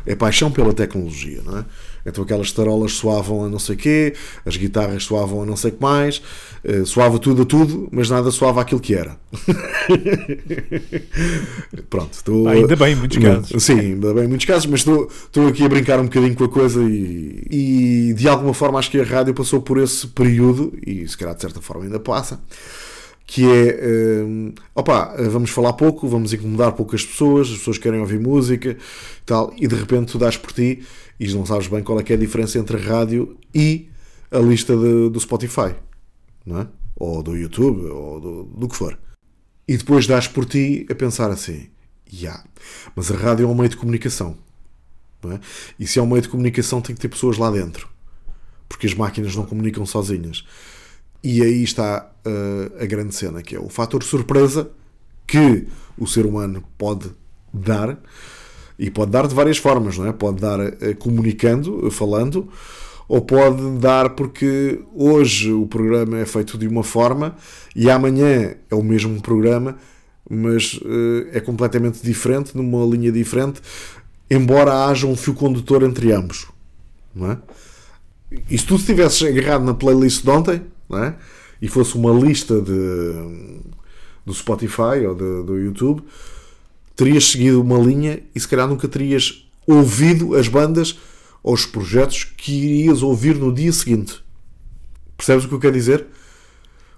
É 0.05 0.16
paixão 0.16 0.51
pela 0.51 0.74
tecnologia, 0.74 1.41
não 1.43 1.57
é? 1.59 1.66
Então 2.05 2.23
aquelas 2.23 2.51
tarolas 2.51 2.93
soavam 2.93 3.45
a 3.45 3.49
não 3.49 3.57
sei 3.57 3.75
quê, 3.75 4.13
as 4.45 4.55
guitarras 4.55 5.03
soavam 5.03 5.41
a 5.41 5.45
não 5.45 5.57
sei 5.57 5.71
o 5.71 5.73
que 5.73 5.81
mais, 5.81 6.21
eh, 6.63 6.85
soava 6.85 7.17
tudo 7.17 7.41
a 7.41 7.45
tudo, 7.45 7.89
mas 7.91 8.09
nada 8.09 8.29
soava 8.29 8.61
aquilo 8.61 8.79
que 8.79 8.93
era. 8.93 9.17
Pronto, 11.89 12.13
estou, 12.13 12.47
Ainda 12.47 12.75
bem, 12.75 12.93
em 12.93 12.95
muitos 12.95 13.17
casos. 13.17 13.63
Sim, 13.63 13.79
ainda 13.79 14.13
bem 14.13 14.25
em 14.25 14.27
muitos 14.27 14.45
casos, 14.45 14.67
mas 14.67 14.81
estou, 14.81 15.47
aqui 15.47 15.65
a 15.65 15.69
brincar 15.69 15.99
um 15.99 16.03
bocadinho 16.03 16.35
com 16.35 16.43
a 16.43 16.49
coisa 16.49 16.79
e, 16.83 17.47
e 17.49 18.13
de 18.13 18.27
alguma 18.27 18.53
forma 18.53 18.77
acho 18.77 18.91
que 18.91 18.99
a 18.99 19.03
rádio 19.03 19.33
passou 19.33 19.61
por 19.61 19.79
esse 19.79 20.05
período, 20.07 20.73
e 20.85 21.07
se 21.07 21.17
calhar 21.17 21.33
de 21.33 21.41
certa 21.41 21.59
forma 21.59 21.85
ainda 21.85 21.99
passa, 21.99 22.39
que 23.27 23.43
é 23.43 24.23
hum, 24.23 24.53
opa, 24.75 25.15
vamos 25.29 25.49
falar 25.49 25.73
pouco, 25.73 26.07
vamos 26.07 26.31
incomodar 26.33 26.73
poucas 26.73 27.03
pessoas, 27.03 27.47
as 27.47 27.57
pessoas 27.57 27.79
querem 27.79 27.99
ouvir 27.99 28.19
música 28.19 28.71
e 28.71 29.25
tal, 29.25 29.51
e 29.57 29.67
de 29.67 29.75
repente 29.75 30.11
tu 30.11 30.19
dás 30.19 30.37
por 30.37 30.51
ti 30.51 30.83
e 31.20 31.28
não 31.34 31.45
sabes 31.45 31.68
bem 31.68 31.84
qual 31.84 31.99
é 31.99 32.03
é 32.07 32.13
a 32.13 32.18
diferença 32.18 32.57
entre 32.59 32.78
a 32.78 32.80
rádio 32.80 33.38
e 33.53 33.89
a 34.32 34.39
lista 34.39 34.76
de- 34.76 35.09
do 35.09 35.20
Spotify, 35.20 35.76
não 36.45 36.61
é? 36.61 36.68
Ou 36.95 37.22
do 37.24 37.36
YouTube, 37.36 37.86
ou 37.86 38.20
do, 38.20 38.43
do 38.43 38.68
que 38.68 38.76
for. 38.76 38.97
E 39.68 39.78
depois 39.78 40.05
dás 40.07 40.28
por 40.28 40.45
ti 40.45 40.86
a 40.89 40.95
pensar 40.95 41.32
assim, 41.32 41.70
já, 42.07 42.43
mas 42.95 43.11
a 43.11 43.16
rádio 43.16 43.45
é 43.45 43.47
um 43.47 43.55
meio 43.55 43.70
de 43.70 43.78
comunicação. 43.78 44.38
Não 45.24 45.32
é? 45.32 45.39
E 45.80 45.88
se 45.88 45.97
é 45.97 46.01
um 46.01 46.05
meio 46.07 46.22
de 46.22 46.30
comunicação 46.30 46.82
tem 46.82 46.95
que 46.95 47.01
ter 47.01 47.09
pessoas 47.09 47.38
lá 47.38 47.49
dentro. 47.49 47.89
Porque 48.70 48.86
as 48.86 48.93
máquinas 48.93 49.36
não 49.36 49.45
comunicam 49.45 49.86
sozinhas. 49.86 50.45
E 51.24 51.41
aí 51.41 51.63
está 51.63 52.11
uh, 52.26 52.84
a 52.84 52.86
grande 52.86 53.16
cena, 53.16 53.41
que 53.41 53.55
é 53.55 53.59
o 53.59 53.70
fator 53.70 54.03
surpresa 54.03 54.70
que 55.26 55.68
o 55.97 56.05
ser 56.05 56.26
humano 56.26 56.63
pode 56.78 57.09
dar. 57.51 57.97
E 58.78 58.89
pode 58.91 59.11
dar 59.11 59.28
de 59.28 59.34
várias 59.36 59.57
formas, 59.57 59.97
não 59.97 60.05
é? 60.07 60.11
Pode 60.11 60.41
dar 60.41 60.59
eh, 60.59 60.93
comunicando, 60.97 61.88
eh, 61.88 61.89
falando, 61.89 62.47
ou 63.07 63.21
pode 63.21 63.61
dar 63.80 64.09
porque 64.11 64.80
hoje 64.93 65.51
o 65.51 65.65
programa 65.67 66.17
é 66.17 66.26
feito 66.26 66.57
de 66.57 66.67
uma 66.67 66.84
forma 66.84 67.36
e 67.76 67.89
amanhã 67.89 68.55
é 68.69 68.76
o 68.76 68.84
mesmo 68.84 69.21
programa, 69.21 69.78
mas 70.30 70.80
eh, 70.84 71.38
é 71.38 71.39
completamente 71.39 72.01
diferente, 72.03 72.55
numa 72.57 72.84
linha 72.86 73.11
diferente, 73.11 73.61
embora 74.30 74.86
haja 74.88 75.07
um 75.07 75.15
fio 75.15 75.34
condutor 75.36 75.84
entre 75.84 76.11
ambos, 76.11 76.47
não 77.13 77.32
é? 77.32 77.38
E 78.49 78.57
se 78.57 78.65
tu 78.65 78.76
estivesses 78.76 79.21
agarrado 79.23 79.63
na 79.63 79.73
playlist 79.73 80.23
de 80.23 80.30
ontem, 80.30 80.61
não 80.89 81.01
é? 81.03 81.15
E 81.61 81.67
fosse 81.69 81.95
uma 81.95 82.11
lista 82.11 82.59
de, 82.59 83.61
do 84.26 84.34
Spotify 84.34 85.05
ou 85.07 85.15
de- 85.15 85.43
do 85.43 85.57
YouTube, 85.57 86.03
terias 86.95 87.25
seguido 87.31 87.61
uma 87.61 87.77
linha 87.77 88.19
e 88.33 88.39
se 88.39 88.47
calhar 88.47 88.67
nunca 88.67 88.87
terias 88.87 89.45
ouvido 89.67 90.35
as 90.35 90.47
bandas 90.47 90.97
ou 91.43 91.53
os 91.53 91.65
projetos 91.65 92.23
que 92.23 92.51
irias 92.53 93.01
ouvir 93.03 93.35
no 93.35 93.53
dia 93.53 93.71
seguinte. 93.71 94.23
Percebes 95.17 95.45
o 95.45 95.47
que 95.47 95.53
eu 95.55 95.59
quero 95.59 95.73
dizer? 95.73 96.05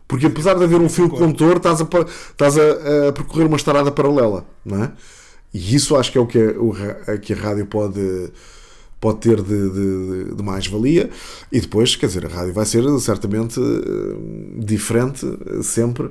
Porque 0.08 0.26
apesar 0.28 0.54
de 0.56 0.64
haver 0.64 0.80
um 0.80 0.88
fio 0.90 1.10
condutor, 1.10 1.58
estás, 1.58 1.82
a, 1.82 1.88
estás 2.32 2.58
a, 2.58 3.08
a 3.10 3.12
percorrer 3.12 3.46
uma 3.46 3.58
estrada 3.58 3.92
paralela, 3.92 4.46
não 4.64 4.84
é? 4.86 4.92
E 5.54 5.76
isso 5.76 5.96
acho 5.98 6.12
que 6.12 6.18
é 6.18 6.22
o 6.22 6.26
que, 6.28 6.38
a- 6.40 6.54
o 7.16 7.20
que 7.20 7.34
a 7.34 7.36
rádio 7.36 7.66
pode, 7.66 8.32
pode 9.02 9.20
ter 9.20 9.42
de, 9.42 9.70
de- 9.70 10.36
de 10.36 10.44
mais-valia. 10.44 11.10
E 11.52 11.60
depois, 11.60 11.96
quer 11.96 12.08
dizer, 12.08 12.26
a 12.26 12.30
rádio 12.30 12.54
vai 12.54 12.66
ser 12.66 12.84
certamente 13.00 13.60
eh, 13.60 14.64
diferente 14.66 15.26
sempre 15.62 16.10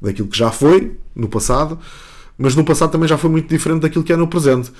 daquilo 0.00 0.28
que 0.28 0.36
já 0.38 0.50
foi 0.50 0.98
no 1.14 1.28
passado, 1.28 1.78
mas 2.40 2.56
no 2.56 2.64
passado 2.64 2.90
também 2.90 3.06
já 3.06 3.18
foi 3.18 3.30
muito 3.30 3.48
diferente 3.48 3.82
daquilo 3.82 4.02
que 4.02 4.12
é 4.12 4.16
no 4.16 4.26
presente. 4.26 4.72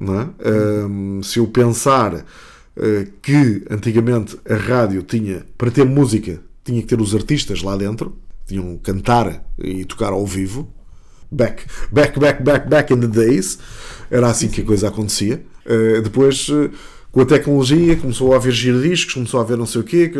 É? 0.00 1.22
Se 1.22 1.38
eu 1.38 1.46
pensar 1.48 2.24
eh, 2.74 3.08
que 3.20 3.62
antigamente 3.68 4.38
a 4.48 4.54
rádio 4.54 5.02
tinha, 5.02 5.44
para 5.58 5.70
ter 5.70 5.84
música, 5.84 6.40
tinha 6.64 6.80
que 6.80 6.86
ter 6.86 7.00
os 7.00 7.14
artistas 7.14 7.62
lá 7.62 7.76
dentro, 7.76 8.16
tinham 8.46 8.78
cantar 8.78 9.44
e 9.58 9.84
tocar 9.84 10.12
ao 10.12 10.26
vivo. 10.26 10.72
Back, 11.30 11.64
back, 11.90 12.18
back, 12.18 12.42
back, 12.42 12.68
back 12.68 12.92
in 12.92 13.00
the 13.00 13.08
days. 13.08 13.58
Era 14.10 14.28
assim 14.28 14.48
que 14.48 14.62
a 14.62 14.64
coisa 14.64 14.88
acontecia. 14.88 15.42
Eh, 15.66 16.00
depois, 16.00 16.48
eh, 16.50 16.70
com 17.12 17.20
a 17.20 17.26
tecnologia, 17.26 17.94
começou 17.96 18.32
a 18.32 18.36
haver 18.36 18.52
giradiscos, 18.52 19.12
começou 19.14 19.38
a 19.38 19.42
haver 19.42 19.58
não 19.58 19.66
sei 19.66 19.82
o 19.82 19.84
quê. 19.84 20.08
que- 20.08 20.18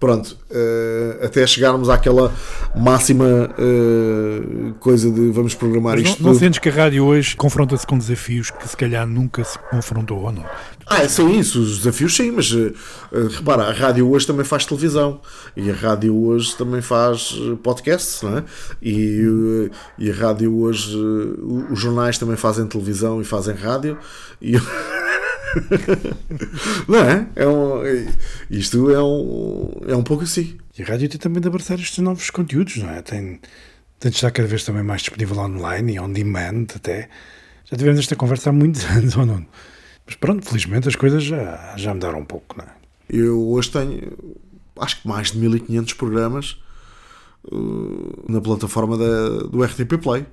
Pronto, 0.00 0.36
eh, 0.50 1.20
até 1.22 1.46
chegarmos 1.46 1.88
àquela 1.90 2.32
máxima 2.74 3.50
eh, 3.58 4.72
coisa 4.80 5.10
de 5.10 5.30
vamos 5.30 5.54
programar 5.54 5.98
Mas 5.98 6.08
isto 6.08 6.22
não, 6.22 6.32
não 6.32 6.38
sentes 6.38 6.58
que 6.58 6.68
a 6.68 6.72
rádio 6.72 7.04
hoje 7.04 7.36
confronta-se 7.36 7.86
com 7.86 7.98
desafios 7.98 8.50
que 8.50 8.66
se 8.68 8.76
calhar 8.76 9.06
nunca 9.06 9.44
se 9.44 9.58
confrontou 9.70 10.22
ou 10.22 10.32
não? 10.32 10.44
Ah, 10.86 11.06
são 11.08 11.28
isso, 11.30 11.60
os 11.60 11.78
desafios 11.78 12.14
sim, 12.16 12.30
mas 12.30 12.50
eh, 12.52 12.72
repara, 13.36 13.64
a 13.64 13.72
rádio 13.72 14.08
hoje 14.10 14.26
também 14.26 14.44
faz 14.44 14.64
televisão 14.64 15.20
e 15.56 15.70
a 15.70 15.74
rádio 15.74 16.14
hoje 16.16 16.56
também 16.56 16.80
faz 16.80 17.34
podcasts, 17.62 18.22
não 18.22 18.38
é? 18.38 18.44
E, 18.82 19.70
e 19.98 20.10
a 20.10 20.14
rádio 20.14 20.56
hoje, 20.56 20.96
os 21.70 21.78
jornais 21.78 22.16
também 22.18 22.36
fazem 22.36 22.66
televisão 22.66 23.20
e 23.20 23.24
fazem 23.24 23.54
rádio 23.54 23.98
e 24.40 24.54
não 26.88 26.98
é? 26.98 27.28
é 27.36 27.46
um, 27.46 27.84
é- 27.84 28.14
isto 28.50 28.90
é 28.90 29.02
um, 29.02 29.70
é 29.88 29.96
um 29.96 30.02
pouco 30.02 30.24
assim. 30.24 30.58
E 30.78 30.82
a 30.82 30.86
rádio 30.86 31.08
tem 31.08 31.18
também 31.18 31.40
de 31.40 31.48
abraçar 31.48 31.78
estes 31.78 31.98
novos 31.98 32.30
conteúdos, 32.30 32.76
não 32.76 32.90
é? 32.90 33.02
Tem, 33.02 33.40
tem 33.98 34.10
de 34.10 34.16
estar 34.16 34.30
cada 34.30 34.48
vez 34.48 34.64
também 34.64 34.82
mais 34.82 35.02
disponível 35.02 35.38
online 35.38 35.94
e 35.94 36.00
on 36.00 36.12
demand 36.12 36.66
até. 36.74 37.08
Já 37.64 37.76
tivemos 37.76 37.98
esta 38.00 38.14
conversa 38.14 38.50
há 38.50 38.52
muitos 38.52 38.84
anos, 38.90 39.16
ou 39.16 39.26
não? 39.26 39.46
Mas 40.06 40.14
pronto, 40.16 40.46
felizmente 40.46 40.88
as 40.88 40.94
coisas 40.94 41.24
já, 41.24 41.74
já 41.76 41.92
mudaram 41.92 42.20
um 42.20 42.24
pouco, 42.24 42.56
não 42.58 42.64
é? 42.64 42.68
Eu 43.08 43.40
hoje 43.48 43.70
tenho 43.70 44.12
acho 44.78 45.00
que 45.00 45.08
mais 45.08 45.32
de 45.32 45.38
1500 45.38 45.94
programas 45.94 46.58
eh, 47.50 48.28
na 48.28 48.40
plataforma 48.40 48.96
da, 48.96 49.28
do 49.46 49.62
RTP 49.62 49.98
Play. 50.02 50.26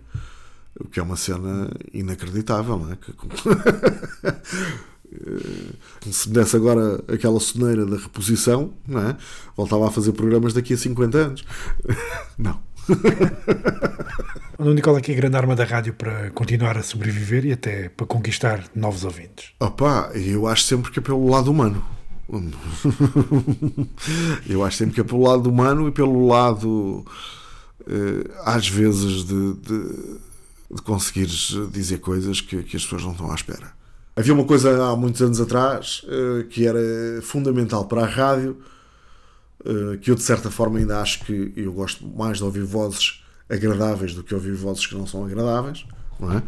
O 0.79 0.87
que 0.87 0.99
é 0.99 1.03
uma 1.03 1.15
cena 1.15 1.69
inacreditável, 1.93 2.79
não 2.79 2.91
é? 2.91 2.97
Eh, 5.25 6.11
Se 6.11 6.29
me 6.29 6.35
desse 6.35 6.55
agora 6.55 7.03
aquela 7.07 7.39
soneira 7.39 7.85
da 7.85 7.97
reposição, 7.97 8.73
não 8.87 9.01
é? 9.09 9.17
Voltava 9.55 9.87
a 9.87 9.91
fazer 9.91 10.11
programas 10.13 10.53
daqui 10.53 10.73
a 10.73 10.77
50 10.77 11.17
anos. 11.17 11.45
Não. 12.37 12.59
O 14.57 14.71
Nicola 14.73 14.99
aqui 14.99 15.11
é 15.11 15.15
a 15.15 15.17
grande 15.17 15.37
arma 15.37 15.55
da 15.55 15.63
rádio 15.63 15.93
para 15.93 16.29
continuar 16.31 16.77
a 16.77 16.83
sobreviver 16.83 17.45
e 17.45 17.51
até 17.53 17.89
para 17.89 18.05
conquistar 18.05 18.65
novos 18.75 19.03
ouvintes. 19.03 19.51
Opa, 19.59 20.11
eu 20.13 20.47
acho 20.47 20.63
sempre 20.63 20.91
que 20.91 20.99
é 20.99 21.01
pelo 21.01 21.29
lado 21.29 21.51
humano. 21.51 21.83
Eu 24.47 24.63
acho 24.63 24.77
sempre 24.77 24.95
que 24.95 25.01
é 25.01 25.03
pelo 25.03 25.23
lado 25.23 25.49
humano 25.49 25.87
e 25.87 25.91
pelo 25.91 26.25
lado, 26.25 27.05
eh, 27.87 28.29
às 28.43 28.67
vezes, 28.67 29.25
de, 29.25 29.53
de, 29.53 30.17
de 30.71 30.81
conseguires 30.83 31.55
dizer 31.71 31.99
coisas 31.99 32.41
que, 32.41 32.63
que 32.63 32.77
as 32.77 32.83
pessoas 32.83 33.03
não 33.03 33.11
estão 33.11 33.31
à 33.31 33.35
espera. 33.35 33.71
Havia 34.15 34.33
uma 34.33 34.43
coisa 34.43 34.89
há 34.89 34.95
muitos 34.95 35.21
anos 35.23 35.41
atrás 35.41 36.05
eh, 36.07 36.43
que 36.47 36.67
era 36.67 36.79
fundamental 37.23 37.85
para 37.85 38.03
a 38.03 38.05
rádio, 38.05 38.57
eh, 39.65 39.97
que 39.99 40.11
eu 40.11 40.15
de 40.15 40.21
certa 40.21 40.51
forma 40.51 40.77
ainda 40.77 41.01
acho 41.01 41.25
que 41.25 41.51
eu 41.55 41.73
gosto 41.73 42.05
mais 42.05 42.37
de 42.37 42.43
ouvir 42.43 42.63
vozes 42.63 43.23
agradáveis 43.49 44.13
do 44.13 44.23
que 44.23 44.35
ouvir 44.35 44.53
vozes 44.53 44.85
que 44.85 44.93
não 44.93 45.07
são 45.07 45.25
agradáveis, 45.25 45.85
não 46.19 46.31
é? 46.31 46.43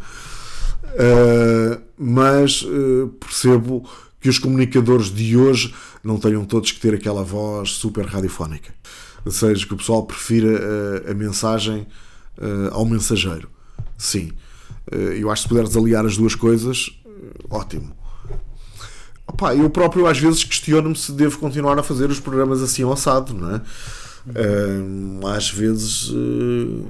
Uh, 0.86 1.82
mas 1.98 2.64
percebo 3.18 3.88
que 4.20 4.28
os 4.28 4.38
comunicadores 4.38 5.12
de 5.12 5.36
hoje 5.36 5.74
não 6.02 6.18
tenham 6.18 6.44
todos 6.44 6.70
que 6.70 6.80
ter 6.80 6.94
aquela 6.94 7.24
voz 7.24 7.72
super 7.72 8.06
radiofónica. 8.06 8.72
Ou 9.24 9.32
seja, 9.32 9.66
que 9.66 9.74
o 9.74 9.76
pessoal 9.76 10.04
prefira 10.04 10.48
uh, 10.48 11.10
a 11.10 11.14
mensagem 11.14 11.86
ao 12.70 12.84
mensageiro. 12.84 13.48
Sim. 13.96 14.30
Eu 15.18 15.30
acho 15.30 15.42
que 15.42 15.48
se 15.48 15.54
puderes 15.54 15.74
aliar 15.74 16.04
as 16.04 16.18
duas 16.18 16.34
coisas, 16.34 16.90
ótimo. 17.50 17.94
Opa, 19.26 19.54
eu 19.54 19.68
próprio 19.68 20.06
às 20.06 20.18
vezes 20.18 20.44
questiono-me 20.44 20.96
se 20.96 21.12
devo 21.12 21.38
continuar 21.38 21.78
a 21.78 21.82
fazer 21.82 22.08
os 22.10 22.20
programas 22.20 22.62
assim 22.62 22.82
ao 22.82 22.92
assado, 22.92 23.34
não 23.34 23.56
é? 23.56 23.60
Às 25.36 25.50
vezes 25.50 26.08
uh, 26.10 26.86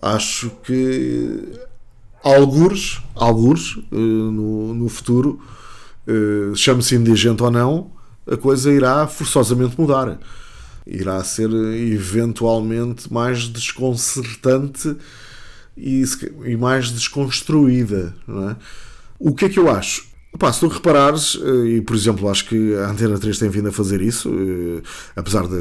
acho 0.00 0.50
que 0.62 1.52
algures, 2.22 3.00
algures 3.14 3.76
uh, 3.76 3.96
no, 3.96 4.74
no 4.74 4.88
futuro, 4.88 5.40
uh, 6.06 6.54
chame-se 6.54 6.96
indigente 6.96 7.42
ou 7.42 7.50
não, 7.50 7.90
a 8.30 8.36
coisa 8.36 8.70
irá 8.72 9.06
forçosamente 9.06 9.80
mudar. 9.80 10.18
Irá 10.86 11.22
ser 11.22 11.50
eventualmente 11.50 13.12
mais 13.12 13.48
desconcertante 13.48 14.96
e, 15.76 16.02
e 16.44 16.56
mais 16.56 16.90
desconstruída. 16.90 18.14
Não 18.26 18.50
é? 18.50 18.56
O 19.24 19.32
que 19.32 19.44
é 19.44 19.48
que 19.48 19.58
eu 19.58 19.70
acho? 19.70 20.10
Pá, 20.36 20.52
se 20.52 20.58
tu 20.58 20.66
reparares, 20.66 21.38
eh, 21.40 21.76
e 21.76 21.80
por 21.80 21.94
exemplo, 21.94 22.28
acho 22.28 22.48
que 22.48 22.74
a 22.74 22.90
Antena 22.90 23.16
3 23.16 23.38
tem 23.38 23.48
vindo 23.48 23.68
a 23.68 23.72
fazer 23.72 24.02
isso, 24.02 24.28
eh, 24.28 24.82
apesar 25.14 25.46
de 25.46 25.60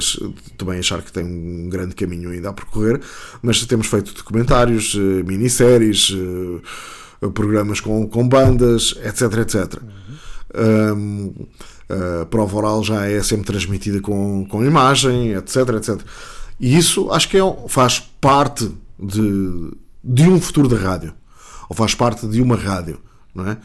também 0.58 0.80
achar 0.80 1.04
que 1.04 1.12
tem 1.12 1.24
um 1.24 1.70
grande 1.70 1.94
caminho 1.94 2.32
ainda 2.32 2.50
a 2.50 2.54
percorrer, 2.54 3.00
mas 3.44 3.64
temos 3.66 3.86
feito 3.86 4.16
documentários, 4.16 4.96
eh, 4.96 5.24
minisséries, 5.24 6.12
programas 7.36 7.80
com, 7.80 8.08
com 8.08 8.28
bandas, 8.28 8.96
etc, 9.04 9.22
etc. 9.42 9.80
Um, 10.56 11.32
a 12.22 12.26
prova 12.26 12.58
oral 12.58 12.84
já 12.84 13.06
é 13.06 13.22
sempre 13.22 13.46
transmitida 13.46 14.02
com, 14.02 14.44
com 14.50 14.66
imagem, 14.66 15.34
etc, 15.34 15.58
etc. 15.78 16.02
E 16.60 16.76
isso 16.76 17.12
acho 17.12 17.30
que 17.30 17.38
é, 17.38 17.42
faz 17.68 18.00
parte 18.20 18.72
de, 19.00 19.72
de 20.04 20.24
um 20.24 20.42
futuro 20.42 20.68
da 20.68 20.78
rádio, 20.78 21.14
ou 21.70 21.76
faz 21.76 21.94
parte 21.94 22.28
de 22.28 22.42
uma 22.42 22.56
rádio, 22.56 23.00
não 23.34 23.48
é? 23.48 23.58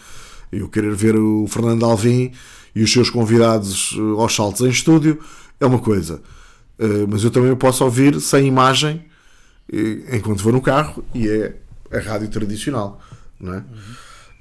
Eu 0.53 0.69
querer 0.69 0.95
ver 0.95 1.17
o 1.17 1.47
Fernando 1.49 1.85
Alvim 1.85 2.33
e 2.75 2.83
os 2.83 2.93
seus 2.93 3.11
convidados 3.11 3.97
eh, 3.97 4.21
aos 4.21 4.35
saltos 4.35 4.61
em 4.61 4.71
estúdio 4.71 5.19
é 5.61 5.67
uma 5.67 5.79
coisa, 5.79 6.23
Eh, 6.79 7.07
mas 7.09 7.25
eu 7.25 7.31
também 7.31 7.55
posso 7.57 7.85
ouvir 7.85 8.21
sem 8.21 8.47
imagem 8.47 9.05
eh, 9.73 10.17
enquanto 10.17 10.43
vou 10.43 10.53
no 10.53 10.61
carro 10.61 11.03
e 11.15 11.29
é 11.29 11.57
a 11.91 11.99
rádio 12.01 12.29
tradicional, 12.29 13.01
não 13.41 13.55
é? 13.55 13.65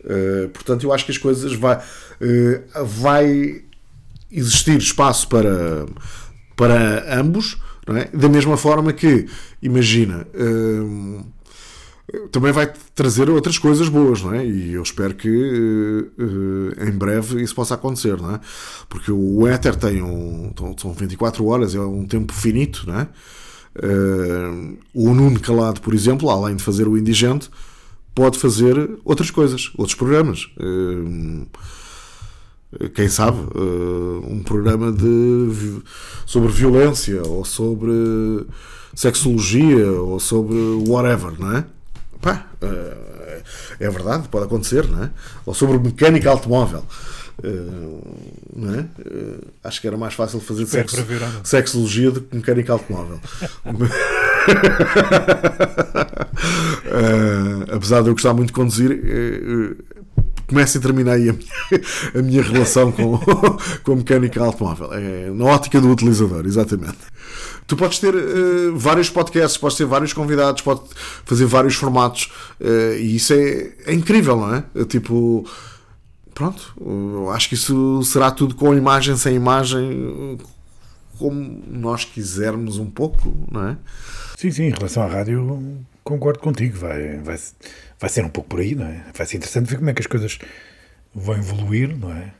Uh, 0.03 0.49
portanto, 0.49 0.83
eu 0.83 0.93
acho 0.93 1.03
que 1.03 1.11
as 1.11 1.17
coisas 1.17 1.53
vai, 1.53 1.81
vai 2.85 3.63
existir 4.31 4.77
espaço 4.77 5.27
para, 5.27 5.87
para 6.55 7.19
ambos, 7.19 7.57
é? 7.87 8.15
da 8.15 8.29
mesma 8.29 8.55
forma 8.55 8.93
que, 8.93 9.27
imagina, 9.63 10.27
uh, 10.35 11.25
também 12.31 12.51
vai 12.51 12.71
trazer 12.93 13.29
outras 13.29 13.57
coisas 13.57 13.89
boas, 13.89 14.21
não 14.21 14.33
é? 14.33 14.45
E 14.45 14.73
eu 14.73 14.83
espero 14.83 15.13
que 15.13 15.29
uh, 15.29 16.87
em 16.87 16.91
breve 16.91 17.41
isso 17.41 17.55
possa 17.55 17.75
acontecer, 17.75 18.17
não 18.21 18.35
é? 18.35 18.39
Porque 18.89 19.11
o 19.11 19.47
éter 19.47 19.75
tem 19.75 20.01
um. 20.01 20.53
são 20.77 20.93
24 20.93 21.45
horas, 21.45 21.75
é 21.75 21.79
um 21.79 22.05
tempo 22.05 22.33
finito, 22.33 22.83
não 22.87 22.99
é? 22.99 23.07
Uh, 23.77 24.77
o 24.93 25.13
Nuno 25.13 25.39
Calado, 25.39 25.81
por 25.81 25.93
exemplo, 25.93 26.29
além 26.29 26.55
de 26.55 26.63
fazer 26.63 26.87
o 26.87 26.97
Indigente, 26.97 27.49
pode 28.13 28.39
fazer 28.39 28.75
outras 29.03 29.29
coisas, 29.29 29.71
outros 29.77 29.95
programas. 29.95 30.47
Uh, 30.57 31.45
quem 32.93 33.07
sabe, 33.07 33.37
um 34.27 34.43
programa 34.43 34.91
de, 34.91 35.81
sobre 36.25 36.51
violência 36.51 37.25
ou 37.25 37.45
sobre 37.45 37.89
sexologia 38.93 39.91
ou 39.91 40.19
sobre 40.19 40.57
whatever, 40.85 41.39
não 41.39 41.57
é? 41.57 41.65
Pá, 42.21 42.45
uh, 42.61 43.43
é 43.79 43.89
verdade, 43.89 44.27
pode 44.27 44.45
acontecer, 44.45 44.87
não 44.87 45.03
é? 45.03 45.11
Ou 45.45 45.53
sobre 45.53 45.77
mecânica 45.77 46.29
automóvel. 46.29 46.83
Uh, 47.43 48.01
não 48.55 48.75
é? 48.75 48.79
Uh, 48.79 49.43
acho 49.63 49.81
que 49.81 49.87
era 49.87 49.97
mais 49.97 50.13
fácil 50.13 50.39
fazer 50.39 50.63
Espero 50.63 50.89
sexo, 50.89 51.05
sexologia 51.43 52.09
do 52.11 52.21
que 52.21 52.33
mecânica 52.35 52.71
automóvel. 52.71 53.19
Uh, 53.65 53.89
apesar 57.75 58.01
de 58.01 58.09
eu 58.09 58.13
gostar 58.13 58.33
muito 58.33 58.47
de 58.47 58.53
conduzir, 58.53 59.01
começa 60.47 60.77
e 60.77 60.81
termina 60.81 61.11
aí 61.11 61.29
a 61.29 61.33
minha, 61.33 61.81
a 62.15 62.21
minha 62.21 62.41
relação 62.41 62.91
com, 62.91 63.17
com 63.83 63.91
a 63.91 63.95
mecânica 63.95 64.41
automóvel. 64.41 64.93
É 64.93 65.29
na 65.29 65.45
ótica 65.45 65.81
do 65.81 65.89
utilizador, 65.91 66.45
exatamente. 66.45 66.99
Tu 67.67 67.75
podes 67.75 67.99
ter 67.99 68.13
uh, 68.13 68.77
vários 68.77 69.09
podcasts, 69.09 69.57
podes 69.57 69.77
ter 69.77 69.85
vários 69.85 70.13
convidados, 70.13 70.61
podes 70.61 70.91
fazer 71.25 71.45
vários 71.45 71.75
formatos 71.75 72.31
uh, 72.59 72.95
e 72.97 73.15
isso 73.15 73.33
é, 73.33 73.71
é 73.87 73.93
incrível, 73.93 74.37
não 74.37 74.55
é? 74.55 74.63
É 74.75 74.85
Tipo, 74.85 75.47
pronto, 76.33 76.75
acho 77.33 77.49
que 77.49 77.55
isso 77.55 78.03
será 78.03 78.29
tudo 78.29 78.55
com 78.55 78.73
imagem, 78.75 79.17
sem 79.17 79.35
imagem, 79.35 80.37
como 81.17 81.63
nós 81.67 82.05
quisermos 82.05 82.77
um 82.77 82.89
pouco, 82.89 83.33
não 83.51 83.69
é? 83.69 83.77
Sim, 84.37 84.51
sim, 84.51 84.63
em 84.63 84.71
relação 84.71 85.03
à 85.03 85.07
rádio, 85.07 85.85
concordo 86.03 86.39
contigo. 86.39 86.77
Vai, 86.77 87.17
vai, 87.19 87.39
vai 87.99 88.09
ser 88.09 88.23
um 88.23 88.29
pouco 88.29 88.49
por 88.49 88.59
aí, 88.59 88.75
não 88.75 88.85
é? 88.85 89.05
Vai 89.15 89.25
ser 89.25 89.37
interessante 89.37 89.69
ver 89.69 89.77
como 89.77 89.89
é 89.89 89.93
que 89.93 90.01
as 90.01 90.07
coisas 90.07 90.37
vão 91.13 91.35
evoluir, 91.35 91.97
não 91.97 92.11
é? 92.11 92.33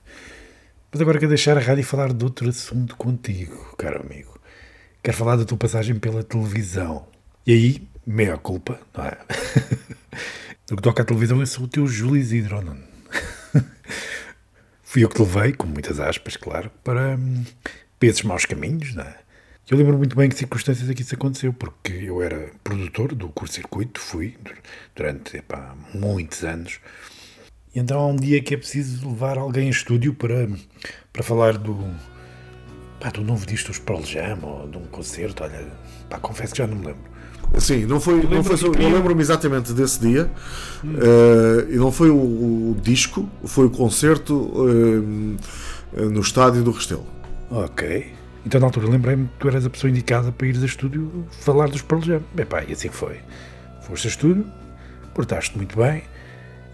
Mas 0.92 1.02
agora 1.02 1.18
quero 1.18 1.30
deixar 1.30 1.58
a 1.58 1.62
rádio 1.62 1.84
falar 1.84 2.14
de 2.14 2.24
outro 2.24 2.48
assunto 2.48 2.96
contigo, 2.96 3.76
caro 3.78 4.02
amigo. 4.02 4.40
Quero 5.06 5.18
falar 5.18 5.36
da 5.36 5.46
tua 5.46 5.56
passagem 5.56 6.00
pela 6.00 6.24
televisão. 6.24 7.06
E 7.46 7.54
aí, 7.54 7.88
meia 8.08 8.38
culpa, 8.38 8.80
não 8.92 9.06
é? 9.06 9.16
No 10.68 10.78
que 10.78 10.82
toca 10.82 11.04
à 11.04 11.06
televisão, 11.06 11.40
eu 11.40 11.46
sou 11.46 11.66
o 11.66 11.68
teu 11.68 11.86
Júlio 11.86 12.18
Isidro? 12.18 12.58
Fui 14.82 15.04
eu 15.04 15.10
que 15.10 15.14
te 15.14 15.22
levei, 15.22 15.54
com 15.54 15.68
muitas 15.68 16.00
aspas, 16.00 16.36
claro, 16.36 16.72
para, 16.84 17.16
hum, 17.16 17.44
para 18.00 18.10
esses 18.10 18.24
maus 18.24 18.46
caminhos, 18.46 18.96
não 18.96 19.04
é? 19.04 19.16
Eu 19.70 19.78
lembro 19.78 19.96
muito 19.96 20.16
bem 20.16 20.28
que 20.28 20.36
circunstâncias 20.36 20.90
é 20.90 20.96
que 20.96 21.04
isso 21.04 21.14
aconteceu, 21.14 21.54
porque 21.54 21.94
eu 21.94 22.20
era 22.24 22.50
produtor 22.64 23.14
do 23.14 23.30
curto-circuito, 23.30 24.00
fui 24.00 24.36
dur- 24.44 24.58
durante 24.96 25.38
epá, 25.38 25.76
muitos 25.94 26.44
anos. 26.44 26.80
E 27.76 27.80
então 27.80 28.00
há 28.00 28.08
um 28.08 28.16
dia 28.16 28.42
que 28.42 28.56
é 28.56 28.58
preciso 28.58 29.08
levar 29.08 29.38
alguém 29.38 29.68
a 29.68 29.72
estúdio 29.72 30.16
para, 30.16 30.50
para 31.14 31.22
falar 31.22 31.60
do, 31.60 31.76
pá, 33.00 33.10
do 33.10 33.22
novo 33.22 33.46
disco 33.46 33.70
dos 33.70 33.80
Pearl 33.80 34.04
Jam 34.04 34.40
ou 34.42 34.68
de 34.68 34.78
um 34.78 34.86
concerto. 34.86 35.44
Olha, 35.44 35.66
pá, 36.10 36.20
confesso 36.20 36.54
que 36.54 36.60
já 36.60 36.68
não 36.68 36.78
me 36.78 36.88
lembro. 36.88 37.16
Sim, 37.60 37.86
não 37.86 38.02
foi, 38.02 38.22
não 38.24 38.30
lembro 38.30 38.58
foi 38.58 38.70
eu 38.70 38.90
lembro-me 38.90 39.22
exatamente 39.22 39.72
desse 39.74 40.00
dia. 40.00 40.30
eh, 40.84 41.74
e 41.74 41.76
não 41.76 41.92
foi 41.92 42.10
o, 42.10 42.16
o 42.16 42.78
disco, 42.82 43.30
foi 43.46 43.68
o 43.68 43.70
concerto 43.70 44.52
eh, 45.96 46.02
no 46.06 46.20
estádio 46.20 46.64
do 46.64 46.72
Restelo. 46.72 47.06
Ok. 47.50 48.14
Então 48.46 48.60
na 48.60 48.68
altura 48.68 48.88
lembrei-me 48.88 49.28
que 49.28 49.34
tu 49.40 49.48
eras 49.48 49.66
a 49.66 49.70
pessoa 49.70 49.90
indicada 49.90 50.32
para 50.32 50.48
ires 50.48 50.62
a 50.62 50.66
estúdio 50.66 51.26
falar 51.42 51.70
dos 51.70 51.82
Pearl 51.82 52.02
Jam. 52.02 52.22
Epá, 52.38 52.64
e 52.68 52.74
assim 52.74 52.90
foi. 52.90 53.20
Foste 53.82 54.08
a 54.08 54.10
estúdio, 54.10 54.46
portaste 55.14 55.56
muito 55.56 55.78
bem, 55.78 56.04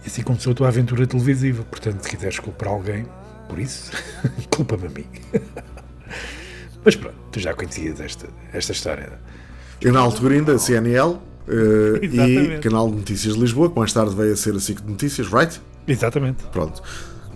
e 0.03 0.07
assim 0.07 0.21
começou 0.21 0.51
a 0.51 0.55
tua 0.55 0.67
aventura 0.69 1.05
televisiva. 1.05 1.63
Portanto, 1.63 2.01
se 2.01 2.09
quiseres 2.09 2.39
culpar 2.39 2.69
alguém 2.69 3.05
por 3.47 3.59
isso, 3.59 3.91
culpa-me 4.49 4.87
a 4.87 4.89
mim. 4.89 5.05
Mas 6.83 6.95
pronto, 6.95 7.15
tu 7.31 7.39
já 7.39 7.53
conhecias 7.53 7.99
esta, 7.99 8.27
esta 8.53 8.71
história. 8.71 9.19
Na 9.83 9.99
altura 9.99 10.35
ainda 10.35 10.57
CNL 10.57 11.17
eh, 11.47 12.05
e. 12.05 12.59
Canal 12.59 12.89
de 12.89 12.97
Notícias 12.97 13.33
de 13.35 13.39
Lisboa, 13.39 13.69
que 13.69 13.77
mais 13.77 13.91
tarde 13.93 14.15
veio 14.15 14.33
a 14.33 14.35
ser 14.35 14.55
a 14.55 14.59
SIC 14.59 14.81
de 14.81 14.91
Notícias, 14.91 15.27
right? 15.31 15.59
Exatamente. 15.87 16.43
Pronto. 16.51 16.81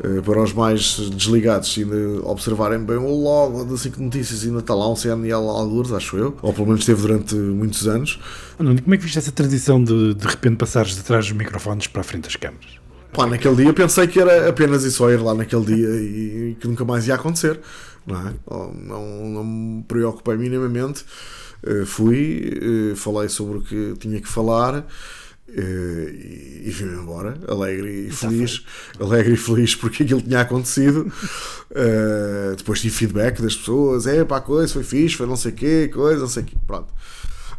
Eh, 0.03 0.21
para 0.21 0.41
os 0.41 0.53
mais 0.53 0.99
desligados, 1.11 1.73
ainda 1.77 2.27
observarem 2.27 2.79
bem 2.79 2.97
o 2.97 3.23
logo 3.23 3.63
da 3.63 3.77
SIC 3.77 3.95
de 3.95 4.03
Notícias, 4.03 4.43
ainda 4.43 4.59
está 4.59 4.75
lá 4.75 4.89
um 4.89 4.95
CNL 4.95 5.33
algures, 5.33 5.91
acho 5.93 6.17
eu, 6.17 6.37
ou 6.41 6.53
pelo 6.53 6.67
menos 6.67 6.81
esteve 6.81 7.01
durante 7.01 7.35
muitos 7.35 7.87
anos. 7.87 8.19
Oh, 8.59 8.63
Nuno, 8.63 8.81
como 8.81 8.93
é 8.93 8.97
que 8.97 9.03
viste 9.03 9.17
essa 9.17 9.31
transição 9.31 9.83
de 9.83 10.13
de 10.13 10.27
repente 10.27 10.57
passares 10.57 10.95
de 10.95 11.03
trás 11.03 11.25
dos 11.25 11.37
microfones 11.37 11.87
para 11.87 12.01
a 12.01 12.03
frente 12.03 12.23
das 12.23 12.35
câmaras? 12.35 12.79
Pá, 13.13 13.25
naquele 13.25 13.55
dia 13.55 13.73
pensei 13.73 14.07
que 14.07 14.19
era 14.19 14.49
apenas 14.49 14.83
e 14.83 14.91
só 14.91 15.09
ir 15.09 15.21
lá 15.21 15.33
naquele 15.33 15.65
dia 15.65 15.87
e 15.87 16.57
que 16.59 16.67
nunca 16.67 16.83
mais 16.83 17.07
ia 17.07 17.15
acontecer. 17.15 17.61
Não, 18.05 18.27
é? 18.27 18.33
Não, 18.49 19.29
não 19.29 19.43
me 19.43 19.83
preocupei 19.83 20.37
minimamente. 20.37 21.05
Eh, 21.63 21.85
fui, 21.85 22.59
eh, 22.91 22.95
falei 22.95 23.27
sobre 23.29 23.57
o 23.57 23.61
que 23.61 23.93
tinha 23.97 24.21
que 24.21 24.27
falar 24.27 24.85
eh, 25.47 26.11
e, 26.13 26.63
e 26.65 26.71
vim 26.71 26.85
embora, 26.85 27.37
alegre 27.47 28.07
e 28.07 28.11
feliz. 28.11 28.63
Alegre 28.99 29.33
e 29.33 29.37
feliz 29.37 29.75
porque 29.75 30.03
aquilo 30.03 30.21
tinha 30.21 30.41
acontecido. 30.41 31.11
Eh, 31.73 32.55
depois 32.57 32.81
tive 32.81 32.95
feedback 32.95 33.41
das 33.41 33.55
pessoas: 33.55 34.05
é 34.07 34.23
pá, 34.23 34.41
coisa, 34.41 34.73
foi 34.73 34.83
fixe, 34.83 35.15
foi 35.15 35.27
não 35.27 35.35
sei 35.35 35.51
o 35.51 35.55
quê, 35.55 35.89
coisa, 35.93 36.21
não 36.21 36.27
sei 36.27 36.43
o 36.43 36.45
quê. 36.45 36.55
Pronto. 36.65 36.93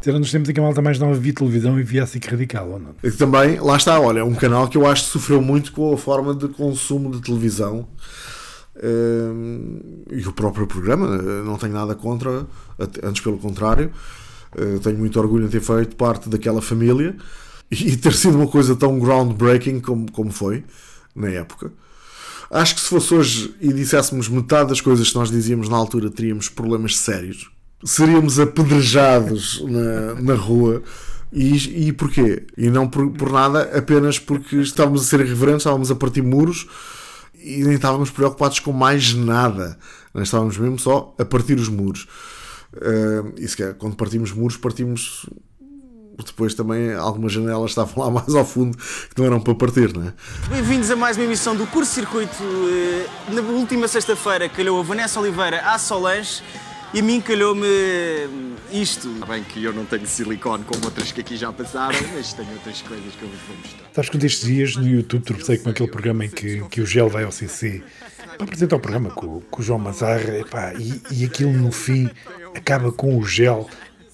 Era 0.05 0.19
nos 0.19 0.31
tempos 0.31 0.47
em 0.47 0.53
que 0.53 0.59
a 0.59 0.63
malta 0.63 0.81
mais 0.81 0.99
nova 0.99 1.15
via 1.15 1.33
televisão 1.33 1.77
e 1.77 1.83
via 1.83 2.03
a 2.03 2.07
SIC 2.07 2.25
radical, 2.27 2.69
ou 2.69 2.79
não? 2.79 2.95
E 3.03 3.11
também, 3.11 3.59
lá 3.59 3.75
está, 3.75 3.99
olha, 3.99 4.19
é 4.19 4.23
um 4.23 4.35
canal 4.35 4.69
que 4.69 4.77
eu 4.77 4.85
acho 4.87 5.03
que 5.03 5.09
sofreu 5.09 5.41
muito 5.41 5.73
com 5.73 5.93
a 5.93 5.97
forma 5.97 6.33
de 6.33 6.47
consumo 6.47 7.11
de 7.11 7.19
televisão 7.21 7.85
e 10.11 10.27
o 10.27 10.33
próprio 10.33 10.67
programa. 10.67 11.15
eh, 11.15 11.43
Não 11.43 11.57
tenho 11.57 11.73
nada 11.73 11.95
contra, 11.95 12.45
antes 13.03 13.21
pelo 13.21 13.37
contrário, 13.37 13.91
eh, 14.55 14.79
tenho 14.81 14.97
muito 14.97 15.19
orgulho 15.19 15.45
em 15.45 15.49
ter 15.49 15.61
feito 15.61 15.95
parte 15.95 16.29
daquela 16.29 16.61
família 16.61 17.15
e 17.71 17.97
ter 17.97 18.13
sido 18.13 18.37
uma 18.37 18.47
coisa 18.47 18.75
tão 18.75 18.99
groundbreaking 18.99 19.79
como, 19.79 20.11
como 20.11 20.31
foi 20.31 20.63
na 21.15 21.29
época. 21.29 21.71
Acho 22.49 22.75
que 22.75 22.81
se 22.81 22.87
fosse 22.87 23.13
hoje 23.13 23.55
e 23.59 23.73
disséssemos 23.73 24.29
metade 24.29 24.69
das 24.69 24.79
coisas 24.79 25.09
que 25.09 25.15
nós 25.15 25.29
dizíamos 25.29 25.67
na 25.67 25.75
altura, 25.75 26.09
teríamos 26.09 26.47
problemas 26.47 26.95
sérios. 26.97 27.49
Seríamos 27.83 28.39
apedrejados 28.39 29.61
na, 29.67 30.15
na 30.21 30.33
rua. 30.35 30.81
E, 31.31 31.87
e 31.89 31.91
porquê? 31.91 32.47
E 32.57 32.69
não 32.69 32.87
por, 32.87 33.09
por 33.11 33.29
nada, 33.33 33.63
apenas 33.77 34.17
porque 34.17 34.55
estávamos 34.61 35.01
a 35.01 35.03
ser 35.03 35.19
irreverentes, 35.19 35.61
estávamos 35.61 35.91
a 35.91 35.95
partir 35.95 36.21
muros 36.21 36.67
e 37.37 37.63
nem 37.63 37.73
estávamos 37.75 38.09
preocupados 38.09 38.59
com 38.59 38.71
mais 38.71 39.13
nada. 39.13 39.77
Nós 40.13 40.27
estávamos 40.27 40.57
mesmo 40.57 40.79
só 40.79 41.13
a 41.19 41.25
partir 41.25 41.55
os 41.59 41.69
muros. 41.69 42.07
Ah, 42.75 43.31
e 43.37 43.47
se 43.47 43.55
calhar, 43.57 43.75
quando 43.75 43.95
partimos 43.95 44.31
muros, 44.31 44.57
partimos 44.57 45.27
depois 46.25 46.55
também 46.55 46.93
algumas 46.95 47.31
janelas 47.31 47.71
estavam 47.71 48.03
lá 48.03 48.09
mais 48.21 48.33
ao 48.33 48.43
fundo 48.43 48.75
que 48.77 49.19
não 49.19 49.25
eram 49.25 49.39
para 49.39 49.53
partir, 49.53 49.93
não 49.95 50.07
é? 50.07 50.13
Bem-vindos 50.49 50.89
a 50.89 50.95
mais 50.95 51.15
uma 51.15 51.25
emissão 51.25 51.55
do 51.55 51.67
Curso 51.67 51.93
Circuito. 51.93 52.35
Eh, 52.41 53.07
Na 53.33 53.41
última 53.41 53.87
sexta-feira 53.87 54.49
calhou 54.49 54.79
a 54.79 54.83
Vanessa 54.83 55.19
Oliveira 55.19 55.61
à 55.61 55.77
Solange 55.77 56.41
e 56.93 56.99
a 56.99 57.03
mim 57.03 57.21
calhou-me 57.21 57.67
isto. 58.71 59.09
Está 59.13 59.25
bem 59.25 59.43
que 59.43 59.63
eu 59.63 59.73
não 59.73 59.85
tenho 59.85 60.07
silicone 60.07 60.63
como 60.63 60.85
outras 60.85 61.11
que 61.11 61.21
aqui 61.21 61.35
já 61.35 61.51
passaram, 61.51 61.99
mas 62.13 62.33
tenho 62.33 62.51
outras 62.53 62.81
coisas 62.81 63.13
que 63.15 63.23
eu 63.23 63.29
vos 63.29 63.39
vou 63.47 63.57
mostrar. 63.57 63.89
Sabes 63.93 64.09
que 64.09 64.17
um 64.17 64.19
destes 64.19 64.47
dias 64.47 64.75
no 64.75 64.87
YouTube 64.87 65.23
tropecei 65.23 65.57
com 65.57 65.69
aquele 65.69 65.89
programa 65.89 66.25
em 66.25 66.29
que, 66.29 66.61
que 66.69 66.81
o 66.81 66.85
Gel 66.85 67.09
vai 67.09 67.23
ao 67.23 67.31
CC 67.31 67.83
para 68.37 68.43
apresentar 68.43 68.75
o 68.75 68.79
programa 68.79 69.09
com, 69.09 69.41
com 69.41 69.61
o 69.61 69.63
João 69.63 69.79
Mazarra 69.79 70.37
epá, 70.37 70.73
e, 70.75 71.01
e 71.11 71.25
aquilo 71.25 71.51
no 71.53 71.71
fim 71.71 72.09
acaba 72.55 72.91
com 72.91 73.17
o 73.17 73.25
Gel 73.25 73.67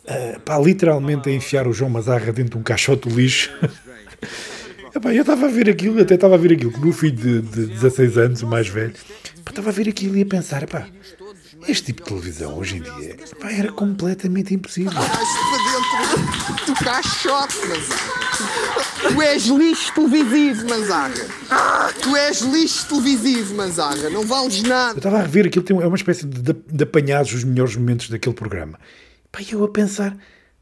ah, 0.08 0.40
pá, 0.44 0.60
literalmente 0.60 1.30
a 1.30 1.34
enfiar 1.34 1.68
o 1.68 1.74
João 1.74 1.90
Mazarra 1.90 2.32
dentro 2.32 2.52
de 2.52 2.58
um 2.58 2.64
caixote 2.64 3.08
de 3.08 3.16
lixo. 3.16 3.52
Epá, 4.96 5.12
eu 5.12 5.22
estava 5.22 5.48
a 5.48 5.50
ver 5.50 5.68
aquilo, 5.72 6.00
até 6.00 6.14
estava 6.14 6.36
a 6.36 6.38
ver 6.38 6.54
aquilo, 6.54 6.72
com 6.72 6.78
o 6.78 6.84
meu 6.84 6.94
filho 6.94 7.16
de, 7.16 7.42
de 7.42 7.66
16 7.66 8.16
anos, 8.16 8.44
o 8.44 8.48
mais 8.48 8.68
velho, 8.68 8.94
epá, 9.40 9.50
estava 9.50 9.70
a 9.70 9.74
ver 9.74 9.90
aquilo 9.90 10.16
e 10.16 10.22
a 10.22 10.26
pensar, 10.26 10.62
epá, 10.62 10.88
este 11.68 11.86
tipo 11.88 12.04
de 12.04 12.10
televisão 12.10 12.58
hoje 12.58 12.78
em 12.78 12.82
dia 12.82 13.12
epá, 13.32 13.52
era 13.52 13.72
completamente 13.72 14.54
impossível. 14.54 14.92
para 14.92 15.04
dentro 15.06 16.66
do 16.66 16.74
caixote, 16.84 17.56
Manzarra. 17.68 19.14
Tu 19.14 19.22
és 19.22 19.44
lixo 19.46 19.94
televisivo, 19.94 20.68
Manzarra. 20.70 21.14
Tu 22.02 22.16
és 22.16 22.42
lixo 22.42 22.88
televisivo, 22.88 23.56
Manzarra. 23.56 24.10
Não 24.10 24.26
vales 24.26 24.58
Eu 24.64 24.70
nada. 24.70 24.98
estava 24.98 25.20
a 25.20 25.22
rever 25.22 25.48
aquilo, 25.48 25.64
tem- 25.66 25.82
é 25.82 25.86
uma 25.88 25.96
espécie 25.98 26.26
de, 26.26 26.42
de, 26.42 26.54
de 26.72 26.84
apanhados 26.84 27.34
os 27.34 27.44
melhores 27.44 27.76
momentos 27.76 28.10
daquele 28.10 28.36
programa. 28.36 28.80
Pá, 29.32 29.40
eu 29.52 29.64
a 29.64 29.68
pensar, 29.68 30.12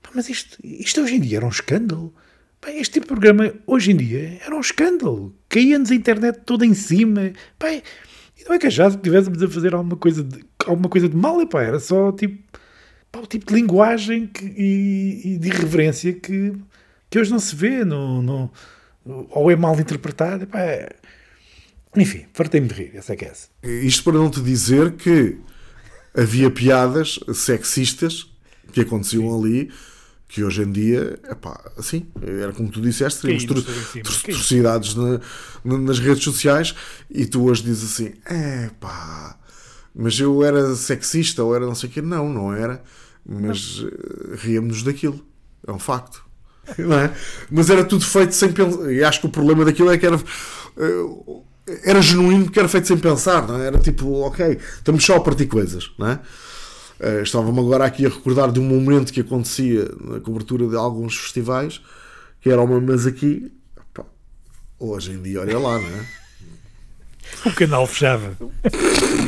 pá, 0.02 0.10
mas 0.16 0.30
isto, 0.30 0.58
isto 0.64 1.02
hoje 1.02 1.16
em 1.16 1.20
dia 1.22 1.38
era 1.38 1.46
um 1.46 1.50
escândalo. 1.50 2.14
Pá, 2.60 2.72
este 2.72 2.94
tipo 2.94 3.06
de 3.06 3.08
programa 3.14 3.54
hoje 3.66 3.92
em 3.92 3.98
dia 3.98 4.40
era 4.46 4.56
um 4.56 4.60
escândalo. 4.60 5.36
Caía-nos 5.50 5.92
a 5.92 5.96
internet 5.96 6.40
toda 6.46 6.66
em 6.66 6.74
cima. 6.74 7.32
Pá, 7.58 7.68
e 8.42 8.46
não 8.48 8.56
é 8.56 8.60
que 8.60 8.70
já 8.70 8.88
estivéssemos 8.88 9.42
a 9.44 9.48
fazer 9.48 9.74
alguma 9.76 9.96
coisa 9.96 10.24
de, 10.24 10.44
alguma 10.66 10.90
coisa 10.90 11.08
de 11.08 11.16
mal, 11.16 11.40
epá, 11.42 11.62
era 11.64 11.80
só 11.80 12.12
tipo, 12.12 12.38
pá, 13.12 13.20
o 13.20 13.28
tipo 13.28 13.46
de 13.46 13.54
linguagem 13.54 14.28
que- 14.28 14.46
e, 14.58 15.34
e 15.34 15.38
de 15.38 15.48
irreverência 15.50 16.14
que, 16.14 16.54
que 17.10 17.20
hoje 17.20 17.32
não 17.32 17.40
se 17.40 17.56
vê, 17.56 17.84
no, 17.86 18.22
no- 18.22 18.52
ou 19.06 19.50
é 19.52 19.56
mal 19.56 19.80
interpretado. 19.80 20.44
Epá, 20.44 20.60
é- 20.60 20.90
Enfim, 21.96 22.26
fartei-me 22.34 22.68
de 22.68 22.74
rir, 22.74 22.92
essa 22.96 23.14
é 23.14 23.16
que 23.16 23.26
é 23.26 23.30
essa. 23.30 23.48
Isto 23.64 24.04
para 24.06 24.14
não 24.14 24.30
te 24.30 24.42
dizer 24.42 24.94
que 24.94 25.38
havia 26.16 26.50
piadas 26.50 27.20
sexistas 27.34 28.28
que 28.72 28.82
aconteciam 28.82 29.38
ali 29.38 29.70
que 30.34 30.44
hoje 30.46 30.62
em 30.64 30.72
dia, 30.72 31.20
epá, 31.30 31.60
assim, 31.78 32.08
era 32.22 32.54
como 32.54 32.70
tu 32.70 32.80
disseste, 32.82 33.22
teríamos 33.22 33.44
atrocidades 34.32 34.96
na- 34.96 35.20
na- 35.66 35.78
nas 35.78 36.00
redes 36.00 36.24
sociais 36.24 36.74
e 37.10 37.26
tu 37.26 37.44
hoje 37.50 37.64
dizes 37.64 37.92
assim, 37.92 38.14
epá, 38.66 39.38
mas 39.94 40.18
eu 40.20 40.42
era 40.42 40.74
sexista 40.76 41.44
ou 41.44 41.54
era 41.54 41.66
não 41.66 41.76
sei 41.76 41.90
o 41.90 41.92
quê. 41.92 42.02
Não, 42.02 42.30
não 42.30 42.54
era, 42.54 42.82
mas 43.26 43.84
eh, 43.86 44.36
ríamos 44.38 44.84
daquilo, 44.84 45.20
é 45.68 45.72
um 45.72 45.80
facto. 45.80 46.24
Não 46.78 46.98
é? 46.98 47.12
Mas 47.50 47.70
era 47.72 47.84
tudo 47.84 48.06
feito 48.06 48.34
sem 48.36 48.52
pensar. 48.54 48.90
E 48.92 49.04
acho 49.04 49.20
que 49.20 49.26
o 49.26 49.30
problema 49.32 49.66
daquilo 49.66 49.92
é 49.92 49.98
que 49.98 50.06
era. 50.06 50.16
eh, 50.78 51.80
Era 51.84 52.02
genuíno 52.02 52.46
porque 52.46 52.60
era 52.60 52.70
feito 52.70 52.88
sem 52.88 52.98
pensar, 52.98 53.48
não 53.48 53.60
é? 53.60 53.66
Era 53.68 53.80
tipo, 53.80 54.22
ok, 54.22 54.58
estamos 54.78 55.04
só 55.04 55.16
a 55.18 55.20
partir 55.22 55.48
coisas, 55.48 55.92
não 55.98 56.08
é? 56.08 56.20
Eh, 57.02 57.22
Estava-me 57.24 57.60
agora 57.60 57.86
aqui 57.86 58.06
a 58.06 58.10
recordar 58.10 58.52
de 58.52 58.60
um 58.60 58.64
momento 58.64 59.12
que 59.12 59.22
acontecia 59.22 59.90
na 60.00 60.20
cobertura 60.20 60.68
de 60.68 60.76
alguns 60.76 61.18
festivais, 61.18 61.82
que 62.40 62.50
era 62.50 62.62
uma, 62.62 62.80
mas 62.80 63.06
aqui, 63.08 63.52
pá, 63.94 64.04
hoje 64.80 65.12
em 65.14 65.22
dia, 65.22 65.42
olha 65.42 65.58
lá, 65.60 65.80
não 65.80 65.88
é? 65.88 66.06
O 67.46 67.52
canal 67.54 67.88
fechava. 67.88 68.36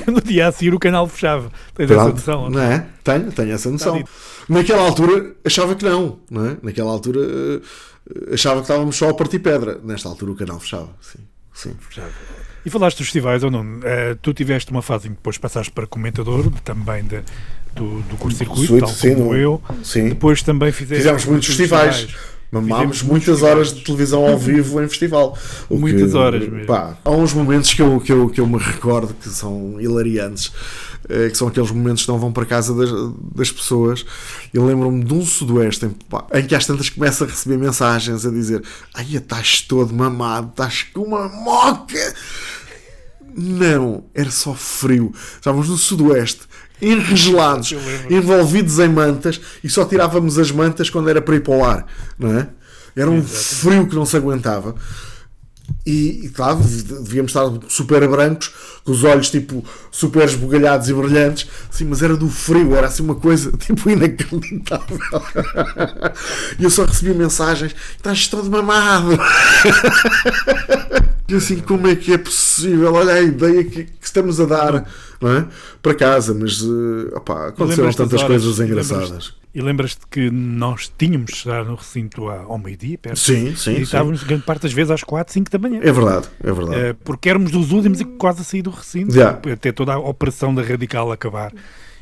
no 0.07 0.19
dia 0.21 0.47
a 0.47 0.51
seguir 0.51 0.74
o 0.74 0.80
canal 0.80 1.07
fechava. 1.07 1.49
Tens 1.74 1.89
essa 1.89 2.01
Pronto, 2.01 2.15
noção? 2.15 2.49
não 2.49 2.61
é? 2.61 2.86
Tenho, 3.03 3.32
tenho 3.32 3.51
essa 3.53 3.69
noção. 3.71 4.03
Naquela 4.49 4.82
altura 4.82 5.34
achava 5.45 5.74
que 5.74 5.86
não, 5.86 6.19
não 6.30 6.45
é? 6.45 6.57
Naquela 6.61 6.91
altura 6.91 7.21
eh, 7.21 8.34
achava 8.34 8.57
que 8.57 8.63
estávamos 8.63 8.95
só 8.97 9.09
a 9.09 9.13
partir 9.13 9.39
pedra. 9.39 9.80
Nesta 9.84 10.09
altura 10.09 10.32
o 10.32 10.36
canal 10.36 10.59
fechava, 10.59 10.89
sim. 11.01 11.19
sim. 11.53 11.76
E 12.65 12.69
falaste 12.69 12.97
dos 12.97 13.07
festivais 13.07 13.41
ou 13.43 13.49
não? 13.49 13.80
Eh, 13.84 14.17
tu 14.21 14.34
tiveste 14.34 14.69
uma 14.71 14.82
fase 14.82 15.07
em 15.07 15.11
que 15.11 15.17
depois 15.17 15.38
passaste 15.38 15.71
para 15.71 15.88
comentador 15.88 16.51
também 16.63 17.03
de- 17.05 17.24
do, 17.76 18.01
do 18.03 18.17
curso 18.17 18.38
circuito, 18.38 18.61
Circuito, 18.61 18.86
tal 18.86 18.95
sim, 18.95 19.15
como 19.15 19.34
no- 19.34 19.36
eu. 19.38 19.61
sim. 19.84 20.09
Depois 20.09 20.41
também 20.41 20.71
fizeste 20.71 21.03
Fizemos 21.03 21.26
muitos 21.26 21.47
festivais. 21.47 22.07
Mamámos 22.51 22.99
Fizemos 22.99 23.01
muitas 23.01 23.41
horas 23.41 23.67
de 23.69 23.74
festivais. 23.74 23.84
televisão 23.86 24.28
ao 24.28 24.38
vivo 24.38 24.80
em 24.84 24.88
festival. 24.88 25.36
Muitas 25.71 26.11
que, 26.11 26.17
horas 26.17 26.47
mesmo. 26.47 26.67
pá, 26.67 26.95
há 27.03 27.09
uns 27.09 27.34
momentos 27.34 27.74
que 27.74 27.82
eu, 27.82 27.99
que, 27.99 28.11
eu, 28.11 28.30
que 28.30 28.39
eu 28.39 28.45
me 28.45 28.59
recordo 28.59 29.11
que 29.15 29.28
são 29.28 29.82
hilariantes, 29.82 30.51
eh, 31.09 31.30
que 31.32 31.36
são 31.36 31.47
aqueles 31.47 31.71
momentos 31.71 32.03
que 32.03 32.09
não 32.09 32.19
vão 32.19 32.32
para 32.32 32.45
casa 32.45 32.76
das, 32.76 32.91
das 33.34 33.51
pessoas. 33.51 34.05
Eu 34.53 34.63
lembro-me 34.67 35.03
de 35.03 35.13
um 35.15 35.26
sudoeste 35.26 35.88
em, 35.88 35.89
pá, 35.89 36.28
em 36.32 36.45
que 36.45 36.53
às 36.53 36.63
tantas 36.67 36.91
começa 36.91 37.24
a 37.24 37.28
receber 37.28 37.57
mensagens 37.57 38.24
a 38.24 38.30
dizer: 38.30 38.61
Ai, 38.93 39.07
estás 39.15 39.61
todo 39.61 39.91
mamado, 39.91 40.49
estás 40.51 40.84
com 40.93 41.01
uma 41.01 41.28
moca. 41.28 42.13
Não, 43.36 44.03
era 44.13 44.30
só 44.30 44.53
frio. 44.53 45.11
Estávamos 45.38 45.69
no 45.69 45.76
sudoeste, 45.78 46.41
enregelados, 46.84 47.73
envolvidos 48.09 48.79
em 48.79 48.89
mantas 48.89 49.39
e 49.63 49.69
só 49.69 49.86
tirávamos 49.86 50.38
as 50.38 50.51
mantas 50.51 50.89
quando 50.89 51.09
era 51.09 51.21
para 51.21 51.36
ir 51.36 51.41
para 51.41 51.53
o 51.53 51.63
ar, 51.63 51.86
não 52.19 52.38
é? 52.38 52.47
Era 52.95 53.09
um 53.09 53.23
frio 53.23 53.88
que 53.88 53.95
não 53.95 54.05
se 54.05 54.15
aguentava. 54.15 54.75
E, 55.86 56.25
e 56.25 56.29
claro, 56.29 56.59
devíamos 56.59 57.31
estar 57.31 57.45
super 57.67 58.07
brancos, 58.07 58.51
com 58.86 58.91
os 58.91 59.03
olhos 59.03 59.29
tipo 59.29 59.65
super 59.91 60.23
esbugalhados 60.23 60.88
e 60.88 60.93
brilhantes, 60.93 61.49
sim, 61.69 61.84
mas 61.86 62.01
era 62.01 62.15
do 62.15 62.29
frio, 62.29 62.73
era 62.73 62.88
assim 62.88 63.03
uma 63.03 63.15
coisa 63.15 63.51
tipo 63.57 63.89
inacreditável. 63.89 64.99
E 66.59 66.63
eu 66.63 66.69
só 66.69 66.86
recebia 66.86 67.13
mensagens: 67.13 67.75
estás 67.97 68.27
todo 68.27 68.49
mamado. 68.49 69.17
E 71.27 71.36
assim, 71.36 71.57
como 71.59 71.88
é 71.88 71.95
que 71.95 72.13
é 72.13 72.17
possível? 72.17 72.93
Olha 72.93 73.13
a 73.13 73.21
ideia 73.21 73.63
que, 73.63 73.86
que 73.86 74.05
estamos 74.05 74.41
a 74.41 74.45
dar 74.45 74.75
é? 74.75 75.45
para 75.81 75.95
casa, 75.95 76.34
mas 76.34 76.61
eh, 76.61 77.15
opá, 77.15 77.47
aconteceram 77.47 77.91
tantas 77.93 78.21
horas? 78.21 78.43
coisas 78.43 78.59
engraçadas. 78.59 79.34
E 79.56 79.62
lembras-te 79.62 80.01
que 80.10 80.32
nós 80.32 80.91
tínhamos 80.97 81.32
estar 81.32 81.64
no 81.64 81.76
recinto 81.76 82.28
ao 82.28 82.58
meio-dia, 82.58 82.97
perto? 82.97 83.20
Sim, 83.20 83.56
sim, 83.56 83.74
E 83.74 83.76
sim. 83.76 83.82
estávamos 83.84 84.24
grande 84.24 84.43
parte 84.43 84.64
das 84.64 84.74
vezes 84.74 84.89
às 84.89 85.04
4, 85.04 85.32
5 85.32 85.51
da 85.51 85.60
manhã. 85.60 85.80
É 85.84 85.91
verdade, 85.91 86.28
é 86.43 86.51
verdade. 86.51 86.76
Eh, 86.82 86.93
porque 87.04 87.30
éramos 87.30 87.51
dos 87.51 87.72
últimos 87.72 88.01
e 88.01 88.06
quase 88.06 88.41
a 88.41 88.43
sair 88.43 88.64
do 88.64 88.72
recinto, 88.72 89.14
Já. 89.14 89.30
até 89.51 89.72
toda 89.72 89.93
a 89.93 89.99
operação 89.99 90.56
da 90.56 90.64
Radical 90.64 91.12
acabar. 91.12 91.54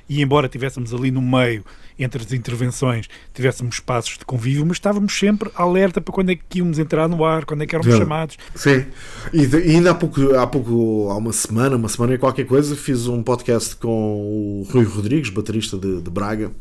E 0.07 0.21
embora 0.21 0.47
tivéssemos 0.49 0.93
ali 0.93 1.09
no 1.11 1.21
meio, 1.21 1.63
entre 1.99 2.21
as 2.23 2.31
intervenções, 2.33 3.07
tivéssemos 3.33 3.75
espaços 3.75 4.17
de 4.17 4.25
convívio, 4.25 4.65
mas 4.65 4.77
estávamos 4.77 5.17
sempre 5.17 5.49
alerta 5.55 5.99
para 6.01 6.13
quando 6.13 6.31
é 6.31 6.35
que 6.35 6.59
íamos 6.59 6.79
entrar 6.79 7.07
no 7.09 7.23
ar, 7.23 7.43
quando 7.45 7.63
é 7.63 7.65
que 7.65 7.75
éramos 7.75 7.91
Já. 7.93 7.97
chamados. 7.99 8.37
Sim. 8.55 8.85
E, 9.33 9.45
de- 9.45 9.57
e 9.67 9.71
ainda 9.75 9.91
há 9.91 9.95
pouco, 9.95 10.35
há 10.35 10.47
pouco, 10.47 11.09
há 11.11 11.17
uma 11.17 11.31
semana, 11.33 11.75
uma 11.75 11.87
semana 11.89 12.13
e 12.13 12.17
qualquer 12.17 12.45
coisa, 12.45 12.75
fiz 12.77 13.07
um 13.07 13.21
podcast 13.21 13.75
com 13.75 13.87
o 13.89 14.67
Rui 14.71 14.83
Rodrigues, 14.85 15.29
baterista 15.29 15.77
de, 15.77 16.01
de 16.01 16.09
Braga. 16.09 16.51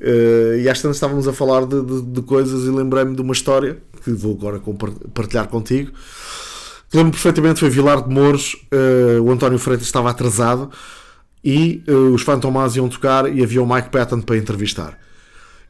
Eh, 0.00 0.62
e 0.62 0.68
às 0.68 0.80
tantas 0.80 0.96
estávamos 0.96 1.28
a 1.28 1.32
falar 1.32 1.66
de, 1.66 1.82
de- 1.84 2.02
de 2.02 2.22
coisas 2.22 2.64
e 2.64 2.70
lembrei-me 2.70 3.14
de 3.14 3.20
uma 3.22 3.32
história 3.34 3.78
que 4.02 4.10
vou 4.12 4.32
agora 4.34 4.60
partilhar 5.12 5.46
contigo. 5.48 5.92
Lembro 6.92 7.12
perfeitamente, 7.12 7.60
foi 7.60 7.68
Vilar 7.68 8.02
de 8.02 8.08
Mouros, 8.12 8.56
eh, 8.72 9.20
o 9.20 9.30
António 9.30 9.58
Freitas 9.58 9.86
estava 9.86 10.10
atrasado 10.10 10.70
e 11.44 11.84
eh, 11.86 11.92
os 11.92 12.22
Fantomas 12.22 12.74
iam 12.76 12.88
tocar 12.88 13.30
e 13.32 13.44
havia 13.44 13.62
o 13.62 13.66
Mike 13.72 13.90
Patton 13.90 14.22
para 14.22 14.36
entrevistar. 14.38 14.98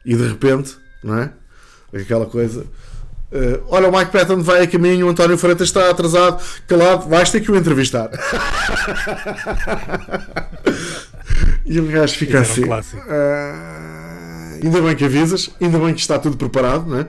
E 0.05 0.15
de 0.15 0.25
repente, 0.27 0.77
não 1.03 1.17
é? 1.19 1.31
Aquela 1.93 2.25
coisa. 2.25 2.65
olha, 3.69 3.87
o 3.89 3.97
Mike 3.97 4.11
Patton 4.11 4.41
vai 4.41 4.63
a 4.63 4.67
caminho, 4.67 5.07
o 5.07 5.09
António 5.09 5.37
Freitas 5.37 5.67
está 5.67 5.89
atrasado, 5.89 6.41
calado, 6.67 7.07
vais 7.09 7.29
ter 7.29 7.41
que 7.41 7.51
o 7.51 7.55
entrevistar. 7.57 8.09
e 11.65 11.79
o 11.79 11.85
gajo 11.87 12.15
fica 12.17 12.39
um 12.39 12.41
assim. 12.41 12.63
"Ah, 13.09 14.00
ainda 14.63 14.81
bem 14.81 14.95
que 14.95 15.05
avisas, 15.05 15.49
ainda 15.59 15.79
bem 15.79 15.93
que 15.93 16.01
está 16.01 16.19
tudo 16.19 16.37
preparado, 16.37 16.89
né? 16.89 17.07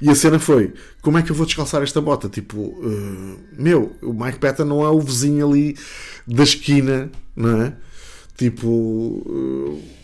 E 0.00 0.10
a 0.10 0.14
cena 0.14 0.38
foi: 0.38 0.72
como 1.00 1.18
é 1.18 1.22
que 1.22 1.30
eu 1.30 1.36
vou 1.36 1.46
descalçar 1.46 1.82
esta 1.82 2.00
bota? 2.00 2.28
Tipo, 2.28 2.74
eh, 2.82 3.36
meu, 3.58 3.96
o 4.02 4.12
Mike 4.12 4.38
Patton 4.38 4.64
não 4.64 4.84
é 4.84 4.88
o 4.88 5.00
vizinho 5.00 5.48
ali 5.48 5.76
da 6.26 6.42
esquina, 6.42 7.10
não 7.36 7.62
é? 7.62 7.72
Tipo, 8.36 9.22
eh, 9.26 9.94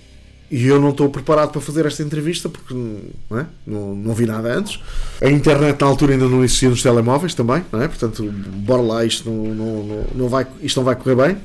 e 0.50 0.66
eu 0.66 0.80
não 0.80 0.90
estou 0.90 1.08
preparado 1.08 1.52
para 1.52 1.60
fazer 1.60 1.86
esta 1.86 2.02
entrevista 2.02 2.48
porque 2.48 2.74
não, 2.74 3.38
é? 3.38 3.46
não, 3.64 3.94
não 3.94 4.14
vi 4.14 4.26
nada 4.26 4.52
antes. 4.52 4.80
A 5.20 5.30
internet 5.30 5.80
na 5.80 5.86
altura 5.86 6.14
ainda 6.14 6.28
não 6.28 6.42
existia 6.42 6.68
nos 6.68 6.82
telemóveis 6.82 7.34
também, 7.34 7.64
não 7.70 7.80
é? 7.80 7.86
Portanto, 7.86 8.24
bora 8.24 8.82
lá, 8.82 9.04
isto 9.04 9.30
não, 9.30 9.54
não, 9.54 10.06
não 10.12 10.28
vai, 10.28 10.46
isto 10.60 10.76
não 10.78 10.84
vai 10.84 10.96
correr 10.96 11.14
bem. 11.14 11.36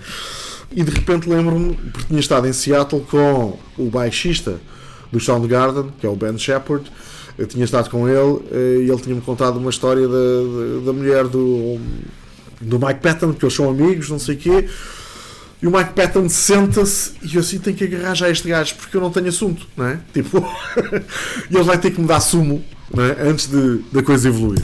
E 0.71 0.83
de 0.83 0.89
repente 0.89 1.29
lembro-me, 1.29 1.75
porque 1.75 2.07
tinha 2.07 2.19
estado 2.19 2.47
em 2.47 2.53
Seattle 2.53 3.01
com 3.01 3.59
o 3.77 3.89
baixista 3.91 4.59
do 5.15 5.19
Soundgarden, 5.19 5.93
que 5.97 6.05
é 6.05 6.09
o 6.09 6.15
Ben 6.15 6.37
Shepherd. 6.37 6.91
Eu 7.37 7.47
tinha 7.47 7.63
estado 7.63 7.89
com 7.89 8.07
ele 8.07 8.39
eh, 8.51 8.83
e 8.85 8.89
ele 8.89 9.01
tinha-me 9.01 9.21
contado 9.21 9.57
uma 9.57 9.69
história 9.69 10.07
da, 10.07 10.85
da, 10.85 10.93
mulher 10.93 11.25
do, 11.25 11.79
do 12.59 12.79
Mike 12.79 12.99
Patton, 12.99 13.33
que 13.33 13.45
eles 13.45 13.53
são 13.53 13.69
amigos, 13.69 14.09
não 14.09 14.19
sei 14.19 14.35
o 14.35 14.37
quê. 14.37 14.69
E 15.61 15.67
o 15.67 15.71
Mike 15.71 15.93
Patton 15.93 16.27
senta-se 16.27 17.13
e 17.21 17.35
eu 17.35 17.41
assim 17.41 17.59
tenho 17.59 17.75
que 17.77 17.85
agarrar 17.85 18.13
já 18.13 18.29
este 18.29 18.47
gajo 18.47 18.75
porque 18.75 18.95
eu 18.95 19.01
não 19.01 19.09
tenho 19.09 19.27
assunto, 19.29 19.65
não 19.75 19.85
é? 19.87 19.99
Tipo, 20.13 20.45
e 21.49 21.55
ele 21.55 21.63
vai 21.63 21.77
ter 21.77 21.91
que 21.91 22.01
me 22.01 22.07
dar 22.07 22.19
sumo 22.19 22.63
é? 22.93 23.29
antes 23.29 23.47
de, 23.47 23.79
da 23.91 24.03
coisa 24.03 24.27
evoluir. 24.27 24.63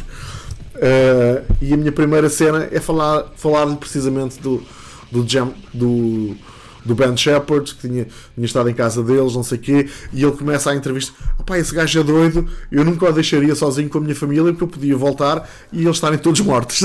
Eh, 0.75 1.43
e 1.61 1.73
a 1.73 1.77
minha 1.77 1.91
primeira 1.93 2.29
cena 2.29 2.67
é 2.71 2.79
falar- 2.79 3.25
falar-lhe 3.37 3.77
precisamente 3.77 4.39
do, 4.41 4.61
do, 5.11 5.27
jam, 5.27 5.53
do, 5.73 6.35
do 6.86 6.95
Ben 6.95 7.15
Shepherd, 7.15 7.75
que 7.75 7.88
tinha, 7.88 8.07
tinha 8.36 8.45
estado 8.45 8.69
em 8.69 8.73
casa 8.73 9.03
deles, 9.03 9.34
não 9.36 9.43
sei 9.43 9.57
o 9.57 9.61
quê, 9.61 9.89
e 10.13 10.23
ele 10.23 10.32
começa 10.32 10.71
a 10.71 10.75
entrevista: 10.75 11.13
opá, 11.39 11.57
esse 11.59 11.73
gajo 11.73 11.99
é 11.99 12.03
doido, 12.03 12.47
eu 12.71 12.84
nunca 12.84 13.09
o 13.09 13.11
deixaria 13.13 13.53
sozinho 13.55 13.89
com 13.89 13.97
a 13.97 14.01
minha 14.01 14.15
família 14.15 14.51
porque 14.51 14.63
eu 14.63 14.67
podia 14.67 14.97
voltar 14.97 15.49
e 15.71 15.82
eles 15.84 15.95
estarem 15.97 16.17
todos 16.19 16.41
mortos. 16.41 16.82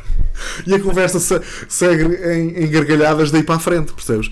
e 0.66 0.74
a 0.74 0.80
conversa 0.80 1.18
se- 1.20 1.40
segue 1.68 2.04
em, 2.04 2.64
em 2.64 2.70
gargalhadas 2.70 3.30
daí 3.30 3.42
para 3.42 3.56
a 3.56 3.58
frente, 3.58 3.92
percebes? 3.92 4.30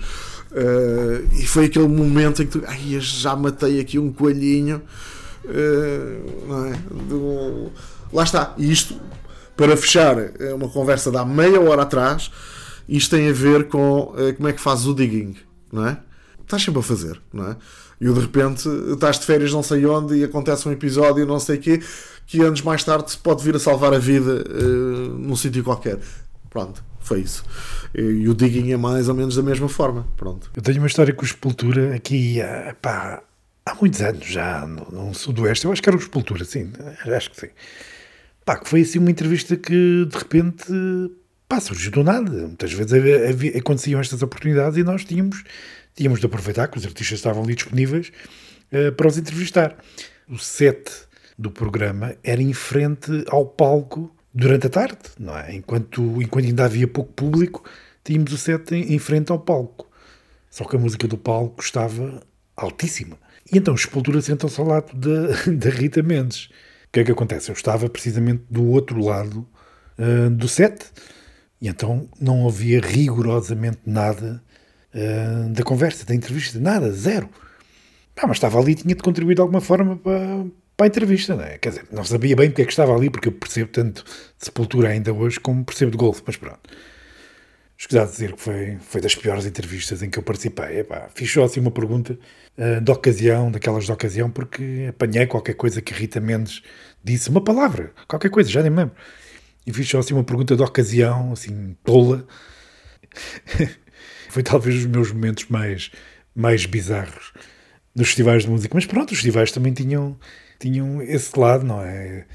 Eh, 0.53 1.21
e 1.39 1.45
foi 1.47 1.65
aquele 1.65 1.87
momento 1.87 2.43
em 2.43 2.45
que 2.45 2.59
tu, 2.59 2.63
ai, 2.67 2.97
já 2.99 3.35
matei 3.35 3.79
aqui 3.79 3.97
um 3.97 4.11
coelhinho. 4.11 4.81
eh, 5.45 6.17
não 6.47 6.65
é? 6.65 6.73
Do- 7.09 7.71
lá 8.11 8.23
está. 8.23 8.53
E 8.57 8.71
isto, 8.71 8.95
para 9.55 9.75
fechar 9.77 10.15
é 10.39 10.53
uma 10.53 10.67
conversa 10.67 11.09
de 11.09 11.17
há 11.17 11.25
meia 11.25 11.59
hora 11.61 11.83
atrás, 11.83 12.31
isto 12.97 13.15
tem 13.15 13.29
a 13.29 13.33
ver 13.33 13.67
com 13.67 14.13
eh, 14.17 14.33
como 14.33 14.47
é 14.47 14.53
que 14.53 14.59
fazes 14.59 14.85
o 14.85 14.93
digging, 14.93 15.35
não 15.71 15.87
é? 15.87 15.97
Estás 16.41 16.63
sempre 16.63 16.79
a 16.79 16.83
fazer, 16.83 17.21
não 17.31 17.47
é? 17.47 17.57
E 17.99 18.05
de 18.11 18.19
repente 18.19 18.67
estás 18.91 19.19
de 19.19 19.25
férias 19.25 19.53
não 19.53 19.63
sei 19.63 19.85
onde 19.85 20.15
e 20.15 20.23
acontece 20.23 20.67
um 20.67 20.71
episódio 20.71 21.25
não 21.25 21.39
sei 21.39 21.57
quê 21.57 21.79
que 22.25 22.41
anos 22.41 22.61
mais 22.61 22.83
tarde 22.83 23.11
se 23.11 23.17
pode 23.17 23.43
vir 23.43 23.55
a 23.55 23.59
salvar 23.59 23.93
a 23.93 23.99
vida 23.99 24.43
eh, 24.47 24.63
num 25.17 25.35
sítio 25.35 25.63
qualquer. 25.63 25.99
Pronto, 26.49 26.83
foi 26.99 27.21
isso. 27.21 27.45
E, 27.95 28.27
o 28.27 28.33
digging 28.33 28.71
é 28.71 28.77
mais 28.77 29.07
ou 29.07 29.15
menos 29.15 29.35
da 29.35 29.41
mesma 29.41 29.69
forma. 29.69 30.05
Pronto. 30.17 30.49
Eu 30.55 30.61
tenho 30.61 30.79
uma 30.79 30.87
história 30.87 31.13
com 31.13 31.23
o 31.23 31.27
Sepultura 31.27 31.95
aqui 31.95 32.41
ah, 32.41 32.75
pá, 32.81 33.23
há 33.65 33.75
muitos 33.75 34.01
anos 34.01 34.25
já, 34.25 34.65
no, 34.65 35.07
no 35.07 35.13
sudoeste. 35.13 35.65
Eu 35.65 35.71
acho 35.71 35.81
que 35.81 35.89
era 35.89 35.97
o 35.97 36.01
Sepultura, 36.01 36.43
sim, 36.43 36.71
acho 37.05 37.31
que 37.31 37.39
sim. 37.39 37.49
Pá, 38.45 38.57
que 38.57 38.67
foi 38.67 38.81
assim 38.81 38.99
uma 38.99 39.11
entrevista 39.11 39.55
que 39.55 40.05
de 40.09 40.17
repente 40.17 40.65
pá, 41.51 41.59
surgiu 41.59 41.91
do 41.91 42.01
nada. 42.01 42.31
Muitas 42.31 42.71
vezes 42.71 42.93
havia- 42.93 43.57
aconteciam 43.57 43.99
estas 43.99 44.21
oportunidades 44.21 44.77
e 44.77 44.83
nós 44.83 45.03
tínhamos, 45.03 45.43
tínhamos 45.93 46.21
de 46.21 46.25
aproveitar 46.25 46.69
que 46.69 46.77
os 46.77 46.85
artistas 46.85 47.17
estavam 47.19 47.43
ali 47.43 47.55
disponíveis 47.55 48.09
eh, 48.71 48.89
para 48.91 49.05
os 49.05 49.17
entrevistar. 49.17 49.75
O 50.29 50.37
set 50.37 50.89
do 51.37 51.51
programa 51.51 52.15
era 52.23 52.41
em 52.41 52.53
frente 52.53 53.25
ao 53.27 53.45
palco 53.45 54.15
durante 54.33 54.67
a 54.67 54.69
tarde, 54.69 54.99
não 55.19 55.37
é? 55.37 55.53
Enquanto, 55.53 56.21
enquanto 56.21 56.45
ainda 56.45 56.63
havia 56.63 56.87
pouco 56.87 57.11
público, 57.11 57.69
tínhamos 58.01 58.31
o 58.31 58.37
set 58.37 58.73
em, 58.73 58.93
em 58.93 58.97
frente 58.99 59.29
ao 59.29 59.39
palco. 59.39 59.89
Só 60.49 60.63
que 60.63 60.77
a 60.77 60.79
música 60.79 61.05
do 61.05 61.17
palco 61.17 61.61
estava 61.61 62.23
altíssima. 62.55 63.17
E 63.51 63.57
então 63.57 63.73
os 63.73 63.81
Sepultura 63.81 64.21
sentam-se 64.21 64.57
ao 64.57 64.67
lado 64.67 64.95
da, 64.95 65.69
Rita 65.69 66.01
Mendes. 66.01 66.45
O 66.45 66.93
que 66.93 67.01
é 67.01 67.03
que 67.03 67.11
acontece? 67.11 67.49
Eu 67.49 67.55
estava 67.55 67.89
precisamente 67.89 68.43
do 68.49 68.65
outro 68.67 69.03
lado 69.03 69.45
ah, 69.97 70.29
do 70.29 70.47
set 70.47 70.85
e 71.61 71.67
então 71.67 72.09
não 72.19 72.47
havia 72.47 72.81
rigorosamente 72.81 73.79
nada 73.85 74.41
ah, 74.93 75.47
da 75.49 75.63
conversa, 75.63 76.05
da 76.05 76.15
entrevista, 76.15 76.59
nada, 76.59 76.91
zero. 76.91 77.29
Pá, 78.15 78.27
mas 78.27 78.37
estava 78.37 78.59
ali 78.59 78.73
e 78.73 78.75
tinha 78.75 78.95
de 78.95 79.03
contribuir 79.03 79.35
de 79.35 79.41
alguma 79.41 79.61
forma 79.61 79.95
para, 79.97 80.45
para 80.75 80.85
a 80.85 80.87
entrevista, 80.87 81.35
não 81.35 81.43
é? 81.43 81.57
Quer 81.57 81.69
dizer, 81.69 81.87
não 81.91 82.03
sabia 82.03 82.35
bem 82.35 82.49
porque 82.49 82.63
é 82.63 82.65
que 82.65 82.71
estava 82.71 82.93
ali, 82.95 83.09
porque 83.09 83.29
eu 83.29 83.31
percebo 83.31 83.71
tanto 83.71 84.03
de 84.03 84.45
Sepultura 84.45 84.89
ainda 84.89 85.13
hoje 85.13 85.39
como 85.39 85.63
percebo 85.63 85.91
de 85.91 85.97
golfe, 85.97 86.21
mas 86.25 86.35
pronto. 86.35 86.69
Escusado 87.77 88.11
dizer 88.11 88.33
que 88.33 88.41
foi, 88.41 88.77
foi 88.81 89.01
das 89.01 89.15
piores 89.15 89.45
entrevistas 89.45 90.03
em 90.03 90.09
que 90.09 90.19
eu 90.19 90.23
participei. 90.23 90.79
Epá, 90.79 91.09
fiz 91.15 91.31
só 91.31 91.43
assim 91.43 91.59
uma 91.59 91.71
pergunta 91.71 92.17
ah, 92.57 92.79
de 92.79 92.91
ocasião, 92.91 93.51
daquelas 93.51 93.85
de 93.85 93.91
ocasião, 93.91 94.29
porque 94.29 94.87
apanhei 94.89 95.25
qualquer 95.25 95.53
coisa 95.53 95.81
que 95.81 95.93
Rita 95.93 96.19
Mendes 96.19 96.61
disse, 97.03 97.29
uma 97.29 97.43
palavra, 97.43 97.91
qualquer 98.07 98.29
coisa, 98.29 98.49
já 98.49 98.61
nem 98.61 98.69
me 98.69 98.77
lembro. 98.77 98.95
E 99.65 99.71
fiz 99.73 99.87
só 99.87 99.99
assim 99.99 100.13
uma 100.13 100.23
pergunta 100.23 100.55
de 100.55 100.63
ocasião, 100.63 101.33
assim, 101.33 101.75
tola. 101.83 102.25
foi 104.29 104.43
talvez 104.43 104.77
os 104.77 104.85
meus 104.85 105.11
momentos 105.11 105.45
mais, 105.49 105.91
mais 106.35 106.65
bizarros 106.65 107.33
nos 107.93 108.07
festivais 108.07 108.43
de 108.43 108.49
música. 108.49 108.73
Mas 108.73 108.85
pronto, 108.85 109.11
os 109.11 109.17
festivais 109.17 109.51
também 109.51 109.73
tinham, 109.73 110.17
tinham 110.59 111.01
esse 111.01 111.37
lado, 111.37 111.65
não 111.65 111.81
é? 111.81 112.25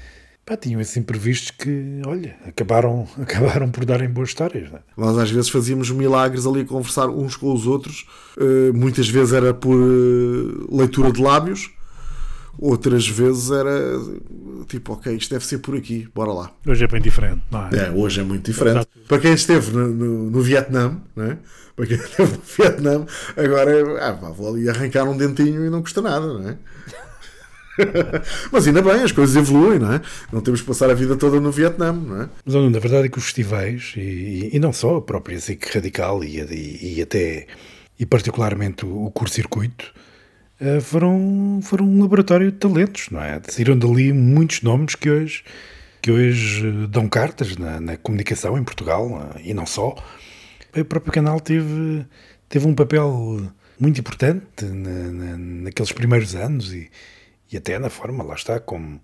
Pá, 0.45 0.55
tinham 0.55 0.79
esses 0.79 0.95
imprevistos 0.95 1.51
que, 1.51 2.01
olha, 2.05 2.37
acabaram, 2.45 3.05
acabaram 3.21 3.69
por 3.69 3.83
darem 3.83 4.09
boas 4.09 4.29
histórias. 4.29 4.71
É? 4.73 4.79
Nós 4.95 5.17
às 5.17 5.29
vezes 5.29 5.49
fazíamos 5.49 5.91
milagres 5.91 6.45
ali 6.45 6.61
a 6.61 6.65
conversar 6.65 7.09
uns 7.09 7.35
com 7.35 7.51
os 7.51 7.67
outros. 7.67 8.05
Uh, 8.37 8.73
muitas 8.73 9.09
vezes 9.09 9.33
era 9.33 9.53
por 9.53 9.75
uh, 9.75 10.73
leitura 10.73 11.11
de 11.11 11.21
lábios, 11.21 11.69
outras 12.59 13.07
vezes 13.07 13.51
era 13.51 13.71
tipo, 14.67 14.93
ok, 14.93 15.15
isto 15.15 15.31
deve 15.31 15.45
ser 15.45 15.59
por 15.59 15.75
aqui, 15.75 16.07
bora 16.13 16.31
lá. 16.31 16.51
Hoje 16.65 16.83
é 16.83 16.87
bem 16.87 17.01
diferente, 17.01 17.41
não 17.51 17.67
é? 17.67 17.87
É, 17.87 17.91
hoje 17.91 18.19
é 18.19 18.23
muito 18.23 18.45
diferente. 18.45 18.77
Exato. 18.77 18.99
Para 19.07 19.19
quem 19.19 19.33
esteve 19.33 19.71
no, 19.71 19.87
no, 19.87 20.31
no 20.31 20.41
Vietnã, 20.41 20.99
né? 21.15 21.37
para 21.75 21.85
quem 21.85 21.97
esteve 21.97 22.33
no 22.33 22.41
Vietnã, 22.57 23.05
agora 23.35 23.71
é, 23.71 24.09
ah, 24.09 24.13
pá, 24.13 24.29
vou 24.29 24.53
ali 24.53 24.67
arrancar 24.67 25.05
um 25.05 25.15
dentinho 25.15 25.65
e 25.65 25.69
não 25.69 25.81
custa 25.81 26.01
nada, 26.01 26.25
não 26.25 26.49
é? 26.49 26.57
Mas 28.51 28.67
ainda 28.67 28.81
bem, 28.81 29.03
as 29.03 29.11
coisas 29.11 29.35
evoluem, 29.35 29.77
não 29.77 29.93
é? 29.93 30.01
Não 30.33 30.41
temos 30.41 30.61
que 30.61 30.67
passar 30.67 30.89
a 30.89 30.95
vida 30.95 31.15
toda 31.15 31.39
no 31.39 31.51
Vietnã, 31.51 31.93
não 31.93 32.23
é? 32.23 32.29
Mas 32.43 32.55
na 32.55 32.79
verdade 32.79 33.05
é 33.05 33.09
que 33.09 33.19
os 33.19 33.25
festivais, 33.25 33.93
e, 33.95 34.49
e 34.51 34.59
não 34.59 34.73
só 34.73 34.97
a 34.97 35.01
própria 35.01 35.39
SIC 35.39 35.73
Radical 35.73 36.23
e, 36.23 36.97
e, 36.97 37.01
até, 37.01 37.45
e 37.99 38.05
particularmente 38.05 38.85
o, 38.85 39.05
o 39.05 39.11
curto-circuito, 39.11 39.93
foram, 40.81 41.59
foram 41.61 41.85
um 41.85 42.01
laboratório 42.01 42.51
de 42.51 42.57
talentos, 42.57 43.09
não 43.11 43.21
é? 43.21 43.39
Saíram 43.47 43.77
dali 43.77 44.11
muitos 44.13 44.61
nomes 44.61 44.95
que 44.95 45.09
hoje, 45.09 45.43
que 46.01 46.11
hoje 46.11 46.67
eh, 46.67 46.87
dão 46.87 47.07
cartas 47.07 47.55
na, 47.57 47.79
na 47.79 47.97
comunicação 47.97 48.57
em 48.57 48.63
Portugal, 48.63 49.31
eh, 49.35 49.41
e 49.45 49.53
não 49.53 49.65
só. 49.65 49.95
O 50.75 50.85
próprio 50.85 51.13
canal 51.13 51.39
teve, 51.39 52.05
teve 52.49 52.67
um 52.67 52.73
papel 52.73 53.51
muito 53.79 53.99
importante 53.99 54.65
na, 54.65 55.11
na- 55.11 55.37
naqueles 55.37 55.91
primeiros 55.91 56.35
anos 56.35 56.73
e, 56.73 56.89
e 57.51 57.57
até 57.57 57.77
na 57.79 57.89
forma, 57.89 58.23
lá 58.23 58.33
está, 58.35 58.59
como 58.59 58.99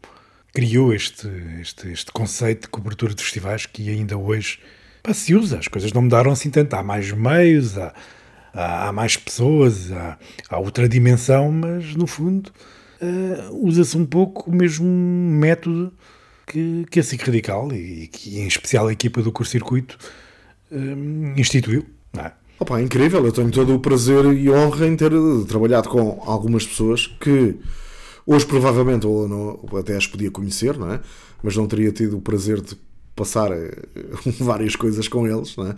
criou 0.54 0.94
este, 0.94 1.28
este, 1.62 1.92
este 1.92 2.12
conceito 2.12 2.64
de 2.64 2.68
cobertura 2.70 3.14
de 3.14 3.24
festivais 3.24 3.66
que 3.66 3.90
ainda 3.90 4.18
hoje 4.18 4.60
se 5.14 5.34
usa. 5.36 5.60
As 5.60 5.68
coisas 5.68 5.92
não 5.94 6.04
mudaram 6.04 6.32
assim 6.32 6.50
tanto. 6.50 6.74
Há 6.76 6.84
mais 6.84 7.12
meios, 7.12 7.78
há, 7.78 7.94
há, 8.54 8.92
mais 8.92 9.18
pessoas, 9.18 9.92
há, 9.92 10.18
há 10.50 10.60
outra 10.60 10.88
dimensão, 10.88 11.52
mas 11.52 11.96
no 11.96 12.06
fundo 12.06 12.52
eh, 13.02 13.50
usa-se 13.52 13.98
um 13.98 14.06
pouco 14.06 14.50
o 14.50 14.56
mesmo 14.56 14.86
método 14.86 15.92
que, 16.46 16.86
que 16.90 17.00
a 17.00 17.04
SIC 17.04 17.22
Radical 17.24 17.74
e, 17.74 18.08
que 18.08 18.40
em 18.40 18.48
especial 18.48 18.88
a 18.88 18.94
equipa 18.94 19.22
do 19.22 19.32
curso-circuito 19.32 19.98
eh, 20.72 21.36
instituiu. 21.38 21.86
Não 22.14 22.24
é? 22.24 22.34
Opa, 22.60 22.80
é 22.80 22.84
incrível, 22.84 23.26
eu 23.26 23.32
tenho 23.32 23.52
todo 23.52 23.76
o 23.76 23.80
prazer 23.80 24.26
e 24.26 24.50
honra 24.50 24.88
em 24.88 24.96
ter 24.96 25.12
trabalhado 25.48 25.90
com 25.90 26.22
algumas 26.26 26.66
pessoas 26.66 27.08
que 27.08 27.58
hoje 28.26 28.46
provavelmente 28.46 29.06
ou 29.06 29.28
não, 29.28 29.78
até 29.78 29.98
as 29.98 30.08
podia 30.08 30.32
conhecer, 30.32 30.78
não 30.78 30.94
é? 30.94 31.02
Mas 31.42 31.58
não 31.58 31.68
teria 31.68 31.92
tido 31.92 32.18
o 32.18 32.22
prazer 32.22 32.62
de 32.62 32.78
passar 33.16 33.52
eh, 33.52 33.72
várias 34.40 34.76
coisas 34.76 35.08
com 35.08 35.28
eles, 35.28 35.56
não 35.56 35.68
é? 35.68 35.76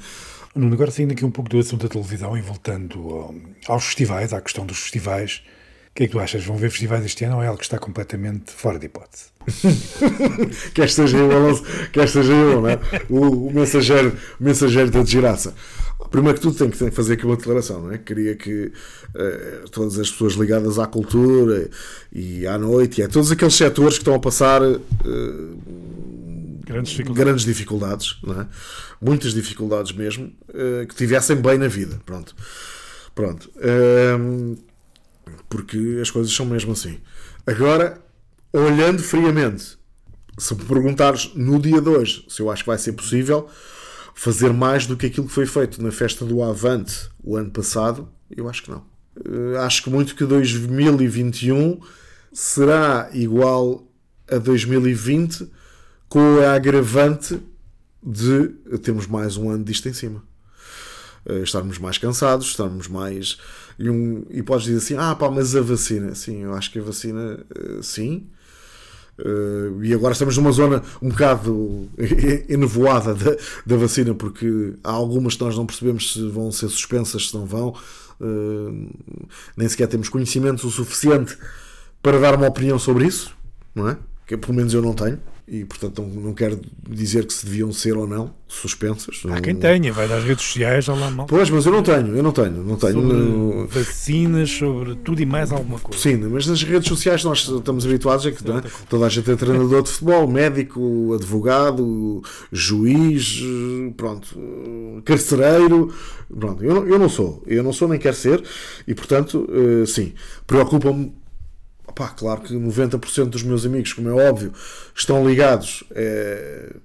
Nuno, 0.56 0.74
agora 0.74 0.90
saindo 0.92 1.12
aqui 1.12 1.26
um 1.26 1.32
pouco 1.32 1.50
do 1.50 1.60
assunto 1.60 1.84
da 1.84 1.90
televisão 1.90 2.38
e 2.38 2.42
voltando 2.42 3.00
ao- 3.10 3.36
aos 3.68 3.86
festivais, 3.86 4.32
à 4.34 4.40
questão 4.40 4.66
dos 4.66 4.78
festivais, 4.80 5.42
o 5.92 5.96
que 5.96 6.04
é 6.04 6.08
que 6.08 6.12
tu 6.14 6.20
achas? 6.20 6.44
Vão 6.46 6.56
ver 6.58 6.70
festivais 6.70 7.04
este 7.06 7.24
ano 7.26 7.38
ou 7.38 7.44
é 7.44 7.48
algo 7.48 7.58
que 7.60 7.66
está 7.66 7.78
completamente 7.78 8.52
fora 8.52 8.78
de 8.80 8.86
hipótese? 8.86 9.26
Quer 10.74 10.90
seja 10.90 11.18
eu, 11.18 11.32
Alonso, 11.32 11.64
quer 11.92 12.08
seja 12.10 12.34
eu, 12.34 12.62
não 12.62 12.68
é? 12.70 12.80
O, 13.10 13.48
o 13.48 13.54
mensageiro, 13.54 14.18
o 14.40 14.44
mensageiro 14.44 14.90
da 14.92 15.04
desgraça. 15.04 15.54
Primeiro 16.12 16.38
que 16.38 16.42
tudo 16.42 16.58
tenho 16.58 16.72
que, 16.72 16.78
tenho 16.78 16.90
que 16.90 16.96
fazer 16.96 17.14
aqui 17.14 17.26
uma 17.26 17.36
declaração, 17.36 17.82
não 17.82 17.92
é? 17.92 17.98
Queria 17.98 18.36
que 18.36 18.72
eh, 19.16 19.64
todas 19.72 19.98
as 20.00 20.10
pessoas 20.10 20.34
ligadas 20.34 20.80
à 20.80 20.86
cultura 20.88 21.70
e 22.14 22.46
à 22.48 22.58
noite 22.58 23.02
e 23.02 23.04
a 23.04 23.08
todos 23.08 23.32
aqueles 23.32 23.54
setores 23.56 23.96
que 23.96 24.02
estão 24.02 24.16
a 24.16 24.20
passar 24.20 24.62
eh, 24.64 24.80
Grandes 26.66 26.92
dificuldades. 26.92 27.24
grandes 27.24 27.46
dificuldades, 27.46 28.18
é? 28.28 28.48
muitas 29.00 29.34
dificuldades 29.34 29.92
mesmo, 29.92 30.32
eh, 30.54 30.86
que 30.88 30.96
tivessem 30.96 31.36
bem 31.38 31.58
na 31.58 31.68
vida. 31.68 32.02
Pronto. 32.06 32.36
Pronto. 33.14 33.52
Ehm, 33.62 34.56
porque 35.50 36.00
as 36.02 36.10
coisas 36.12 36.34
são 36.34 36.46
mesmo 36.46 36.74
assim. 36.74 37.00
Agora, 37.46 38.02
olhando 38.52 39.02
friamente, 39.02 39.78
se 40.38 40.54
me 40.56 40.66
perguntares 40.66 41.32
no 41.36 41.60
dia 41.60 41.80
de 41.82 41.90
hoje 41.90 42.26
se 42.28 42.42
eu 42.42 42.52
acho 42.52 42.64
que 42.64 42.70
vai 42.70 42.78
ser 42.78 42.94
possível 42.94 43.48
fazer 44.14 44.52
mais 44.52 44.86
do 44.88 44.98
que 44.98 45.06
aquilo 45.06 45.28
que 45.28 45.34
foi 45.34 45.46
feito 45.46 45.82
na 45.82 45.92
festa 45.92 46.26
do 46.26 46.42
Avante 46.42 47.10
o 47.24 47.38
ano 47.38 47.52
passado, 47.52 48.10
eu 48.36 48.50
acho 48.50 48.64
que 48.64 48.72
não. 48.72 48.84
eh, 49.26 49.58
acho 49.60 49.84
que 49.84 49.90
muito 49.90 50.16
que 50.16 50.26
2021 50.26 51.80
será 52.34 53.10
igual 53.14 53.88
a 54.30 54.38
2020 54.38 55.50
com 56.16 56.40
a 56.40 56.54
agravante 56.54 57.38
de 58.02 58.48
termos 58.82 59.06
mais 59.06 59.36
um 59.36 59.50
ano 59.50 59.66
disto 59.66 59.90
em 59.90 59.92
cima. 59.92 60.24
Eh, 61.26 61.42
estarmos 61.42 61.78
mais 61.78 61.98
cansados, 61.98 62.48
estarmos 62.48 62.88
mais. 62.88 63.38
E, 63.78 63.90
um, 63.90 64.26
e 64.30 64.42
podes 64.42 64.64
dizer 64.64 64.78
assim: 64.78 64.96
ah, 64.96 65.14
pá, 65.14 65.30
mas 65.30 65.58
a 65.58 65.62
vacina. 65.62 66.16
Sim, 66.16 66.44
eu 66.44 66.54
acho 66.54 66.72
que 66.72 66.80
a 66.80 66.82
vacina, 66.82 67.46
eh, 67.54 67.80
sim. 67.82 68.30
Eh, 69.20 69.72
e 69.84 69.94
agora 69.94 70.14
estamos 70.14 70.38
numa 70.38 70.54
zona 70.54 70.82
um 71.02 71.10
bocado 71.10 71.90
enevoada 72.48 73.14
da, 73.14 73.36
da 73.66 73.76
vacina, 73.76 74.16
porque 74.16 74.74
há 74.86 74.92
algumas 74.92 75.36
que 75.36 75.44
nós 75.44 75.58
não 75.58 75.66
percebemos 75.66 76.14
se 76.14 76.30
vão 76.30 76.50
ser 76.50 76.70
suspensas, 76.70 77.28
se 77.28 77.36
não 77.36 77.46
vão. 77.46 77.76
Nem 79.58 79.68
sequer 79.68 79.90
temos 79.90 80.08
conhecimento 80.08 80.66
o 80.66 80.72
suficiente 80.72 81.38
para 82.02 82.18
dar 82.22 82.36
uma 82.36 82.48
opinião 82.48 82.80
sobre 82.80 83.06
isso, 83.06 83.36
não 83.76 83.90
é? 83.90 83.98
Que 84.26 84.38
pelo 84.38 84.54
menos 84.54 84.74
eu 84.74 84.82
não 84.82 84.94
tenho. 84.94 85.20
E 85.48 85.64
portanto 85.64 86.02
não, 86.02 86.10
não 86.10 86.34
quero 86.34 86.60
dizer 86.90 87.28
que 87.28 87.32
se 87.34 87.46
deviam 87.46 87.72
ser 87.72 87.96
ou 87.96 88.08
não 88.08 88.34
suspensas. 88.48 89.22
Há 89.30 89.40
quem 89.40 89.56
tenha, 89.56 89.94
vai 89.94 90.08
das 90.08 90.24
redes 90.24 90.44
sociais, 90.44 90.86
já 90.86 90.94
lá 90.96 91.12
mal. 91.12 91.28
Pois, 91.28 91.52
mas 91.52 91.64
eu 91.68 91.72
não 91.72 91.84
tenho, 91.84 92.16
eu 92.18 92.24
não 92.24 92.32
tenho, 92.32 92.64
não 92.64 92.76
tenho. 92.76 92.94
Sobre 92.94 93.14
Não- 93.14 93.68
vacinas, 93.68 94.50
sobre 94.50 94.96
tudo 94.96 95.22
e 95.22 95.26
mais 95.26 95.52
alguma 95.52 95.78
coisa. 95.78 96.02
Sim, 96.02 96.18
mas 96.32 96.48
nas 96.48 96.64
redes 96.64 96.88
sociais 96.88 97.24
nós 97.24 97.48
estamos 97.48 97.86
habituados 97.86 98.26
a 98.26 98.32
que 98.32 98.48
não 98.48 98.58
é? 98.58 98.64
toda 98.90 99.06
a 99.06 99.10
gente 99.10 99.30
é 99.30 99.36
treinador 99.36 99.84
de 99.84 99.90
futebol, 99.92 100.28
médico, 100.28 101.14
advogado, 101.14 102.24
juiz, 102.52 103.40
pronto, 103.96 104.40
carcereiro. 105.06 105.94
Pronto, 106.40 106.64
eu, 106.64 106.74
não- 106.74 106.88
eu 106.88 106.98
não 106.98 107.08
sou, 107.10 107.44
eu 107.46 107.62
não 107.62 107.72
sou 107.72 107.88
nem 107.88 108.00
quero 108.00 108.16
ser, 108.16 108.44
e 108.88 108.96
portanto, 108.96 109.48
eh, 109.52 109.86
sim, 109.86 110.14
preocupa-me. 110.48 111.14
Pá, 111.96 112.10
claro 112.10 112.42
que 112.42 112.54
90% 112.54 113.30
dos 113.30 113.42
meus 113.42 113.66
amigos, 113.66 113.94
como 113.94 114.10
é 114.10 114.30
óbvio, 114.30 114.52
estão 114.94 115.26
ligados 115.26 115.86
eh, 115.92 116.76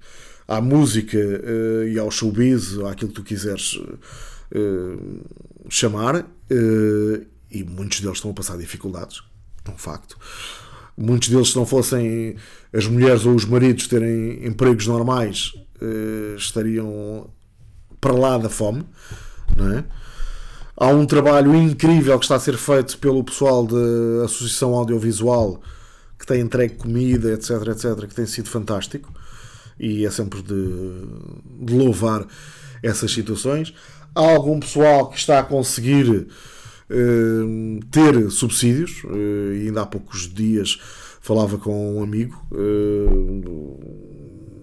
à 0.47 0.61
música 0.61 1.19
eh, 1.19 1.89
e 1.93 1.99
ao 1.99 2.11
showbiz, 2.13 2.79
àquilo 2.79 3.09
que 3.09 3.17
tu 3.17 3.25
quiseres 3.25 3.81
eh, 4.55 4.97
chamar, 5.69 6.25
e 7.51 7.65
muitos 7.65 8.01
deles 8.01 8.19
estão 8.19 8.31
a 8.31 8.35
passar 8.35 8.57
dificuldades, 8.57 9.23
é 9.65 9.71
um 9.71 9.79
facto. 9.79 10.17
Muitos 10.97 11.29
deles, 11.29 11.49
se 11.49 11.57
não 11.57 11.67
fossem 11.67 12.37
as 12.73 12.87
mulheres 12.87 13.27
ou 13.27 13.35
os 13.35 13.45
maridos 13.45 13.89
terem 13.89 14.47
empregos 14.47 14.87
normais, 14.87 15.53
estariam 16.37 17.31
para 18.01 18.13
lá 18.13 18.39
da 18.39 18.49
fome, 18.49 18.85
não 19.57 19.73
é? 19.73 19.85
Há 20.83 20.89
um 20.89 21.05
trabalho 21.05 21.55
incrível 21.55 22.19
que 22.19 22.25
está 22.25 22.37
a 22.37 22.41
ser 22.41 22.57
feito 22.57 22.97
pelo 22.97 23.23
pessoal 23.23 23.67
da 23.67 24.25
Associação 24.25 24.75
Audiovisual 24.75 25.61
que 26.19 26.25
tem 26.25 26.41
entregue 26.41 26.77
comida, 26.77 27.35
etc, 27.35 27.51
etc, 27.69 28.09
que 28.09 28.15
tem 28.15 28.25
sido 28.25 28.49
fantástico 28.49 29.13
e 29.79 30.07
é 30.07 30.11
sempre 30.11 30.41
de, 30.41 31.05
de 31.61 31.75
louvar 31.75 32.27
essas 32.83 33.13
situações. 33.13 33.75
Há 34.15 34.23
algum 34.23 34.59
pessoal 34.59 35.11
que 35.11 35.19
está 35.19 35.41
a 35.41 35.43
conseguir 35.43 36.29
eh, 36.89 37.81
ter 37.91 38.31
subsídios, 38.31 39.03
eh, 39.05 39.67
ainda 39.67 39.83
há 39.83 39.87
poucos 39.87 40.33
dias 40.33 40.81
falava 41.21 41.59
com 41.59 41.99
um 41.99 42.03
amigo, 42.03 42.43
eh, 42.53 43.90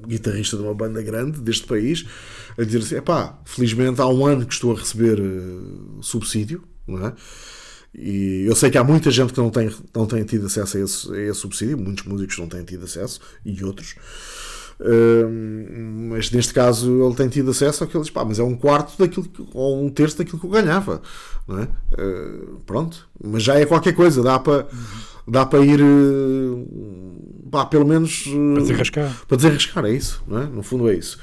guitarrista 0.07 0.57
de 0.57 0.63
uma 0.63 0.73
banda 0.73 1.01
grande 1.01 1.39
deste 1.41 1.67
país, 1.67 2.05
a 2.57 2.63
dizer 2.63 2.79
assim: 2.79 2.95
epá, 2.95 3.39
felizmente 3.45 4.01
há 4.01 4.07
um 4.07 4.25
ano 4.25 4.45
que 4.45 4.53
estou 4.53 4.75
a 4.75 4.79
receber 4.79 5.19
eh, 5.19 6.01
subsídio, 6.01 6.63
não 6.87 7.07
é? 7.07 7.13
E 7.93 8.45
eu 8.45 8.55
sei 8.55 8.69
que 8.69 8.77
há 8.77 8.83
muita 8.83 9.09
gente 9.09 9.33
que 9.33 9.39
não 9.39 9.49
tem, 9.49 9.71
não 9.95 10.05
tem 10.05 10.23
tido 10.23 10.45
acesso 10.45 10.77
a 10.77 10.81
esse, 10.81 11.13
a 11.13 11.19
esse 11.19 11.39
subsídio, 11.39 11.77
muitos 11.77 12.05
músicos 12.05 12.37
não 12.37 12.47
têm 12.47 12.63
tido 12.63 12.85
acesso 12.85 13.19
e 13.43 13.63
outros. 13.63 13.95
Hum, 14.79 16.09
mas 16.11 16.29
neste 16.29 16.53
caso 16.53 17.03
ele 17.03 17.15
tem 17.15 17.27
tido 17.27 17.49
acesso 17.49 17.87
diz, 17.87 18.11
pá, 18.11 18.23
mas 18.23 18.37
é 18.37 18.43
um 18.43 18.55
quarto 18.55 18.95
daquilo 18.99 19.27
que, 19.27 19.43
ou 19.51 19.83
um 19.83 19.89
terço 19.89 20.19
daquilo 20.19 20.39
que 20.39 20.45
eu 20.45 20.51
ganhava, 20.51 21.01
não 21.47 21.59
é? 21.59 21.67
Uh, 21.99 22.59
pronto, 22.63 23.09
mas 23.23 23.41
já 23.41 23.55
é 23.55 23.65
qualquer 23.65 23.93
coisa, 23.93 24.21
dá 24.21 24.37
para 24.37 24.67
dá 25.27 25.45
para 25.47 25.65
ir 25.65 25.81
uh, 25.81 26.67
pá, 27.49 27.65
pelo 27.65 27.85
menos 27.85 28.23
Para 28.23 28.61
desenrascar. 28.61 29.17
para 29.27 29.37
desenrascar, 29.37 29.85
é 29.85 29.91
isso, 29.91 30.23
não 30.27 30.41
é? 30.41 30.45
No 30.45 30.63
fundo 30.63 30.89
é 30.89 30.95
isso. 30.95 31.17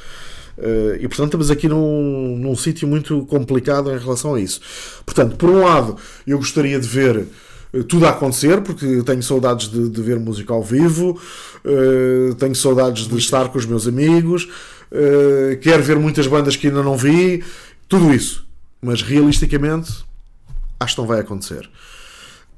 Uh, 0.56 0.94
e 1.00 1.08
portanto 1.08 1.26
estamos 1.26 1.50
aqui 1.50 1.68
num, 1.68 2.38
num 2.38 2.54
sítio 2.54 2.86
muito 2.86 3.26
complicado 3.26 3.90
em 3.90 3.98
relação 3.98 4.34
a 4.34 4.40
isso. 4.40 4.60
Portanto, 5.04 5.36
por 5.36 5.50
um 5.50 5.64
lado, 5.64 5.96
eu 6.26 6.38
gostaria 6.38 6.78
de 6.78 6.86
ver 6.86 7.26
uh, 7.72 7.84
tudo 7.84 8.06
a 8.06 8.10
acontecer, 8.10 8.60
porque 8.60 9.02
tenho 9.02 9.22
saudades 9.22 9.68
de, 9.68 9.88
de 9.88 10.02
ver 10.02 10.18
música 10.18 10.52
ao 10.52 10.62
vivo, 10.62 11.20
uh, 11.64 12.34
tenho 12.36 12.54
saudades 12.54 13.08
de 13.08 13.18
estar 13.18 13.48
com 13.48 13.58
os 13.58 13.66
meus 13.66 13.88
amigos, 13.88 14.44
uh, 14.92 15.58
quero 15.60 15.82
ver 15.82 15.98
muitas 15.98 16.26
bandas 16.28 16.56
que 16.56 16.68
ainda 16.68 16.82
não 16.82 16.96
vi, 16.96 17.42
tudo 17.88 18.14
isso. 18.14 18.46
Mas 18.80 19.02
realisticamente, 19.02 20.04
acho 20.78 20.94
que 20.94 21.00
não 21.00 21.08
vai 21.08 21.20
acontecer. 21.20 21.68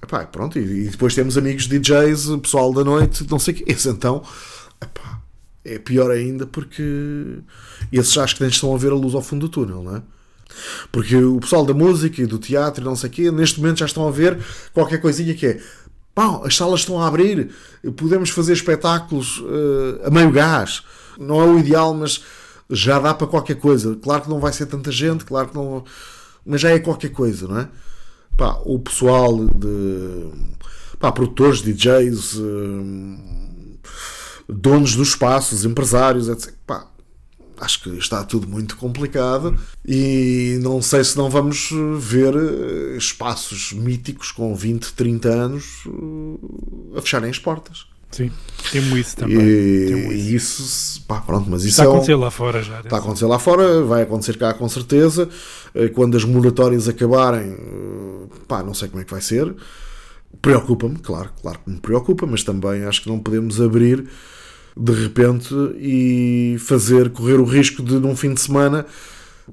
Epá, 0.07 0.25
pronto, 0.25 0.57
e, 0.57 0.89
depois 0.89 1.17
temos 1.17 1.37
amigos 1.37 1.67
DJs, 1.67 2.37
pessoal 2.41 2.73
da 2.73 2.85
noite, 2.85 3.27
não 3.29 3.41
sei 3.41 3.55
o 3.55 3.57
que. 3.57 3.73
Esse 3.73 3.89
então, 3.89 4.23
epá, 4.81 5.21
é 5.65 5.81
pior 5.81 6.13
ainda 6.13 6.47
porque 6.47 7.41
esses 7.91 8.17
acho 8.17 8.37
que 8.37 8.43
nem 8.43 8.51
estão 8.51 8.73
a 8.73 8.79
ver 8.79 8.93
a 8.93 8.95
luz 8.95 9.17
ao 9.17 9.23
fundo 9.23 9.49
do 9.49 9.49
túnel, 9.49 9.83
não 9.83 9.97
é? 9.97 10.03
Porque 10.93 11.17
o 11.17 11.41
pessoal 11.41 11.67
da 11.67 11.75
música 11.75 12.23
e 12.23 12.27
do 12.27 12.39
teatro 12.39 12.81
e 12.81 12.85
não 12.85 12.95
sei 12.95 13.11
o 13.11 13.13
quê, 13.13 13.31
neste 13.33 13.61
momento 13.61 13.81
já 13.81 13.87
estão 13.87 14.07
a 14.07 14.13
ver 14.13 14.39
qualquer 14.73 15.01
coisinha 15.01 15.35
que 15.35 15.45
é 15.45 15.61
pá, 16.15 16.41
as 16.45 16.57
salas 16.57 16.81
estão 16.81 17.03
a 17.03 17.09
abrir, 17.09 17.51
podemos 17.97 18.31
fazer 18.31 18.53
espetáculos 18.53 19.43
eh, 19.45 20.07
a 20.07 20.11
meio 20.11 20.31
gás. 20.31 20.83
Não 21.19 21.41
é 21.43 21.45
o 21.45 21.59
ideal, 21.59 21.93
mas 21.93 22.23
já 22.71 22.99
dá 23.01 23.13
para 23.13 23.27
qualquer 23.27 23.57
coisa. 23.57 23.97
Claro 23.97 24.23
que 24.23 24.31
não 24.31 24.39
vai 24.39 24.53
ser 24.53 24.67
tanta 24.67 24.93
gente, 24.93 25.25
claro 25.25 25.49
que 25.49 25.55
não. 25.55 25.85
Mas 26.45 26.61
já 26.61 26.71
é 26.71 26.79
qualquer 26.79 27.11
coisa, 27.11 27.49
não 27.49 27.59
é? 27.59 27.69
Pá, 28.37 28.61
o 28.65 28.79
pessoal 28.79 29.47
de. 29.47 30.31
Pá, 30.99 31.11
produtores, 31.11 31.63
DJs, 31.63 32.37
eh, 32.37 33.83
donos 34.49 34.95
dos 34.95 35.09
espaços, 35.09 35.65
empresários, 35.65 36.29
etc. 36.29 36.53
Pá, 36.67 36.87
acho 37.59 37.83
que 37.83 37.91
está 37.91 38.23
tudo 38.25 38.47
muito 38.47 38.77
complicado 38.77 39.59
e 39.87 40.59
não 40.63 40.83
sei 40.83 41.03
se 41.03 41.17
não 41.17 41.31
vamos 41.31 41.71
ver 41.99 42.35
eh, 42.35 42.97
espaços 42.97 43.73
míticos 43.73 44.31
com 44.31 44.55
20, 44.55 44.93
30 44.93 45.29
anos 45.29 45.85
eh, 45.87 46.99
a 46.99 47.03
fecharem 47.03 47.31
as 47.31 47.39
portas. 47.39 47.87
Sim, 48.17 48.31
temo 48.73 48.97
isso 48.97 49.17
também. 49.17 49.39
E, 49.39 49.87
temo 49.89 50.13
isso. 50.13 50.29
e 50.31 50.35
isso, 50.35 51.03
pá, 51.07 51.21
pronto, 51.21 51.49
mas 51.51 51.63
isso 51.63 51.71
Está 51.71 51.83
a 51.83 51.87
é 51.87 51.89
um- 51.89 51.93
acontecer 51.93 52.15
lá 52.17 52.31
fora 52.31 52.63
já. 52.63 52.81
Está 52.81 52.97
a 52.97 52.99
acontecer 52.99 53.27
lá 53.27 53.39
fora, 53.39 53.83
vai 53.85 54.03
acontecer 54.03 54.37
cá 54.39 54.55
com 54.55 54.69
certeza. 54.69 55.29
Eh, 55.75 55.89
Quando 55.89 56.17
as 56.17 56.25
moratórias 56.25 56.89
acabarem, 56.89 57.53
eh, 57.53 58.27
pá, 58.49 58.63
não 58.63 58.73
sei 58.75 58.89
como 58.89 59.01
é 59.03 59.05
que 59.05 59.11
vai 59.13 59.21
ser. 59.21 59.55
Preocupa-me, 60.43 60.97
claro, 60.99 61.31
claro 61.41 61.59
que 61.65 61.71
me 61.71 61.79
preocupa, 61.79 62.27
mas 62.27 62.43
também 62.43 62.85
acho 62.85 63.03
que 63.03 63.09
não 63.09 63.19
podemos 63.19 63.61
abrir 63.61 64.07
de 64.77 64.93
repente 64.93 65.55
e 65.79 66.57
fazer 66.59 67.09
correr 67.11 67.41
o 67.41 67.45
risco 67.45 67.83
de 67.83 67.95
num 67.99 68.15
fim 68.15 68.35
de 68.35 68.41
semana 68.41 68.85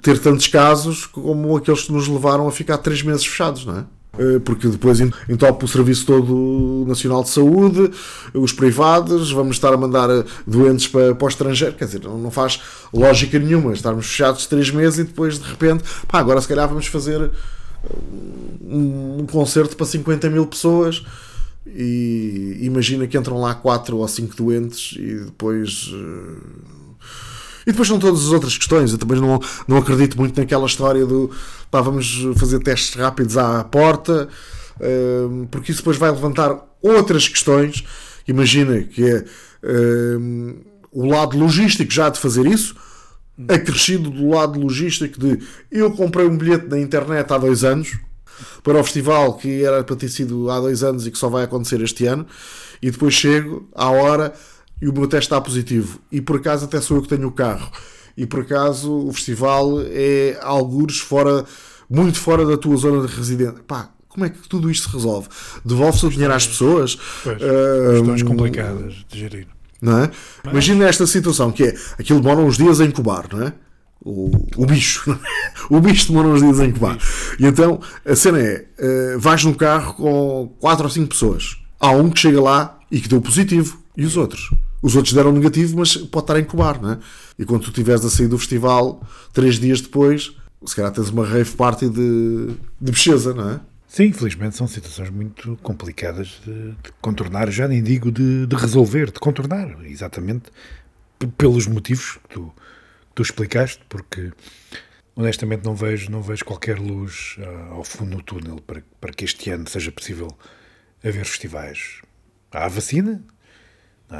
ter 0.01 0.19
tantos 0.19 0.47
casos 0.47 1.05
como 1.05 1.55
aqueles 1.55 1.83
que 1.83 1.91
nos 1.93 2.07
levaram 2.07 2.47
a 2.47 2.51
ficar 2.51 2.77
três 2.79 3.01
meses 3.01 3.25
fechados, 3.25 3.65
não 3.65 3.77
é? 3.79 3.85
Eh, 4.17 4.39
Porque 4.45 4.67
depois 4.67 4.99
en- 5.01 5.11
entope 5.27 5.65
o 5.65 5.67
Serviço 5.67 6.05
todo 6.05 6.85
Nacional 6.87 7.23
de 7.23 7.29
Saúde, 7.29 7.89
os 8.33 8.53
privados, 8.53 9.31
vamos 9.31 9.55
estar 9.55 9.73
a 9.73 9.77
mandar 9.77 10.07
eh, 10.09 10.23
doentes 10.45 10.87
para, 10.87 11.15
para 11.15 11.25
o 11.25 11.29
estrangeiro. 11.29 11.75
Quer 11.75 11.85
dizer, 11.85 12.01
não 12.03 12.29
faz 12.29 12.61
lógica 12.93 13.39
nenhuma 13.39 13.73
estarmos 13.73 14.05
fechados 14.05 14.45
três 14.45 14.69
meses 14.69 14.99
e 14.99 15.03
depois 15.05 15.39
de 15.39 15.49
repente, 15.49 15.83
pá, 16.07 16.19
agora 16.19 16.39
se 16.41 16.47
calhar 16.47 16.67
vamos 16.69 16.85
fazer 16.87 17.31
um, 18.61 19.21
um 19.21 19.25
concerto 19.25 19.75
para 19.75 19.85
50 19.85 20.29
mil 20.29 20.45
pessoas 20.45 21.03
e 21.65 22.59
imagina 22.61 23.07
que 23.07 23.17
entram 23.17 23.39
lá 23.41 23.55
quatro 23.55 23.97
ou 23.97 24.07
cinco 24.07 24.35
doentes 24.35 24.95
e 24.97 25.25
depois. 25.25 25.91
E 27.65 27.71
depois 27.71 27.87
são 27.87 27.99
todas 27.99 28.25
as 28.25 28.31
outras 28.31 28.57
questões. 28.57 28.91
Eu 28.91 28.97
também 28.97 29.19
não, 29.19 29.39
não 29.67 29.77
acredito 29.77 30.17
muito 30.17 30.39
naquela 30.39 30.65
história 30.65 31.05
do 31.05 31.31
pá, 31.71 31.81
vamos 31.81 32.27
fazer 32.37 32.59
testes 32.59 32.95
rápidos 32.95 33.37
à 33.37 33.63
porta, 33.63 34.27
eh, 34.79 35.27
porque 35.49 35.71
isso 35.71 35.81
depois 35.81 35.97
vai 35.97 36.11
levantar 36.11 36.57
outras 36.81 37.27
questões. 37.27 37.83
Imagina 38.27 38.81
que 38.83 39.03
é 39.03 39.25
eh, 39.63 40.17
o 40.91 41.05
lado 41.05 41.37
logístico 41.37 41.91
já 41.91 42.09
de 42.09 42.19
fazer 42.19 42.45
isso, 42.45 42.75
acrescido 43.47 44.09
do 44.09 44.29
lado 44.29 44.59
logístico 44.59 45.19
de 45.19 45.39
eu 45.71 45.91
comprei 45.91 46.25
um 46.27 46.37
bilhete 46.37 46.67
na 46.67 46.79
internet 46.79 47.31
há 47.33 47.37
dois 47.37 47.63
anos 47.63 47.97
para 48.63 48.79
o 48.79 48.83
festival 48.83 49.33
que 49.33 49.63
era 49.63 49.83
para 49.83 49.95
ter 49.95 50.09
sido 50.09 50.49
há 50.49 50.59
dois 50.59 50.83
anos 50.83 51.07
e 51.07 51.11
que 51.11 51.17
só 51.17 51.29
vai 51.29 51.43
acontecer 51.43 51.81
este 51.81 52.05
ano, 52.05 52.25
e 52.81 52.91
depois 52.91 53.13
chego 53.13 53.67
à 53.73 53.89
hora 53.89 54.33
e 54.81 54.87
o 54.87 54.93
meu 54.93 55.07
teste 55.07 55.25
está 55.27 55.39
positivo, 55.39 55.99
e 56.11 56.19
por 56.21 56.37
acaso 56.37 56.65
até 56.65 56.79
sou 56.81 56.97
eu 56.97 57.03
que 57.03 57.09
tenho 57.09 57.27
o 57.27 57.31
carro, 57.31 57.71
e 58.17 58.25
por 58.25 58.41
acaso 58.41 58.91
o 59.07 59.13
festival 59.13 59.81
é 59.85 60.37
algures 60.41 60.99
fora, 60.99 61.45
muito 61.89 62.19
fora 62.19 62.45
da 62.45 62.57
tua 62.57 62.75
zona 62.77 63.05
de 63.07 63.13
residência. 63.15 63.55
Pá, 63.67 63.89
Como 64.09 64.25
é 64.25 64.29
que 64.29 64.47
tudo 64.47 64.69
isto 64.69 64.87
se 64.89 64.95
resolve? 64.95 65.27
Devolve-se 65.65 66.05
o 66.05 66.09
dinheiro 66.09 66.33
às 66.33 66.45
pessoas? 66.45 66.97
Pois, 67.23 67.41
Ah, 67.41 67.91
questões 67.97 68.21
complicadas 68.23 68.93
de 69.09 69.19
gerir. 69.19 69.47
não 69.81 70.03
é? 70.03 70.11
Imagina 70.51 70.85
esta 70.85 71.07
situação 71.07 71.51
que 71.51 71.63
é 71.63 71.75
aquilo 71.99 72.19
demora 72.21 72.39
uns 72.41 72.57
dias 72.57 72.79
a 72.79 72.85
incubar, 72.85 73.25
não 73.31 73.47
é? 73.47 73.53
O, 74.05 74.29
o 74.57 74.65
bicho, 74.67 75.09
é? 75.11 75.17
o 75.69 75.79
bicho 75.79 76.09
demora 76.09 76.27
uns 76.27 76.41
dias 76.41 76.59
a 76.59 76.65
incubar. 76.65 76.97
E 77.39 77.45
então 77.47 77.79
a 78.05 78.15
cena 78.15 78.39
é: 78.39 78.65
eh, 78.77 79.15
vais 79.17 79.43
num 79.45 79.53
carro 79.53 79.93
com 79.95 80.55
4 80.59 80.83
ou 80.83 80.89
5 80.91 81.07
pessoas. 81.07 81.57
Há 81.79 81.89
um 81.91 82.09
que 82.11 82.19
chega 82.19 82.39
lá 82.41 82.77
e 82.91 82.99
que 83.01 83.07
deu 83.09 83.19
positivo, 83.21 83.81
e 83.95 84.05
os 84.05 84.17
outros? 84.17 84.49
Os 84.81 84.95
outros 84.95 85.13
deram 85.13 85.31
negativo, 85.31 85.77
mas 85.77 85.95
pode 85.95 86.23
estar 86.23 86.35
a 86.35 86.39
incubar, 86.39 86.81
não 86.81 86.91
é? 86.91 86.99
E 87.39 87.45
quando 87.45 87.63
tu 87.63 87.69
estiveres 87.69 88.03
a 88.03 88.09
sair 88.09 88.27
do 88.27 88.37
festival, 88.37 89.01
três 89.31 89.59
dias 89.59 89.81
depois, 89.81 90.35
se 90.65 90.75
calhar 90.75 90.91
tens 90.91 91.09
uma 91.09 91.25
rave 91.25 91.51
party 91.55 91.89
de, 91.89 92.47
de 92.81 92.91
bicheza, 92.91 93.33
não 93.33 93.49
é? 93.51 93.59
Sim, 93.87 94.05
infelizmente 94.05 94.55
são 94.55 94.67
situações 94.67 95.09
muito 95.11 95.57
complicadas 95.61 96.41
de, 96.43 96.71
de 96.71 96.91
contornar, 96.99 97.51
já 97.51 97.67
nem 97.67 97.83
digo 97.83 98.11
de, 98.11 98.47
de 98.47 98.55
resolver, 98.55 99.11
de 99.11 99.19
contornar, 99.19 99.77
exatamente 99.85 100.45
pelos 101.37 101.67
motivos 101.67 102.17
que 102.23 102.29
tu, 102.29 102.51
tu 103.13 103.21
explicaste, 103.21 103.81
porque 103.87 104.31
honestamente 105.15 105.63
não 105.63 105.75
vejo, 105.75 106.09
não 106.09 106.21
vejo 106.21 106.43
qualquer 106.43 106.79
luz 106.79 107.35
ah, 107.39 107.73
ao 107.73 107.83
fundo 107.83 108.17
do 108.17 108.23
túnel 108.23 108.59
para, 108.65 108.83
para 108.99 109.13
que 109.13 109.25
este 109.25 109.51
ano 109.51 109.69
seja 109.69 109.91
possível 109.91 110.27
haver 111.03 111.25
festivais. 111.25 112.01
Há 112.51 112.65
a 112.65 112.69
vacina, 112.69 113.23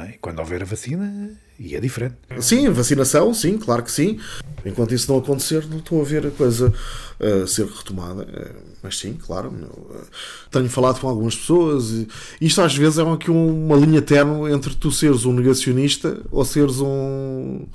é? 0.00 0.16
quando 0.20 0.38
houver 0.38 0.62
a 0.62 0.64
vacina, 0.64 1.38
e 1.58 1.76
é 1.76 1.80
diferente. 1.80 2.16
Sim, 2.40 2.68
vacinação, 2.70 3.32
sim, 3.32 3.56
claro 3.58 3.82
que 3.82 3.90
sim. 3.90 4.18
Enquanto 4.66 4.94
isso 4.94 5.10
não 5.10 5.18
acontecer, 5.18 5.66
não 5.68 5.78
estou 5.78 6.00
a 6.00 6.04
ver 6.04 6.26
a 6.26 6.30
coisa 6.30 6.72
uh, 7.20 7.46
ser 7.46 7.66
retomada. 7.66 8.22
Uh, 8.22 8.74
mas 8.82 8.98
sim, 8.98 9.14
claro. 9.14 9.50
uh, 9.50 10.06
tenho 10.50 10.68
falado 10.68 11.00
com 11.00 11.08
algumas 11.08 11.36
pessoas 11.36 11.90
e 11.90 12.08
isto 12.40 12.60
às 12.60 12.74
vezes 12.74 12.98
é 12.98 13.02
aqui 13.02 13.30
uma 13.30 13.76
linha 13.76 14.02
terno 14.02 14.48
entre 14.48 14.74
tu 14.74 14.90
seres 14.90 15.24
um 15.24 15.32
negacionista 15.32 16.20
ou 16.30 16.44
seres 16.44 16.80
um. 16.80 17.66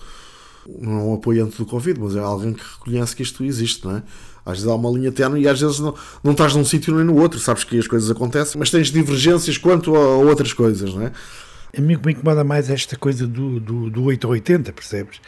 Não 0.80 0.92
é 0.92 1.04
um 1.04 1.14
apoiante 1.16 1.58
do 1.58 1.66
Covid, 1.66 2.00
mas 2.00 2.16
é 2.16 2.20
alguém 2.20 2.54
que 2.54 2.64
reconhece 2.80 3.16
que 3.16 3.24
isto 3.24 3.44
existe, 3.44 3.86
não 3.86 3.98
é? 3.98 4.04
Às 4.46 4.58
vezes 4.58 4.68
há 4.68 4.76
uma 4.76 4.90
linha 4.90 5.12
terno 5.12 5.38
e 5.38 5.48
às 5.48 5.60
vezes 5.60 5.80
não, 5.80 5.96
não 6.24 6.34
estás 6.34 6.56
num 6.56 6.66
sítio 6.66 6.94
nem 6.96 7.04
no 7.04 7.20
outro, 7.20 7.40
sabes 7.40 7.64
que 7.64 7.78
as 7.78 7.88
coisas 7.88 8.10
acontecem, 8.10 8.60
mas 8.60 8.70
tens 8.70 8.92
divergências 8.92 9.58
quanto 9.58 9.96
a 9.96 10.18
outras 10.18 10.54
coisas, 10.54 10.94
não 10.94 11.04
é? 11.04 11.12
A 11.78 11.82
mim 11.82 11.98
que 11.98 12.06
me 12.06 12.14
incomoda 12.14 12.44
mais 12.44 12.70
é 12.70 12.74
esta 12.74 12.98
coisa 12.98 13.28
do, 13.28 13.60
do, 13.60 13.90
do 13.90 14.04
8 14.04 14.26
ou 14.26 14.32
80, 14.32 14.74
percebes? 14.74 15.22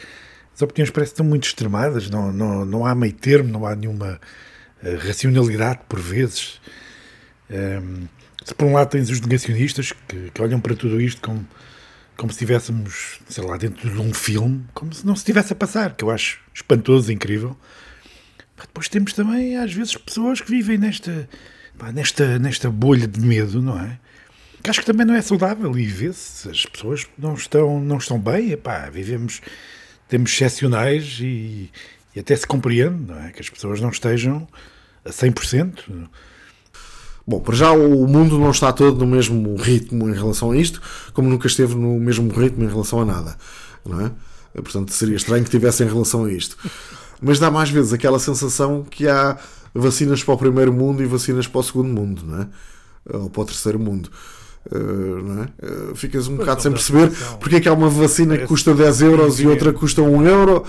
As 0.54 0.60
opiniões 0.60 0.90
parecem 0.90 1.16
tão 1.16 1.26
muito 1.26 1.44
extremadas, 1.44 2.10
não, 2.10 2.32
não, 2.32 2.64
não 2.64 2.86
há 2.86 2.94
meio 2.94 3.12
termo, 3.12 3.48
não 3.48 3.64
há 3.64 3.74
nenhuma 3.74 4.20
eh, 4.82 4.96
racionalidade 4.96 5.80
por 5.88 6.00
vezes. 6.00 6.60
Ehm, 7.48 8.06
se 8.44 8.54
por 8.54 8.66
um 8.66 8.72
lado 8.72 8.90
tens 8.90 9.08
os 9.08 9.20
negacionistas 9.20 9.92
que, 10.08 10.30
que 10.30 10.42
olham 10.42 10.60
para 10.60 10.74
tudo 10.74 11.00
isto 11.00 11.20
como, 11.20 11.46
como 12.16 12.32
se 12.32 12.36
estivéssemos, 12.36 13.20
sei 13.28 13.44
lá, 13.44 13.56
dentro 13.56 13.88
de 13.88 14.00
um 14.00 14.12
filme, 14.12 14.64
como 14.74 14.92
se 14.92 15.06
não 15.06 15.14
se 15.14 15.20
estivesse 15.20 15.52
a 15.52 15.56
passar, 15.56 15.94
que 15.94 16.04
eu 16.04 16.10
acho 16.10 16.40
espantoso, 16.52 17.12
incrível. 17.12 17.56
Mas 18.56 18.66
depois 18.66 18.88
temos 18.88 19.12
também, 19.12 19.56
às 19.56 19.72
vezes, 19.72 19.96
pessoas 19.96 20.40
que 20.40 20.50
vivem 20.50 20.76
nesta, 20.76 21.28
nesta, 21.94 22.38
nesta 22.38 22.70
bolha 22.70 23.06
de 23.06 23.20
medo, 23.20 23.62
não 23.62 23.78
é? 23.78 23.98
Que 24.62 24.70
acho 24.70 24.80
que 24.80 24.86
também 24.86 25.04
não 25.04 25.14
é 25.14 25.22
saudável 25.22 25.76
e 25.76 25.86
vê-se, 25.86 26.48
as 26.48 26.64
pessoas 26.64 27.06
não 27.18 27.34
estão, 27.34 27.80
não 27.80 27.98
estão 27.98 28.18
bem, 28.18 28.52
epá, 28.52 28.88
vivemos, 28.90 29.40
temos 30.08 30.32
excepcionais 30.32 31.18
e, 31.20 31.70
e 32.14 32.20
até 32.20 32.36
se 32.36 32.46
compreende, 32.46 33.12
não 33.12 33.18
é? 33.18 33.32
Que 33.32 33.40
as 33.40 33.50
pessoas 33.50 33.80
não 33.80 33.90
estejam 33.90 34.46
a 35.04 35.10
100%. 35.10 36.08
Bom, 37.26 37.40
para 37.40 37.54
já 37.54 37.72
o 37.72 38.06
mundo 38.06 38.38
não 38.38 38.50
está 38.50 38.72
todo 38.72 38.98
no 38.98 39.06
mesmo 39.06 39.56
ritmo 39.56 40.08
em 40.08 40.14
relação 40.14 40.50
a 40.50 40.56
isto, 40.56 40.80
como 41.12 41.28
nunca 41.28 41.46
esteve 41.46 41.74
no 41.74 41.98
mesmo 41.98 42.32
ritmo 42.32 42.64
em 42.64 42.68
relação 42.68 43.00
a 43.00 43.04
nada, 43.04 43.36
não 43.84 44.00
é? 44.00 44.12
Portanto, 44.54 44.92
seria 44.92 45.16
estranho 45.16 45.44
que 45.44 45.50
tivesse 45.50 45.82
em 45.82 45.86
relação 45.86 46.24
a 46.24 46.32
isto. 46.32 46.56
Mas 47.20 47.38
dá 47.38 47.50
mais 47.50 47.70
vezes 47.70 47.92
aquela 47.92 48.18
sensação 48.18 48.84
que 48.84 49.08
há 49.08 49.38
vacinas 49.74 50.22
para 50.22 50.34
o 50.34 50.38
primeiro 50.38 50.72
mundo 50.72 51.02
e 51.02 51.06
vacinas 51.06 51.46
para 51.46 51.60
o 51.60 51.62
segundo 51.62 51.88
mundo, 51.88 52.22
não 52.26 52.42
é? 52.42 52.48
Ou 53.16 53.30
para 53.30 53.42
o 53.42 53.44
terceiro 53.46 53.78
mundo. 53.78 54.10
Uh, 54.70 55.42
é? 55.42 55.66
Uh, 55.66 55.96
ficas 55.96 56.28
um 56.28 56.36
bocado 56.36 56.62
sem 56.62 56.70
perceber 56.70 57.10
porque 57.40 57.56
é 57.56 57.60
que 57.60 57.68
há 57.68 57.72
uma 57.72 57.88
vacina 57.88 58.38
que 58.38 58.46
custa 58.46 58.72
10 58.74 59.02
euros 59.02 59.40
e 59.40 59.46
outra 59.46 59.72
custa 59.72 60.02
1 60.02 60.26
euro. 60.26 60.64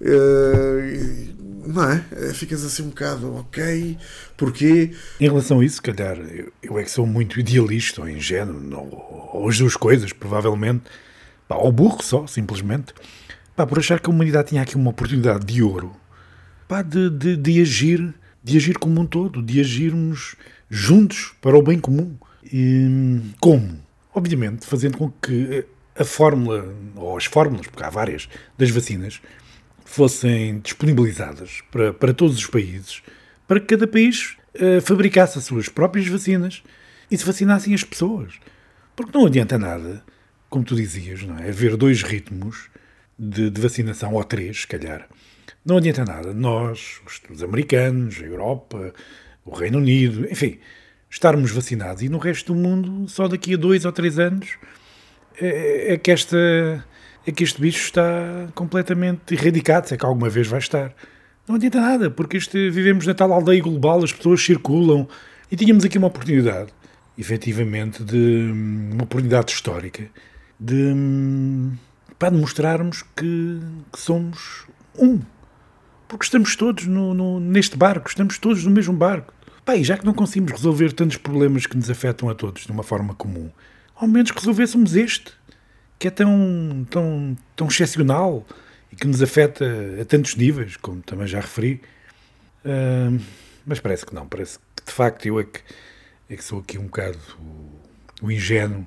Uh, 0.00 1.36
não 1.66 1.90
é? 1.90 2.04
Ficas 2.32 2.64
assim 2.64 2.82
um 2.82 2.88
bocado, 2.88 3.34
ok, 3.34 3.98
porquê? 4.36 4.92
Em 5.20 5.28
relação 5.28 5.60
a 5.60 5.64
isso, 5.64 5.76
se 5.76 5.82
calhar, 5.82 6.16
eu, 6.16 6.52
eu 6.62 6.78
é 6.78 6.84
que 6.84 6.90
sou 6.90 7.06
muito 7.06 7.40
idealista 7.40 8.02
ou 8.02 8.08
ingênuo, 8.08 8.60
não, 8.60 8.88
ou 9.32 9.48
as 9.48 9.58
duas 9.58 9.76
coisas, 9.76 10.12
provavelmente, 10.12 10.84
pá, 11.48 11.56
ou 11.56 11.72
burro 11.72 12.02
só, 12.02 12.26
simplesmente, 12.26 12.94
pá, 13.54 13.66
por 13.66 13.78
achar 13.78 13.98
que 14.00 14.08
a 14.08 14.12
humanidade 14.12 14.50
tinha 14.50 14.62
aqui 14.62 14.76
uma 14.76 14.90
oportunidade 14.90 15.44
de 15.44 15.62
ouro, 15.62 15.92
pá, 16.68 16.82
de, 16.82 17.10
de, 17.10 17.36
de 17.36 17.60
agir, 17.60 18.14
de 18.42 18.56
agir 18.56 18.78
como 18.78 19.00
um 19.00 19.06
todo, 19.06 19.42
de 19.42 19.60
agirmos 19.60 20.36
juntos 20.70 21.32
para 21.40 21.58
o 21.58 21.62
bem 21.62 21.78
comum. 21.78 22.16
E, 22.52 23.20
como? 23.40 23.80
Obviamente, 24.14 24.66
fazendo 24.66 24.98
com 24.98 25.10
que 25.10 25.64
a 25.98 26.04
fórmula, 26.04 26.74
ou 26.94 27.16
as 27.16 27.24
fórmulas, 27.24 27.66
porque 27.66 27.82
há 27.82 27.90
várias, 27.90 28.28
das 28.56 28.70
vacinas, 28.70 29.20
fossem 29.84 30.58
disponibilizadas 30.60 31.62
para, 31.70 31.92
para 31.92 32.12
todos 32.12 32.36
os 32.36 32.46
países, 32.46 33.02
para 33.46 33.60
que 33.60 33.66
cada 33.66 33.86
país 33.86 34.36
uh, 34.54 34.80
fabricasse 34.80 35.38
as 35.38 35.44
suas 35.44 35.68
próprias 35.68 36.06
vacinas 36.08 36.62
e 37.10 37.16
se 37.16 37.24
vacinassem 37.24 37.72
as 37.74 37.84
pessoas. 37.84 38.34
Porque 38.94 39.16
não 39.16 39.26
adianta 39.26 39.58
nada, 39.58 40.02
como 40.48 40.64
tu 40.64 40.74
dizias, 40.74 41.22
não 41.22 41.38
é? 41.38 41.48
haver 41.48 41.76
dois 41.76 42.02
ritmos 42.02 42.68
de, 43.18 43.50
de 43.50 43.60
vacinação, 43.60 44.14
ou 44.14 44.24
três, 44.24 44.62
se 44.62 44.66
calhar. 44.66 45.08
Não 45.64 45.78
adianta 45.78 46.04
nada. 46.04 46.32
Nós, 46.34 47.00
os, 47.06 47.20
os 47.30 47.42
americanos, 47.42 48.20
a 48.20 48.24
Europa, 48.24 48.92
o 49.44 49.54
Reino 49.54 49.78
Unido, 49.78 50.26
enfim, 50.30 50.58
estarmos 51.10 51.50
vacinados 51.50 52.02
e 52.02 52.08
no 52.08 52.18
resto 52.18 52.52
do 52.52 52.58
mundo, 52.58 53.08
só 53.08 53.28
daqui 53.28 53.54
a 53.54 53.56
dois 53.56 53.84
ou 53.84 53.92
três 53.92 54.18
anos, 54.18 54.56
é, 55.40 55.94
é 55.94 55.96
que 55.98 56.10
esta 56.10 56.36
é 57.26 57.32
que 57.32 57.42
este 57.42 57.60
bicho 57.60 57.82
está 57.82 58.48
completamente 58.54 59.34
erradicado, 59.34 59.88
se 59.88 59.94
é 59.94 59.96
que 59.96 60.06
alguma 60.06 60.28
vez 60.28 60.46
vai 60.46 60.60
estar. 60.60 60.94
Não 61.48 61.56
adianta 61.56 61.80
nada, 61.80 62.08
porque 62.08 62.36
este, 62.36 62.70
vivemos 62.70 63.04
na 63.04 63.14
tal 63.14 63.32
aldeia 63.32 63.60
global, 63.60 64.02
as 64.04 64.12
pessoas 64.12 64.40
circulam 64.40 65.08
e 65.50 65.56
tínhamos 65.56 65.84
aqui 65.84 65.98
uma 65.98 66.06
oportunidade, 66.06 66.72
efetivamente, 67.18 68.04
de 68.04 68.50
uma 68.92 69.02
oportunidade 69.02 69.52
histórica 69.52 70.08
de, 70.58 70.94
para 72.18 72.30
demonstrarmos 72.30 73.02
que, 73.14 73.60
que 73.92 74.00
somos 74.00 74.66
um. 74.96 75.20
Porque 76.06 76.24
estamos 76.24 76.54
todos 76.54 76.86
no, 76.86 77.12
no, 77.12 77.40
neste 77.40 77.76
barco, 77.76 78.08
estamos 78.08 78.38
todos 78.38 78.64
no 78.64 78.70
mesmo 78.70 78.94
barco. 78.94 79.34
E 79.74 79.82
já 79.82 79.98
que 79.98 80.06
não 80.06 80.14
conseguimos 80.14 80.52
resolver 80.52 80.92
tantos 80.92 81.16
problemas 81.16 81.66
que 81.66 81.76
nos 81.76 81.90
afetam 81.90 82.28
a 82.28 82.34
todos 82.34 82.64
de 82.64 82.72
uma 82.72 82.82
forma 82.82 83.14
comum, 83.14 83.50
ao 83.96 84.06
menos 84.06 84.30
resolvêssemos 84.30 84.94
este, 84.94 85.32
que 85.98 86.08
é 86.08 86.10
tão, 86.10 86.86
tão, 86.88 87.36
tão 87.56 87.66
excepcional 87.66 88.46
e 88.92 88.96
que 88.96 89.06
nos 89.06 89.20
afeta 89.20 89.64
a 90.00 90.04
tantos 90.04 90.36
níveis, 90.36 90.76
como 90.76 91.02
também 91.02 91.26
já 91.26 91.40
referi. 91.40 91.80
Uh, 92.64 93.20
mas 93.66 93.80
parece 93.80 94.06
que 94.06 94.14
não, 94.14 94.26
parece 94.26 94.58
que 94.76 94.84
de 94.84 94.92
facto 94.92 95.26
eu 95.26 95.40
é 95.40 95.44
que, 95.44 95.60
é 96.30 96.36
que 96.36 96.44
sou 96.44 96.60
aqui 96.60 96.78
um 96.78 96.84
bocado 96.84 97.18
o, 97.40 98.26
o 98.26 98.30
ingênuo. 98.30 98.86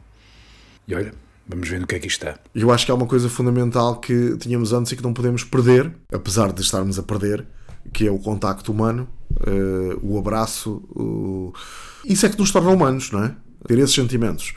E 0.87 0.95
olha, 0.95 1.13
vamos 1.47 1.67
ver 1.67 1.79
no 1.79 1.87
que 1.87 1.95
é 1.95 1.99
que 1.99 2.07
está. 2.07 2.39
Eu 2.55 2.71
acho 2.71 2.85
que 2.85 2.91
há 2.91 2.95
uma 2.95 3.05
coisa 3.05 3.27
fundamental 3.27 3.99
que 3.99 4.37
tínhamos 4.37 4.71
antes 4.71 4.93
e 4.93 4.95
que 4.95 5.03
não 5.03 5.13
podemos 5.13 5.43
perder, 5.43 5.91
apesar 6.11 6.53
de 6.53 6.61
estarmos 6.61 6.97
a 6.97 7.03
perder, 7.03 7.45
que 7.91 8.07
é 8.07 8.11
o 8.11 8.17
contacto 8.17 8.71
humano, 8.71 9.09
uh, 9.31 9.99
o 10.01 10.17
abraço. 10.17 10.81
Isso 12.05 12.25
é 12.25 12.29
que 12.29 12.37
nos 12.37 12.51
torna 12.51 12.69
humanos, 12.69 13.11
não 13.11 13.23
é? 13.23 13.35
Ter 13.67 13.77
esses 13.79 13.95
sentimentos. 13.95 14.53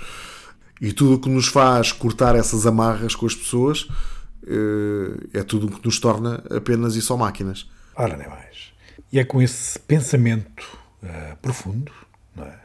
E 0.80 0.92
tudo 0.92 1.14
o 1.14 1.20
que 1.20 1.28
nos 1.28 1.46
faz 1.46 1.92
cortar 1.92 2.34
essas 2.34 2.66
amarras 2.66 3.14
com 3.14 3.26
as 3.26 3.34
pessoas 3.34 3.82
uh, 3.82 5.28
é 5.32 5.42
tudo 5.42 5.66
o 5.66 5.70
que 5.70 5.84
nos 5.84 5.98
torna 6.00 6.42
apenas 6.50 6.96
e 6.96 7.02
só 7.02 7.16
máquinas. 7.16 7.68
Ora, 7.94 8.16
nem 8.16 8.28
mais. 8.28 8.72
E 9.12 9.18
é 9.18 9.24
com 9.24 9.40
esse 9.40 9.78
pensamento 9.78 10.66
uh, 11.02 11.36
profundo 11.40 11.92
é? 12.38 12.58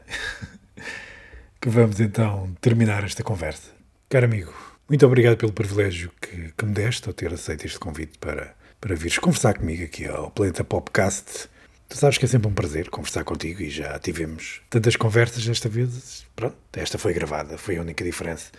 que 1.60 1.70
vamos 1.70 2.00
então 2.00 2.56
terminar 2.62 3.04
esta 3.04 3.24
conversa. 3.24 3.70
Caro 4.10 4.26
amigo, 4.26 4.54
muito 4.90 5.06
obrigado 5.06 5.38
pelo 5.38 5.52
privilégio 5.52 6.12
que, 6.22 6.54
que 6.58 6.66
me 6.66 6.74
deste 6.74 7.08
ao 7.08 7.14
ter 7.14 7.34
aceito 7.34 7.66
este 7.66 7.78
convite 7.78 8.18
para, 8.18 8.56
para 8.80 8.96
vires 8.96 9.18
conversar 9.18 9.56
comigo 9.56 9.84
aqui 9.84 10.08
ao 10.08 10.32
Planeta 10.32 10.64
Popcast. 10.64 11.50
Tu 11.90 11.98
sabes 11.98 12.18
que 12.18 12.26
é 12.26 12.28
sempre 12.28 12.50
um 12.50 12.54
prazer 12.54 12.90
conversar 12.90 13.24
contigo 13.24 13.62
e 13.62 13.70
já 13.70 13.98
tivemos 13.98 14.62
tantas 14.70 14.98
conversas 14.98 15.46
desta 15.46 15.70
vez. 15.70 16.26
Pronto, 16.36 16.58
esta 16.74 16.98
foi 16.98 17.14
gravada, 17.14 17.58
foi 17.58 17.78
a 17.78 17.82
única 17.82 18.04
diferença. 18.04 18.52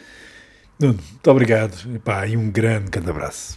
Nuno, 0.81 0.99
muito 1.11 1.31
obrigado 1.31 1.77
e, 1.95 1.99
pá, 1.99 2.27
e 2.27 2.37
um 2.37 2.51
grande, 2.51 2.91
grande 2.91 3.11
abraço. 3.11 3.57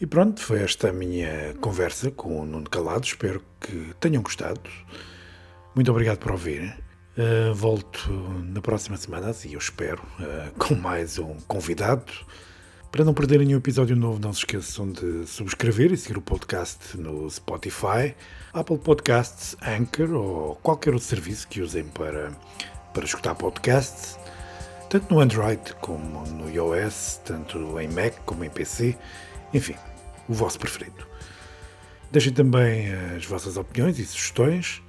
E 0.00 0.06
pronto, 0.06 0.40
foi 0.40 0.62
esta 0.62 0.88
a 0.88 0.92
minha 0.92 1.54
conversa 1.60 2.10
com 2.10 2.40
o 2.40 2.46
Nuno 2.46 2.68
Calado. 2.68 3.06
Espero 3.06 3.44
que 3.60 3.94
tenham 4.00 4.22
gostado. 4.22 4.60
Muito 5.74 5.90
obrigado 5.90 6.18
por 6.18 6.32
ouvir. 6.32 6.74
Uh, 7.16 7.54
volto 7.54 8.10
na 8.44 8.60
próxima 8.60 8.96
semana, 8.96 9.28
assim 9.28 9.52
eu 9.52 9.58
espero, 9.58 10.02
uh, 10.18 10.50
com 10.58 10.74
mais 10.74 11.18
um 11.18 11.34
convidado. 11.46 12.10
Para 12.90 13.04
não 13.04 13.14
perderem 13.14 13.46
nenhum 13.46 13.58
episódio 13.58 13.94
novo, 13.94 14.18
não 14.18 14.32
se 14.32 14.40
esqueçam 14.40 14.90
de 14.90 15.24
subscrever 15.24 15.92
e 15.92 15.96
seguir 15.96 16.18
o 16.18 16.20
podcast 16.20 16.98
no 16.98 17.30
Spotify, 17.30 18.16
Apple 18.52 18.78
Podcasts, 18.78 19.56
Anchor 19.62 20.12
ou 20.12 20.56
qualquer 20.56 20.92
outro 20.92 21.06
serviço 21.06 21.46
que 21.46 21.60
usem 21.60 21.84
para, 21.84 22.32
para 22.92 23.04
escutar 23.04 23.36
podcasts, 23.36 24.18
tanto 24.88 25.14
no 25.14 25.20
Android 25.20 25.72
como 25.74 26.26
no 26.30 26.50
iOS, 26.50 27.20
tanto 27.24 27.78
em 27.78 27.86
Mac 27.86 28.12
como 28.26 28.44
em 28.44 28.50
PC, 28.50 28.98
enfim, 29.54 29.76
o 30.28 30.34
vosso 30.34 30.58
preferido. 30.58 31.06
Deixem 32.10 32.32
também 32.32 32.92
as 33.16 33.24
vossas 33.24 33.56
opiniões 33.56 34.00
e 34.00 34.04
sugestões 34.04 34.82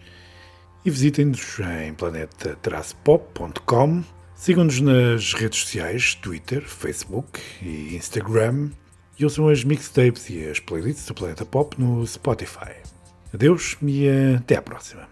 e 0.84 0.90
visitem-nos 0.90 1.60
em 1.84 1.94
planeta-pop.com. 1.94 4.03
Sigam-nos 4.42 4.82
nas 4.82 5.34
redes 5.36 5.60
sociais, 5.60 6.16
Twitter, 6.16 6.64
Facebook 6.64 7.40
e 7.62 7.96
Instagram 7.96 8.72
e 9.20 9.24
ouçam 9.24 9.48
as 9.48 9.64
mixtapes 9.64 10.32
e 10.32 10.44
as 10.50 10.60
playlists 10.60 11.06
do 11.06 11.14
Planeta 11.14 11.46
Pop 11.46 11.80
no 11.80 12.04
Spotify. 12.08 12.74
Adeus 13.32 13.78
e 13.84 14.08
até 14.36 14.56
à 14.56 14.62
próxima. 14.64 15.08